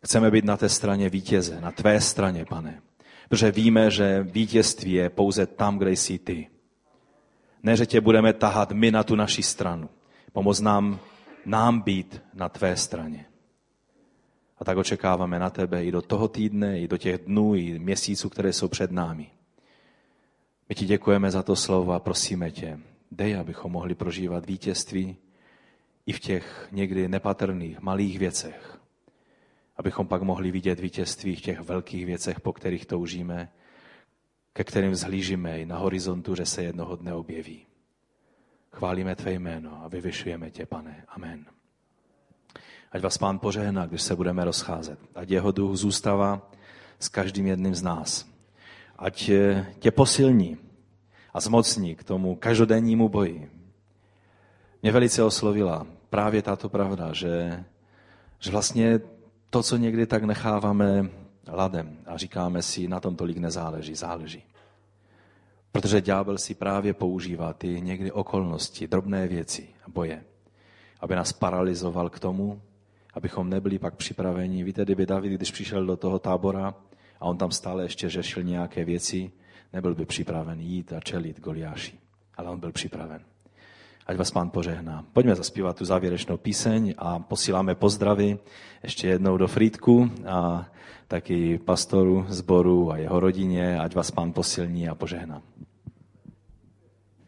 Chceme 0.04 0.32
být 0.32 0.46
na 0.46 0.58
té 0.58 0.70
straně 0.70 1.10
vítěze, 1.10 1.62
na 1.62 1.72
tvé 1.72 2.02
straně, 2.02 2.46
pane. 2.46 2.82
Protože 3.30 3.52
víme, 3.52 3.92
že 3.92 4.24
vítězství 4.24 4.92
je 4.92 5.10
pouze 5.10 5.46
tam, 5.46 5.78
kde 5.78 5.92
jsi 5.92 6.20
ty. 6.20 6.48
Ne, 7.64 7.76
že 7.78 7.86
tě 7.86 8.02
budeme 8.02 8.34
tahat 8.34 8.72
my 8.72 8.92
na 8.92 9.04
tu 9.04 9.16
naši 9.16 9.44
stranu. 9.44 9.90
Pomoz 10.34 10.60
nám 10.60 11.00
nám 11.48 11.82
být 11.82 12.22
na 12.34 12.50
tvé 12.50 12.78
straně. 12.78 13.26
A 14.58 14.66
tak 14.66 14.78
očekáváme 14.78 15.40
na 15.40 15.50
tebe 15.50 15.86
i 15.86 15.92
do 15.92 16.02
toho 16.02 16.28
týdne, 16.28 16.80
i 16.80 16.88
do 16.88 16.98
těch 16.98 17.18
dnů, 17.18 17.56
i 17.56 17.80
měsíců, 17.80 18.30
které 18.30 18.54
jsou 18.54 18.68
před 18.68 18.92
námi. 18.92 19.32
My 20.70 20.76
ti 20.76 20.86
děkujeme 20.86 21.32
za 21.32 21.44
to 21.44 21.56
slovo 21.56 21.94
a 21.94 22.00
prosíme 22.00 22.52
tě, 22.52 22.80
dej, 23.12 23.36
abychom 23.36 23.72
mohli 23.72 23.96
prožívat 23.96 24.46
vítězství 24.46 25.18
i 26.06 26.14
v 26.14 26.20
těch 26.20 26.68
někdy 26.72 27.08
nepatrných, 27.08 27.80
malých 27.82 28.20
věcech. 28.20 28.80
Abychom 29.78 30.08
pak 30.08 30.22
mohli 30.22 30.52
vidět 30.52 30.80
vítězství 30.80 31.36
v 31.36 31.42
těch 31.42 31.60
velkých 31.60 32.06
věcech, 32.06 32.40
po 32.40 32.54
kterých 32.54 32.86
toužíme, 32.86 33.52
ke 34.54 34.64
kterým 34.64 34.92
vzhlížíme 34.92 35.60
i 35.60 35.66
na 35.66 35.78
horizontu, 35.78 36.36
že 36.36 36.46
se 36.46 36.64
jednoho 36.64 36.96
dne 36.96 37.14
objeví. 37.14 37.67
Chválíme 38.78 39.16
tvé 39.16 39.34
jméno 39.34 39.82
a 39.84 39.88
vyvyšujeme 39.88 40.52
tě, 40.52 40.66
pane. 40.66 41.04
Amen. 41.08 41.46
Ať 42.92 43.02
vás 43.02 43.18
pán 43.18 43.40
požehná, 43.40 43.86
když 43.86 44.02
se 44.02 44.16
budeme 44.16 44.46
rozcházet. 44.46 45.00
Ať 45.16 45.30
jeho 45.30 45.52
duch 45.52 45.76
zůstává 45.76 46.52
s 47.00 47.10
každým 47.10 47.48
jedním 47.48 47.76
z 47.76 47.82
nás. 47.82 48.30
Ať 48.98 49.32
tě 49.80 49.92
posilní 49.92 50.58
a 51.34 51.40
zmocní 51.40 51.96
k 51.96 52.04
tomu 52.04 52.36
každodennímu 52.36 53.10
boji. 53.10 53.52
Mě 54.82 54.92
velice 54.92 55.24
oslovila 55.24 55.88
právě 56.10 56.42
tato 56.42 56.70
pravda, 56.70 57.14
že, 57.14 57.64
že 58.40 58.52
vlastně 58.52 59.00
to, 59.50 59.64
co 59.64 59.78
někdy 59.78 60.06
tak 60.06 60.24
necháváme 60.24 61.10
ladem 61.48 61.98
a 62.06 62.18
říkáme 62.18 62.62
si, 62.62 62.88
na 62.88 63.00
tom 63.00 63.16
tolik 63.16 63.38
nezáleží, 63.38 63.96
záleží. 63.96 64.44
Protože 65.82 66.02
ďábel 66.02 66.38
si 66.38 66.54
právě 66.56 66.94
používá 66.94 67.54
ty 67.54 67.82
někdy 67.82 68.12
okolnosti, 68.12 68.88
drobné 68.88 69.28
věci 69.28 69.68
a 69.86 69.90
boje, 69.90 70.24
aby 71.00 71.16
nás 71.16 71.34
paralizoval 71.34 72.10
k 72.10 72.20
tomu, 72.20 72.62
abychom 73.14 73.50
nebyli 73.50 73.80
pak 73.80 73.96
připraveni. 73.96 74.64
Víte, 74.64 74.84
kdyby 74.84 75.06
David, 75.06 75.32
když 75.32 75.52
přišel 75.52 75.86
do 75.86 75.98
toho 75.98 76.20
tábora 76.20 76.76
a 77.20 77.26
on 77.26 77.38
tam 77.38 77.52
stále 77.52 77.84
ještě 77.84 78.10
řešil 78.10 78.44
nějaké 78.44 78.86
věci, 78.86 79.32
nebyl 79.74 79.96
by 79.96 80.06
připraven 80.06 80.60
jít 80.60 80.94
a 80.94 81.00
čelit 81.00 81.40
Goliáši. 81.40 82.00
Ale 82.38 82.50
on 82.50 82.60
byl 82.60 82.72
připraven. 82.72 83.22
Ať 84.08 84.18
vás 84.18 84.32
pán 84.32 84.50
požehná. 84.50 85.06
Pojďme 85.14 85.36
zaspívat 85.36 85.78
tu 85.78 85.86
závěrečnou 85.86 86.38
píseň 86.38 86.94
a 86.98 87.20
posíláme 87.20 87.76
pozdravy 87.76 88.40
ještě 88.84 89.08
jednou 89.08 89.38
do 89.38 89.48
Frýdku 89.48 90.12
a 90.28 90.68
taky 91.08 91.58
pastoru 91.58 92.26
zboru 92.30 92.92
a 92.92 92.98
jeho 92.98 93.20
rodině, 93.20 93.80
ať 93.80 93.96
vás 93.96 94.12
pán 94.12 94.34
posilní 94.34 94.90
a 94.90 94.96
požehná. 94.96 95.42